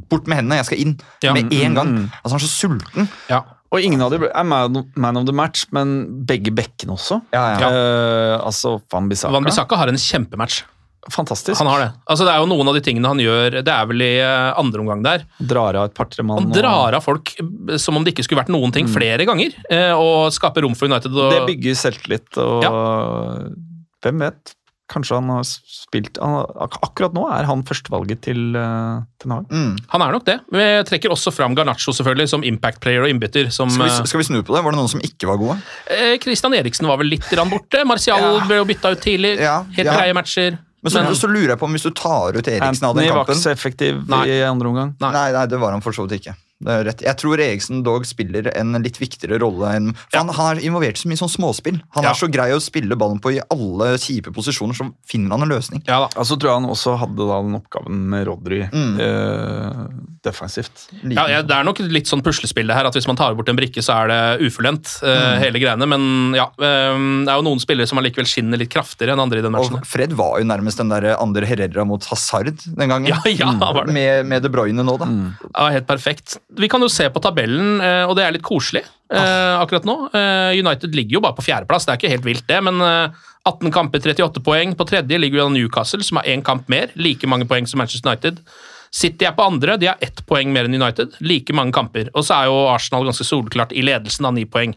Bort 0.09 0.29
med 0.31 0.41
hendene, 0.41 0.61
jeg 0.63 0.71
skal 0.71 0.81
inn! 0.81 0.95
Ja. 1.25 1.35
Med 1.37 1.53
en 1.53 1.77
gang. 1.77 1.93
Mm. 1.93 2.07
Altså 2.23 2.35
Han 2.35 2.41
er 2.41 2.47
så 2.47 2.53
sulten. 2.55 3.11
Ja. 3.29 3.45
Og 3.71 3.85
ingen 3.85 4.01
av 4.03 4.11
dem 4.15 4.25
er 4.27 4.47
man, 4.49 4.81
man 4.99 5.21
of 5.21 5.29
the 5.29 5.37
match, 5.37 5.69
men 5.77 6.25
begge 6.27 6.51
bekkene 6.57 6.97
også. 6.97 7.21
Ja, 7.37 7.45
ja. 7.55 7.69
Uh, 7.71 8.35
altså 8.49 8.79
Van 8.91 9.13
Bissaka. 9.13 9.37
Van 9.37 9.47
Bissaka 9.47 9.79
har 9.79 9.93
en 9.93 10.01
kjempematch. 10.01 10.65
Fantastisk. 11.09 11.57
Han 11.59 11.67
har 11.71 11.81
det. 11.81 11.89
Altså, 12.13 12.27
det 12.29 12.33
er 12.35 12.43
jo 12.43 12.49
noen 12.51 12.69
av 12.69 12.75
de 12.77 12.83
tingene 12.85 13.09
han 13.09 13.19
gjør 13.23 13.55
Det 13.65 13.73
er 13.73 13.87
vel 13.89 14.03
i 14.05 14.11
eh, 14.21 14.51
andre 14.61 14.83
omgang 14.85 15.01
der. 15.07 15.25
Drar 15.41 15.79
av 15.81 15.89
et 15.89 15.95
par-tre 15.97 16.23
mann. 16.29 16.45
Han 16.45 16.53
drar 16.53 16.93
av 16.99 17.01
folk 17.07 17.33
eh, 17.41 17.77
som 17.81 17.97
om 17.97 18.05
det 18.05 18.13
ikke 18.13 18.27
skulle 18.29 18.43
vært 18.43 18.53
noen 18.53 18.73
ting, 18.77 18.87
flere 18.91 19.25
ganger. 19.25 19.57
eh, 19.73 19.93
Og 19.97 20.29
skaper 20.37 20.63
rom 20.67 20.77
for 20.77 20.93
United. 20.93 21.11
Og, 21.17 21.33
Det 21.33 21.47
bygger 21.49 21.75
selvtillit, 21.87 22.37
og 22.37 22.69
hvem 24.05 24.27
vet? 24.27 24.55
Kanskje 24.91 25.15
han 25.21 25.29
har 25.31 25.45
spilt 25.47 26.19
han, 26.19 26.41
Akkurat 26.83 27.13
nå 27.15 27.23
er 27.31 27.47
han 27.47 27.61
førstevalget 27.63 28.25
til 28.27 28.57
uh, 28.59 29.05
Ten 29.23 29.31
Hag. 29.37 29.45
Mm. 29.55 29.77
Han 29.93 30.03
er 30.03 30.17
nok 30.17 30.25
det. 30.27 30.35
Vi 30.51 30.65
trekker 30.89 31.13
også 31.15 31.31
fram 31.31 31.55
Garnaccio 31.55 31.95
selvfølgelig 31.95 32.33
som 32.33 32.43
impact 32.43 32.81
player 32.83 33.05
og 33.07 33.13
innbytter. 33.13 33.53
Som, 33.55 33.71
Skal, 33.71 33.87
vi, 33.87 34.09
skal 34.11 34.19
vi 34.25 34.27
snu 34.27 34.41
på 34.43 34.57
det? 34.57 34.65
Var 34.67 34.75
det 34.75 34.81
noen 34.81 34.91
som 34.91 35.05
ikke 35.07 35.31
var 35.31 35.39
gode? 35.39 35.57
eh, 35.95 36.17
Christian 36.25 36.57
Eriksen 36.59 36.91
var 36.91 36.99
vel 36.99 37.13
litt 37.15 37.31
rann 37.39 37.53
borte. 37.53 37.85
Martial 37.87 38.19
Ja. 38.19 38.43
ble 38.51 38.59
jo 38.59 38.67
bytta 38.67 38.91
ut 38.97 39.01
tidlig. 39.07 39.37
Ja, 39.39 39.61
Helt 39.79 39.87
ja. 39.87 39.95
greie 39.95 40.17
matcher. 40.19 40.59
Men 40.81 40.93
så, 40.93 41.03
så 41.19 41.29
lurer 41.29 41.55
jeg 41.55 41.61
på 41.61 41.69
om 41.69 41.75
hvis 41.77 41.85
du 41.85 41.91
tar 41.93 42.37
ut 42.37 42.47
Eriksen 42.49 42.87
av 42.89 42.95
den 42.97 43.05
Anthony 43.05 43.09
var 43.11 43.19
kampen 43.25 43.37
ikke 43.37 43.43
så 43.43 43.51
effektiv 43.53 43.99
Nei. 44.09 44.23
i 44.33 44.39
andre 44.47 44.71
omgang. 44.71 44.95
Nei. 45.03 45.11
Nei, 45.13 45.27
nei, 45.37 45.43
det 45.53 45.61
var 45.61 45.77
han 45.77 45.85
for 45.85 45.97
så 45.97 46.07
vidt 46.07 46.23
ikke. 46.23 46.37
Det 46.61 46.69
er 46.75 46.85
rett. 46.85 47.01
Jeg 47.07 47.17
tror 47.17 47.41
Eriksen 47.41 47.83
dog 47.83 48.05
spiller 48.05 48.51
en 48.55 48.75
litt 48.83 48.99
viktigere 49.01 49.39
rolle 49.41 49.71
enn 49.79 49.95
for 49.97 50.19
han, 50.19 50.29
han 50.37 50.57
er 50.59 50.61
involvert 50.69 50.99
i 50.99 51.03
så 51.05 51.09
mye 51.09 51.17
sånn 51.17 51.33
småspill. 51.33 51.81
Han 51.97 52.05
Ja. 52.05 52.11
er 52.11 52.15
så 52.21 52.29
grei 52.31 52.51
å 52.53 52.61
spille 52.61 52.97
ballen 53.01 53.19
på 53.21 53.33
i 53.33 53.41
alle 53.51 53.95
kjipe 53.97 54.31
posisjoner, 54.35 54.75
så 54.77 54.93
finner 55.09 55.31
han 55.39 55.43
en 55.43 55.49
løsning. 55.57 55.83
Ja 55.89 56.01
da. 56.05 56.09
Og 56.21 56.27
så 56.29 56.37
tror 56.39 56.51
jeg 56.53 56.61
han 56.61 56.71
også 56.71 56.99
hadde 57.01 57.17
da 57.17 57.41
den 57.43 57.57
oppgaven 57.61 57.97
med 58.13 58.27
Rodry 58.29 58.69
Mm. 58.71 59.01
eh, 59.01 59.87
defensivt. 60.23 60.89
Ja, 61.09 61.25
ja, 61.29 61.41
det 61.43 61.55
er 61.57 61.65
nok 61.65 61.79
litt 61.81 62.05
sånn 62.11 62.21
puslespill 62.23 62.67
det 62.69 62.77
her, 62.77 62.85
at 62.91 62.95
hvis 62.95 63.07
man 63.09 63.17
tar 63.17 63.35
bort 63.39 63.49
en 63.49 63.57
brikke, 63.57 63.81
så 63.85 63.95
er 64.05 64.09
det 64.13 64.47
ufullendt, 64.51 65.03
eh, 65.03 65.09
Mm. 65.31 65.39
hele 65.41 65.59
greiene. 65.61 65.89
Men 65.89 66.35
ja, 66.35 66.47
eh, 66.59 66.97
det 67.25 67.29
er 67.33 67.37
jo 67.41 67.43
noen 67.47 67.61
spillere 67.61 67.89
som 67.89 67.99
allikevel 67.99 68.27
skinner 68.29 68.59
litt 68.59 68.71
kraftigere 68.71 69.13
enn 69.15 69.21
andre 69.21 69.39
i 69.39 69.43
den 69.43 69.53
matchen. 69.53 69.77
Og 69.81 69.87
Fred 69.87 70.13
var 70.13 70.39
jo 70.41 70.45
nærmest 70.45 70.77
den 70.77 70.89
der 70.91 71.17
andre 71.19 71.47
Herrera 71.47 71.87
mot 71.87 72.05
Hazard 72.05 72.53
den 72.65 72.89
gangen. 72.89 73.07
Ja, 73.09 73.17
ja, 73.25 73.53
var 73.59 73.87
det. 73.87 73.95
Med, 73.95 74.27
med 74.27 74.43
De 74.43 74.49
Bruyne 74.51 74.85
nå, 74.85 74.99
da. 74.99 75.07
Mm. 75.07 75.35
Ja, 75.57 75.69
helt 75.71 75.87
perfekt. 75.87 76.37
Vi 76.59 76.69
kan 76.69 76.83
jo 76.83 76.89
se 76.91 77.07
på 77.13 77.23
tabellen, 77.23 77.81
eh, 77.85 78.05
og 78.09 78.17
det 78.19 78.25
er 78.25 78.35
litt 78.35 78.47
koselig 78.47 78.83
eh, 78.83 79.57
akkurat 79.61 79.87
nå. 79.87 79.97
Eh, 80.15 80.59
United 80.59 80.95
ligger 80.97 81.19
jo 81.19 81.25
bare 81.25 81.37
på 81.39 81.47
fjerdeplass, 81.47 81.87
det 81.87 81.95
er 81.95 82.01
ikke 82.01 82.15
helt 82.15 82.27
vilt, 82.27 82.47
det, 82.49 82.59
men 82.67 82.81
eh, 82.85 83.29
18 83.49 83.73
kamper, 83.73 84.03
38 84.05 84.43
poeng. 84.45 84.75
På 84.77 84.87
tredje 84.89 85.19
ligger 85.19 85.45
jo 85.45 85.53
Newcastle, 85.55 86.05
som 86.07 86.21
har 86.21 86.29
én 86.29 86.45
kamp 86.45 86.69
mer, 86.73 86.93
like 87.01 87.29
mange 87.31 87.49
poeng 87.51 87.69
som 87.69 87.81
Manchester 87.81 88.11
United. 88.11 88.43
City 88.91 89.27
er 89.29 89.37
på 89.37 89.47
andre, 89.47 89.77
de 89.79 89.87
har 89.87 90.03
ett 90.03 90.25
poeng 90.27 90.51
mer 90.53 90.67
enn 90.67 90.75
United, 90.75 91.15
like 91.23 91.55
mange 91.55 91.75
kamper. 91.77 92.11
Og 92.15 92.27
så 92.27 92.41
er 92.41 92.51
jo 92.51 92.65
Arsenal 92.73 93.07
ganske 93.07 93.27
solklart 93.27 93.73
i 93.73 93.85
ledelsen 93.87 94.27
av 94.27 94.35
ni 94.37 94.45
poeng, 94.51 94.75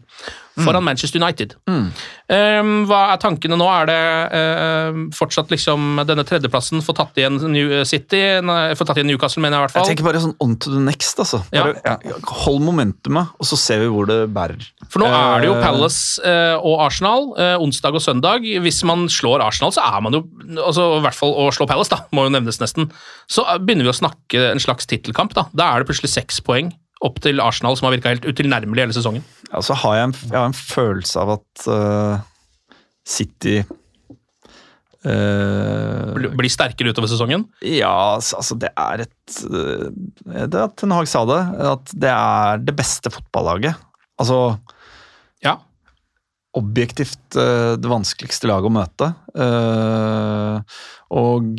foran 0.60 0.84
Manchester 0.86 1.18
United. 1.22 1.56
Um, 1.66 2.84
hva 2.88 3.00
er 3.12 3.20
tankene 3.22 3.58
nå? 3.58 3.66
Er 3.82 3.88
det 3.90 3.98
uh, 4.30 5.00
fortsatt 5.16 5.50
liksom 5.52 6.04
denne 6.06 6.24
tredjeplassen 6.28 6.84
får 6.84 6.98
tatt 7.00 7.18
igjen 7.20 7.40
New 7.50 7.72
City, 7.88 8.22
nei, 8.44 8.60
får 8.78 8.90
tatt 8.90 9.00
igjen 9.00 9.10
Newcastle, 9.12 9.42
mener 9.44 9.58
jeg 9.58 9.62
i 9.62 9.66
hvert 9.66 9.76
fall. 9.78 9.88
Jeg 9.88 9.96
tenker 9.96 10.08
bare 10.10 10.22
sånn 10.22 10.36
on 10.44 10.54
to 10.60 10.74
the 10.76 10.82
next, 10.84 11.18
altså. 11.22 11.42
Bare, 11.50 11.98
Hold 12.44 12.62
momentumet, 12.64 13.34
og 13.40 13.48
så 13.48 13.58
ser 13.60 13.82
vi 13.82 13.90
hvor 13.92 14.06
det 14.08 14.20
bærer. 14.34 14.62
For 14.92 15.02
nå 15.02 15.10
er 15.10 15.42
det 15.42 15.50
jo 15.50 15.54
Eh, 15.54 15.62
Palace 15.62 16.20
uh, 16.24 16.56
og 16.60 16.82
Arsenal 16.86 17.30
uh, 17.38 17.56
onsdag 17.62 17.96
og 17.96 18.02
søndag. 18.02 18.46
Hvis 18.64 18.82
man 18.86 19.06
slår 19.12 19.44
Arsenal, 19.44 19.72
så 19.74 19.84
er 19.84 20.00
man 20.04 20.16
jo 20.16 20.22
altså 20.60 20.88
i 20.98 21.02
hvert 21.04 21.18
fall 21.18 21.34
Å 21.34 21.50
slå 21.54 21.68
Palace, 21.70 21.92
da, 21.92 22.04
må 22.14 22.26
jo 22.26 22.34
nevnes 22.34 22.60
nesten. 22.62 22.90
Så 23.30 23.44
eh, 23.46 23.60
begynner 23.62 23.88
vi 23.88 23.94
å 23.94 23.96
snakke 23.96 24.48
en 24.52 24.62
slags 24.62 24.88
tittelkamp. 24.90 25.34
Da 25.36 25.48
Da 25.54 25.72
er 25.72 25.82
det 25.82 25.90
plutselig 25.90 26.12
seks 26.14 26.42
poeng 26.44 26.72
opp 27.04 27.18
til 27.24 27.40
Arsenal, 27.44 27.76
som 27.76 27.86
har 27.88 27.94
virka 27.98 28.14
helt 28.14 28.24
utilnærmelig 28.30 28.80
hele 28.86 28.96
sesongen. 28.96 29.24
Ja, 29.52 29.60
så 29.64 29.76
har 29.82 29.98
jeg 29.98 30.08
en, 30.08 30.14
jeg 30.30 30.38
har 30.38 30.48
en 30.48 30.56
følelse 30.56 31.20
av 31.20 31.34
at 31.38 31.66
uh, 31.68 32.20
City 33.04 33.58
Uh, 35.04 36.14
Bli- 36.16 36.30
Blir 36.32 36.48
sterkere 36.48 36.88
utover 36.94 37.10
sesongen. 37.12 37.42
Ja, 37.60 38.16
altså 38.16 38.56
det 38.56 38.70
er 38.72 39.02
et 39.04 39.34
eh, 39.44 39.90
Det 40.48 40.62
at 40.62 40.78
Ten 40.80 40.94
Hag 40.96 41.10
sa 41.12 41.26
det, 41.28 41.40
at 41.60 41.92
det 41.92 42.08
er 42.08 42.62
det 42.64 42.72
beste 42.78 43.12
fotballaget. 43.12 43.76
Altså 44.16 44.38
Ja. 45.44 45.58
objektivt 46.56 47.36
det 47.36 47.90
vanskeligste 47.90 48.48
laget 48.48 48.70
å 48.70 48.72
møte. 48.72 49.10
Og 51.12 51.52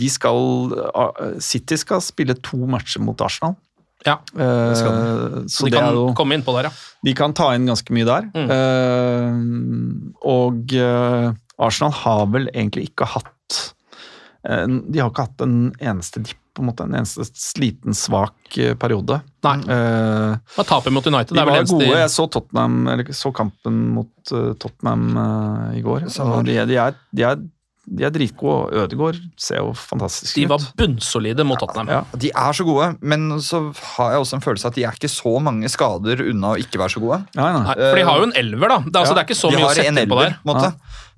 de 0.00 0.08
skal 0.08 0.72
City 1.44 1.76
skal 1.76 2.00
spille 2.00 2.38
to 2.40 2.64
matcher 2.70 3.04
mot 3.04 3.20
Arsenal. 3.20 3.58
Ja, 4.06 4.16
det 4.34 4.76
skal 4.80 4.96
så 5.46 5.66
De 5.66 5.70
det 5.70 5.78
kan 5.78 5.92
er 5.92 5.98
jo 5.98 6.06
komme 6.18 6.34
innpå 6.38 6.54
der, 6.56 6.70
ja. 6.70 6.90
De 7.06 7.14
kan 7.18 7.34
ta 7.36 7.52
inn 7.54 7.68
ganske 7.70 7.94
mye 7.94 8.08
der. 8.08 8.28
Mm. 8.34 8.50
Eh, 8.56 10.18
og 10.32 10.74
eh, 10.74 11.30
Arsenal 11.62 11.94
har 12.02 12.26
vel 12.34 12.48
egentlig 12.52 12.90
ikke 12.90 13.08
hatt 13.14 13.58
eh, 14.48 14.66
De 14.66 15.02
har 15.02 15.10
ikke 15.12 15.26
hatt 15.28 15.44
en 15.46 15.58
eneste 15.78 16.22
dipp, 16.26 16.38
på 16.52 16.60
en 16.60 16.68
måte, 16.68 16.84
en 16.84 16.98
eneste 16.98 17.24
sliten, 17.32 17.94
svak 17.96 18.58
eh, 18.60 18.74
periode. 18.76 19.22
Nei. 19.46 19.56
Uh, 19.64 20.34
Man 20.58 20.68
taper 20.68 20.92
mot 20.92 21.06
United 21.08 21.32
de 21.32 21.38
det 21.38 21.42
er 21.42 21.48
vel 21.48 21.56
var 21.62 21.70
gode. 21.70 22.02
Jeg 22.02 22.12
så, 22.12 22.26
Tottenham, 22.28 22.76
eller 22.92 23.14
så 23.16 23.32
kampen 23.34 23.78
mot 23.94 24.34
uh, 24.34 24.52
Tottenham 24.60 25.06
uh, 25.16 25.70
i 25.78 25.80
går. 25.84 26.04
De, 26.10 26.58
de, 26.68 26.76
er, 26.76 26.98
de, 27.08 27.24
er, 27.30 27.40
de 27.86 28.04
er 28.06 28.12
dritgode. 28.14 28.70
Ødegaard 28.78 29.16
ser 29.40 29.58
jo 29.58 29.72
fantastisk 29.74 30.36
ut. 30.36 30.38
De 30.38 30.44
var 30.52 30.66
bunnsolide 30.78 31.44
mot 31.46 31.58
Tottenham. 31.58 31.88
Ja. 31.90 32.02
De 32.14 32.30
er 32.30 32.52
så 32.54 32.64
gode, 32.66 32.92
men 33.02 33.24
så 33.42 33.62
har 33.96 34.12
jeg 34.14 34.22
også 34.22 34.36
en 34.38 34.44
følelse 34.44 34.68
at 34.70 34.76
de 34.78 34.84
er 34.86 34.98
ikke 34.98 35.10
så 35.10 35.32
mange 35.42 35.68
skader 35.72 36.22
unna 36.30 36.52
å 36.54 36.60
ikke 36.62 36.78
være 36.78 36.94
så 36.94 37.02
gode. 37.02 37.18
Nei, 37.34 37.48
nei. 37.56 37.62
Nei, 37.66 37.74
for 37.80 37.98
de 37.98 38.04
har 38.06 38.20
jo 38.22 38.28
en 38.28 38.34
elver, 38.38 38.68
da. 38.70 38.78
Det, 38.86 38.92
er, 38.92 39.00
altså, 39.00 39.16
det 39.16 39.22
er 39.24 39.26
ikke 39.26 39.38
så 39.40 39.50
mye 39.50 39.64
å 39.66 39.72
sette 39.74 39.90
en 39.90 39.98
inn 40.04 40.12
på 40.12 40.20
der. 40.20 40.36
måte. 40.46 40.70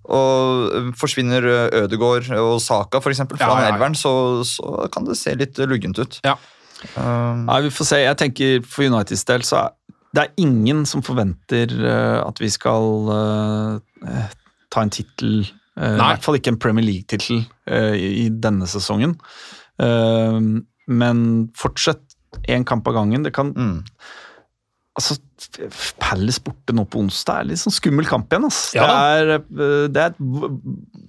Og 0.05 0.73
øh, 0.79 0.89
forsvinner 1.01 1.47
øh, 1.49 1.77
Ødegaard 1.85 2.31
og 2.41 2.57
Saka 2.65 3.01
for 3.05 3.12
eksempel, 3.12 3.39
fra 3.41 3.47
Ja, 3.47 3.53
ja, 3.53 3.61
ja. 3.61 3.67
den 3.69 3.75
elveren, 3.77 3.97
så, 3.97 4.12
så 4.49 4.89
kan 4.93 5.05
det 5.09 5.17
se 5.21 5.35
litt 5.37 5.61
luggent 5.69 6.01
ut. 6.01 6.19
Ja. 6.25 6.39
Um, 6.97 7.45
Nei, 7.49 7.62
vi 7.65 7.71
får 7.73 7.89
se. 7.89 7.99
Jeg 8.03 8.19
tenker 8.21 8.65
For 8.69 8.85
Uniteds 8.85 9.25
del 9.29 9.45
så 9.49 9.62
er 9.67 9.73
det 10.15 10.23
er 10.23 10.35
ingen 10.39 10.85
som 10.87 11.03
forventer 11.03 11.73
eh, 11.75 12.19
at 12.23 12.39
vi 12.39 12.47
skal 12.53 13.09
ta 14.71 14.83
en 14.85 14.93
tittel 14.95 15.41
I 15.75 15.95
Nei. 15.99 16.12
hvert 16.12 16.27
fall 16.27 16.39
ikke 16.39 16.53
en 16.55 16.61
Premier 16.62 16.87
League-tittel 16.87 17.41
eh, 17.66 17.95
i, 17.99 18.11
i 18.25 18.29
denne 18.31 18.68
sesongen. 18.70 19.16
Eh, 19.83 20.39
men 21.01 21.25
fortsett 21.59 22.14
én 22.51 22.66
kamp 22.66 22.87
av 22.91 22.99
gangen. 23.01 23.27
Det 23.27 23.35
kan 23.35 23.55
mm. 23.55 23.81
Altså, 24.95 25.16
Palace 26.03 26.41
borte 26.45 26.75
nå 26.77 26.85
på 26.91 27.01
onsdag 27.05 27.43
er 27.43 27.49
litt 27.53 27.61
sånn 27.63 27.75
skummel 27.75 28.07
kamp 28.09 28.33
igjen. 28.33 28.47
ass. 28.49 28.61
Ja 28.77 28.87
det, 28.89 28.97
er, 28.97 29.33
eh, 29.39 29.87
det, 29.93 30.03
er 30.03 30.13
et, 30.15 30.19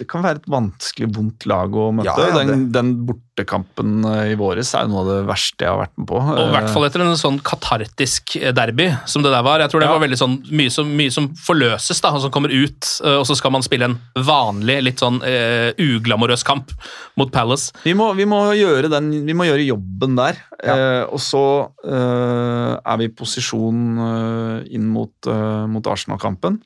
det 0.02 0.08
kan 0.12 0.24
være 0.26 0.42
et 0.42 0.50
vanskelig, 0.52 1.10
vondt 1.16 1.48
lag 1.50 1.74
å 1.76 1.90
møte. 1.96 2.12
Ja, 2.12 2.30
ja, 2.34 2.44
den, 2.46 2.68
den 2.76 2.92
bortekampen 3.08 4.06
eh, 4.12 4.34
i 4.34 4.38
våres 4.40 4.74
er 4.78 4.88
noe 4.92 5.04
av 5.04 5.10
det 5.12 5.18
verste 5.30 5.66
jeg 5.68 5.72
har 5.74 5.82
vært 5.86 5.96
med 6.00 6.10
på. 6.12 6.22
Og 6.22 6.42
i 6.46 6.54
hvert 6.56 6.70
fall 6.74 6.88
etter 6.88 7.04
en 7.06 7.16
sånn 7.20 7.40
katartisk 7.46 8.36
derby 8.58 8.90
som 9.10 9.26
det 9.26 9.34
der 9.34 9.46
var. 9.46 9.64
Jeg 9.64 9.74
tror 9.74 9.84
det 9.84 9.90
Ja. 9.90 9.96
var 9.98 10.04
veldig 10.06 10.20
sånn 10.22 10.38
mye 10.52 10.72
som, 10.74 10.90
mye 10.98 11.14
som 11.14 11.30
forløses, 11.48 12.02
da, 12.04 12.14
og 12.16 12.24
som 12.26 12.34
kommer 12.36 12.54
ut. 12.54 12.92
eh, 13.04 13.18
Og 13.20 13.26
så 13.30 13.36
skal 13.40 13.54
man 13.56 13.66
spille 13.66 13.90
en 13.92 13.98
vanlig, 14.16 14.80
litt 14.86 15.02
sånn 15.02 15.22
uh, 15.24 15.72
uglamorøs 15.82 16.44
kamp 16.48 16.72
mot 17.20 17.32
Palace. 17.34 17.72
Vi 17.86 17.94
må, 17.98 18.12
vi, 18.18 18.26
må 18.30 18.40
gjøre 18.58 18.90
den, 18.92 19.12
vi 19.28 19.34
må 19.38 19.46
gjøre 19.48 19.66
jobben 19.68 20.16
der, 20.18 20.40
uh, 20.66 21.04
og 21.14 21.20
så 21.24 21.42
uh, 21.86 22.76
er 22.84 22.98
vi 23.02 23.08
i 23.10 23.14
posisjon 23.16 23.82
eh, 24.02 24.25
inn 24.70 24.88
mot, 24.92 25.14
eh, 25.30 25.66
mot 25.72 25.88
Arsenal-kampen. 25.92 26.60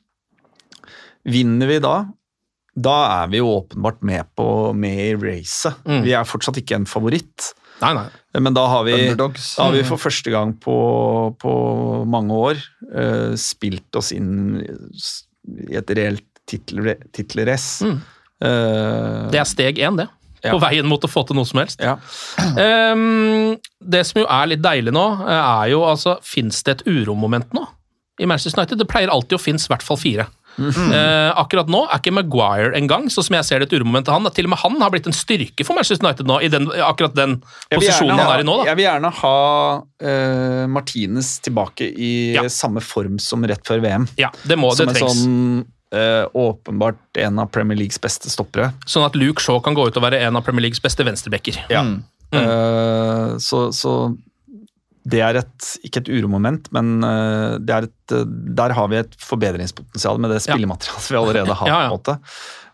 Vinner 1.28 1.68
vi 1.68 1.78
da, 1.84 1.94
da 2.80 2.96
er 3.22 3.32
vi 3.32 3.40
jo 3.40 3.50
åpenbart 3.58 4.00
med, 4.06 4.28
på, 4.38 4.46
med 4.76 5.00
i 5.04 5.14
racet. 5.20 5.80
Mm. 5.84 6.04
Vi 6.06 6.14
er 6.16 6.28
fortsatt 6.28 6.60
ikke 6.62 6.78
en 6.80 6.88
favoritt, 6.88 7.52
Nei, 7.80 7.94
nei. 7.96 8.06
men 8.44 8.52
da 8.56 8.66
har 8.68 8.84
vi, 8.84 8.94
da 9.16 9.30
har 9.32 9.72
vi 9.72 9.82
for 9.88 10.00
første 10.00 10.32
gang 10.32 10.52
på, 10.60 10.76
på 11.40 11.52
mange 12.04 12.36
år 12.36 12.58
uh, 12.92 13.32
spilt 13.40 13.96
oss 13.96 14.12
inn 14.12 14.60
i 14.60 15.78
et 15.80 15.92
reelt 15.96 16.26
tittelrace. 16.50 17.86
Mm. 17.88 18.00
Uh, 18.44 19.30
Det 19.32 19.40
er 19.40 19.48
steg 19.48 19.80
én, 19.80 19.96
det. 19.96 20.10
Ja. 20.42 20.54
På 20.54 20.60
veien 20.62 20.86
mot 20.88 21.02
å 21.04 21.08
få 21.10 21.26
til 21.28 21.36
noe 21.36 21.44
som 21.48 21.58
helst. 21.60 21.80
ja. 21.84 21.98
Um, 22.56 23.56
det 23.80 24.02
som 24.08 24.20
jo 24.22 24.26
er 24.28 24.50
litt 24.52 24.62
deilig 24.64 24.92
nå, 24.94 25.04
eh, 25.26 25.40
er 25.64 25.70
jo 25.72 25.82
altså 25.88 26.18
Fins 26.26 26.62
det 26.66 26.78
et 26.80 26.86
uromoment 26.90 27.52
nå 27.56 27.66
i 28.20 28.26
Manchester 28.28 28.60
United? 28.60 28.78
Det 28.82 28.88
pleier 28.90 29.08
alltid 29.12 29.38
å 29.38 29.40
finnes 29.40 29.64
i 29.64 29.72
hvert 29.72 29.84
fall 29.86 29.96
fire. 30.00 30.26
Eh, 30.60 31.30
akkurat 31.40 31.70
nå 31.72 31.86
er 31.88 32.00
ikke 32.02 32.12
Maguire 32.12 32.74
engang, 32.76 33.06
sånn 33.08 33.24
som 33.24 33.36
jeg 33.38 33.46
ser 33.48 33.62
det 33.62 33.70
et 33.70 33.76
uromoment 33.78 34.04
til 34.04 34.12
han. 34.12 34.26
Til 34.36 34.44
og 34.44 34.52
med 34.52 34.60
han 34.60 34.76
har 34.82 34.90
blitt 34.92 35.06
en 35.08 35.16
styrke 35.16 35.64
for 35.64 35.78
Manchester 35.78 36.04
United 36.04 36.28
nå, 36.28 36.36
i 36.44 36.50
den, 36.52 36.66
akkurat 36.84 37.14
den 37.16 37.38
posisjonen 37.70 38.12
gjerne 38.12 38.18
han 38.18 38.28
ha- 38.28 38.36
er 38.36 38.44
i 38.44 38.48
nå. 38.50 38.56
da. 38.60 38.66
Jeg 38.68 38.76
vil 38.80 38.84
gjerne 38.90 39.12
ha 39.22 39.34
uh, 39.80 40.66
Martinez 40.68 41.30
tilbake 41.46 41.88
i 41.96 42.12
Ja. 42.36 42.44
samme 42.52 42.82
form 42.84 43.16
som 43.22 43.44
rett 43.48 43.64
før 43.64 43.80
VM. 43.86 44.08
Ja, 44.20 44.28
det 44.44 44.58
må, 44.60 44.74
det 44.74 44.82
som 44.84 44.88
en 44.92 44.94
trengs. 45.00 45.22
sånn 45.24 45.64
eh, 45.94 46.24
åpenbart 46.32 47.20
en 47.22 47.42
av 47.42 47.50
Premier 47.54 47.78
Leagues 47.78 48.00
beste 48.02 48.30
stoppere. 48.32 48.72
Sånn 48.86 49.06
at 49.06 49.18
Luke 49.18 49.42
Shaw 49.42 49.60
kan 49.64 49.76
gå 49.78 49.88
ut 49.88 50.00
og 50.00 50.06
være 50.06 50.22
en 50.26 50.38
av 50.38 50.46
Premier 50.46 50.68
Leagues 50.68 50.82
beste 50.82 51.06
venstrebacker. 51.06 51.62
Mm. 51.70 52.00
Uh, 52.30 53.36
så, 53.42 53.68
så 53.74 54.14
det 55.10 55.22
er 55.26 55.40
et, 55.40 55.70
ikke 55.82 56.04
et 56.04 56.10
uromoment, 56.12 56.68
men 56.76 57.00
uh, 57.02 57.58
det 57.58 57.74
er 57.74 57.88
et, 57.88 58.16
der 58.60 58.76
har 58.76 58.90
vi 58.92 59.00
et 59.00 59.16
forbedringspotensial 59.18 60.20
med 60.22 60.34
det 60.36 60.42
spillematerialet 60.46 61.10
vi 61.10 61.20
allerede 61.24 61.60
har. 61.62 61.70
Ja, 61.72 61.84
ja. 61.84 61.88
på 61.88 61.94
en 61.94 61.98
måte. 61.98 62.18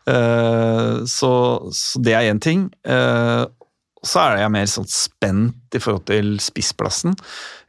Eh, 0.07 1.05
så, 1.05 1.33
så 1.73 2.03
det 2.03 2.14
er 2.14 2.31
én 2.31 2.43
ting. 2.43 2.69
Eh, 2.87 3.45
så 4.07 4.23
er 4.23 4.43
jeg 4.45 4.55
mer 4.55 4.69
sånn 4.71 4.89
spent 4.91 5.75
i 5.77 5.83
forhold 5.83 6.07
til 6.11 6.37
spissplassen. 6.43 7.17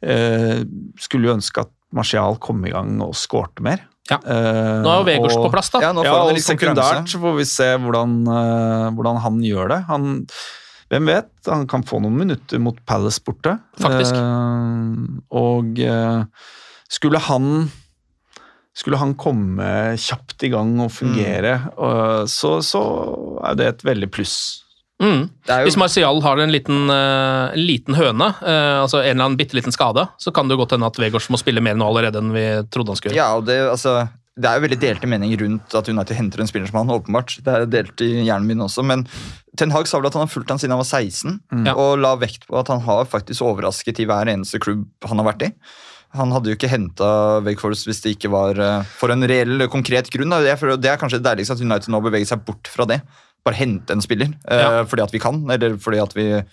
Eh, 0.06 0.62
skulle 1.02 1.32
jo 1.32 1.38
ønske 1.38 1.66
at 1.66 1.74
Martial 1.96 2.38
kom 2.44 2.66
i 2.68 2.74
gang 2.74 3.00
og 3.02 3.16
skårte 3.18 3.64
mer. 3.66 3.82
Ja. 4.10 4.20
Eh, 4.24 4.78
Nå 4.84 4.92
er 4.92 5.02
jo 5.02 5.08
Vegårs 5.10 5.40
på 5.40 5.50
plass, 5.54 5.72
da. 5.74 5.82
Ja, 5.84 5.94
nå 5.96 6.06
får 6.06 6.12
ja, 6.12 6.22
han 6.22 6.38
litt 6.38 6.48
sekundært 6.48 7.12
så 7.12 7.20
får 7.24 7.36
vi 7.40 7.48
se 7.50 7.72
hvordan, 7.84 8.20
eh, 8.36 8.86
hvordan 8.98 9.20
han 9.26 9.42
gjør 9.46 9.74
det. 9.74 9.82
Han, 9.90 10.14
hvem 10.94 11.12
vet? 11.12 11.34
Han 11.50 11.66
kan 11.70 11.84
få 11.88 12.00
noen 12.04 12.16
minutter 12.20 12.62
mot 12.64 12.80
Palace 12.88 13.24
borte. 13.24 13.58
Faktisk. 13.82 14.16
Eh, 14.16 15.20
og 15.42 15.84
skulle 16.88 17.20
han 17.28 17.68
skulle 18.78 19.00
han 19.02 19.16
komme 19.18 19.98
kjapt 19.98 20.44
i 20.46 20.52
gang 20.54 20.76
og 20.84 20.92
fungere, 20.94 21.54
eh, 21.74 22.24
så, 22.30 22.58
så 22.62 22.82
er 23.50 23.58
det 23.58 23.70
et 23.72 23.86
veldig 23.88 24.10
pluss. 24.14 24.38
Mm. 25.02 25.30
Det 25.46 25.54
er 25.54 25.60
jo- 25.62 25.68
Hvis 25.68 25.78
Martial 25.78 26.22
har 26.22 26.40
en 26.40 26.52
liten, 26.52 26.90
uh, 26.90 27.54
liten 27.54 27.96
høne, 27.96 28.34
uh, 28.42 28.82
altså 28.82 29.04
en 29.04 29.14
eller 29.14 29.26
annen 29.26 29.38
bitte 29.38 29.54
liten 29.54 29.72
skade, 29.72 30.08
så 30.18 30.34
kan 30.34 30.48
det 30.48 30.58
godt 30.58 30.72
hende 30.72 30.88
at 30.88 30.98
Vegårs 30.98 31.30
må 31.30 31.38
spille 31.38 31.62
mer 31.62 31.76
nå 31.76 31.86
allerede 31.86 32.18
enn 32.18 32.34
vi 32.34 32.46
trodde 32.72 32.90
han 32.90 32.96
skulle. 32.96 33.16
Ja, 33.16 33.36
og 33.38 33.46
det, 33.46 33.60
altså, 33.70 34.10
det 34.38 34.46
er 34.46 34.58
jo 34.58 34.68
veldig 34.68 34.80
delte 34.80 35.10
meninger 35.10 35.42
rundt 35.42 35.76
at 35.78 35.90
United 35.90 36.18
henter 36.18 36.42
en 36.42 36.48
spiller 36.48 36.68
som 36.68 36.82
han, 36.82 36.94
åpenbart. 36.98 37.38
Det 37.44 37.54
er 37.54 37.66
delt 37.66 38.02
i 38.02 38.26
hjernen 38.26 38.48
min 38.48 38.66
også, 38.66 38.84
men 38.84 39.06
Ten 39.58 39.72
Hag 39.74 39.88
sa 39.88 40.00
vel 40.00 40.08
at 40.08 40.14
han 40.14 40.26
har 40.26 40.34
fulgt 40.34 40.50
han 40.50 40.58
siden 40.62 40.74
han 40.74 40.82
var 40.82 40.90
16, 40.90 41.40
mm. 41.52 41.68
og 41.76 41.98
la 42.02 42.16
vekt 42.16 42.48
på 42.48 42.58
at 42.58 42.68
han 42.68 42.82
har 42.82 43.06
faktisk 43.06 43.42
overrasket 43.42 44.02
i 44.02 44.06
hver 44.10 44.30
eneste 44.30 44.60
klubb 44.62 44.86
han 45.06 45.22
har 45.22 45.30
vært 45.34 45.48
i. 45.50 45.54
Han 46.16 46.32
hadde 46.32 46.50
jo 46.50 46.56
ikke 46.56 46.70
henta 46.72 47.08
Wake 47.44 47.60
Forest 47.60 47.88
hvis 47.90 48.00
det 48.02 48.14
ikke 48.16 48.32
var 48.32 48.58
eh, 48.64 48.86
for 48.98 49.12
en 49.12 49.26
reell, 49.28 49.66
konkret 49.70 50.08
grunn. 50.14 50.32
Det 50.40 50.54
er 50.88 51.00
kanskje 51.02 51.20
det 51.20 51.28
deiligste 51.28 51.58
at 51.58 51.64
United 51.66 51.92
nå 51.92 52.00
beveger 52.06 52.30
seg 52.32 52.46
bort 52.48 52.70
fra 52.72 52.88
det. 52.88 53.02
Bare 53.46 53.56
hente 53.56 53.92
en 53.94 54.02
spiller 54.02 54.34
eh, 54.50 54.60
Ja. 54.62 54.84
fordi 54.86 55.04
at 55.04 55.12
vi 55.14 55.20
kan, 55.20 55.44
eller 55.52 55.78
fordi 55.78 56.00
at 56.04 56.14
vi 56.18 56.44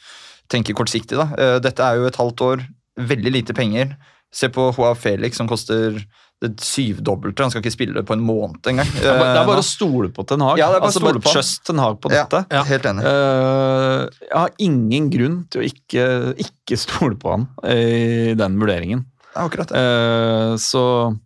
tenker 0.49 0.75
kortsiktig. 0.75 1.17
da. 1.17 1.29
Eh, 1.39 1.59
dette 1.61 1.81
er 1.83 1.97
jo 1.97 2.07
et 2.07 2.17
halvt 2.21 2.41
år 2.45 2.67
veldig 3.01 3.33
lite 3.33 3.55
penger. 3.55 3.97
Se 4.35 4.49
på 4.49 4.73
Hoa 4.75 4.95
Felix, 4.95 5.37
som 5.37 5.49
koster 5.49 6.05
det 6.43 6.51
syvdobbelte. 6.61 7.41
Han 7.41 7.51
skal 7.51 7.63
ikke 7.63 7.73
spille 7.73 8.03
på 8.05 8.13
en 8.13 8.21
måned 8.27 8.61
engang. 8.69 8.87
Det 8.93 9.07
er 9.07 9.19
bare- 9.19 9.33
det 9.33 9.41
er 9.41 9.47
bare 9.47 9.57
Eh, 9.57 9.63
å 9.63 9.65
stole 9.65 10.09
på 10.13 10.27
Ten 10.27 10.41
Hag. 10.41 10.59
Ja, 10.59 10.67
det 10.69 10.77
er 10.77 10.81
bare 10.81 10.91
å 10.91 10.91
altså, 10.91 11.01
stole 11.01 11.13
bare 11.15 11.23
på 11.23 11.33
trust 11.33 11.65
Ten 11.65 11.79
Hag 11.79 12.01
på 12.01 12.11
dette. 12.11 12.47
ja, 12.51 12.63
helt 12.65 12.83
enig. 12.91 13.05
Eh, 13.05 14.09
jeg 14.29 14.37
har 14.39 14.51
ingen 14.59 15.11
grunn 15.11 15.47
til 15.49 15.63
å 15.63 15.65
ikke, 15.65 16.35
ikke 16.45 16.77
stole 16.79 17.15
på 17.17 17.31
han 17.31 17.49
i 17.65 18.35
den 18.35 18.59
vurderingen. 18.59 19.05
Ja, 19.35 19.49
akkurat 19.49 19.69
det. 19.69 19.77
Eh, 19.79 20.55
så, 20.61 21.17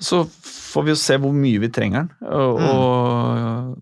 så 0.00 0.24
får 0.28 0.84
vi 0.84 0.90
jo 0.94 0.96
se 1.00 1.16
hvor 1.18 1.32
mye 1.34 1.58
vi 1.60 1.68
trenger 1.68 1.96
han. 2.04 2.10
Og, 2.30 2.60
og 2.60 3.76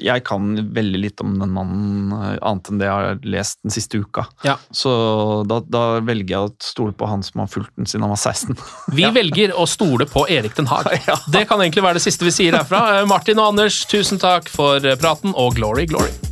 jeg 0.00 0.24
kan 0.24 0.54
veldig 0.74 1.00
lite 1.02 1.26
om 1.26 1.36
den 1.40 1.52
mannen, 1.54 2.12
eh, 2.16 2.38
annet 2.40 2.70
enn 2.70 2.80
det 2.80 2.88
jeg 2.88 3.06
har 3.08 3.28
lest 3.34 3.60
den 3.62 3.74
siste 3.74 4.00
uka. 4.02 4.26
Ja. 4.46 4.56
Så 4.70 4.92
da, 5.48 5.60
da 5.66 5.84
velger 6.00 6.34
jeg 6.36 6.50
å 6.50 6.52
stole 6.62 6.96
på 6.96 7.08
han 7.10 7.24
som 7.26 7.44
har 7.44 7.52
fulgt 7.52 7.74
den 7.76 7.88
siden 7.88 8.06
han 8.06 8.14
var 8.14 8.22
16. 8.22 8.56
Vi 8.98 9.06
velger 9.14 9.54
å 9.58 9.66
stole 9.70 10.08
på 10.08 10.26
Erik 10.32 10.56
Den 10.58 10.70
Haag. 10.72 10.90
Det 11.32 11.46
kan 11.48 11.60
egentlig 11.60 11.84
være 11.84 12.00
det 12.00 12.04
siste 12.04 12.26
vi 12.26 12.34
sier 12.34 12.56
herfra. 12.56 12.82
Eh, 12.98 13.06
Martin 13.08 13.40
og 13.40 13.52
Anders, 13.52 13.82
tusen 13.90 14.20
takk 14.22 14.50
for 14.52 14.82
eh, 14.84 14.98
praten, 15.00 15.36
og 15.36 15.56
glory, 15.58 15.88
glory. 15.90 16.31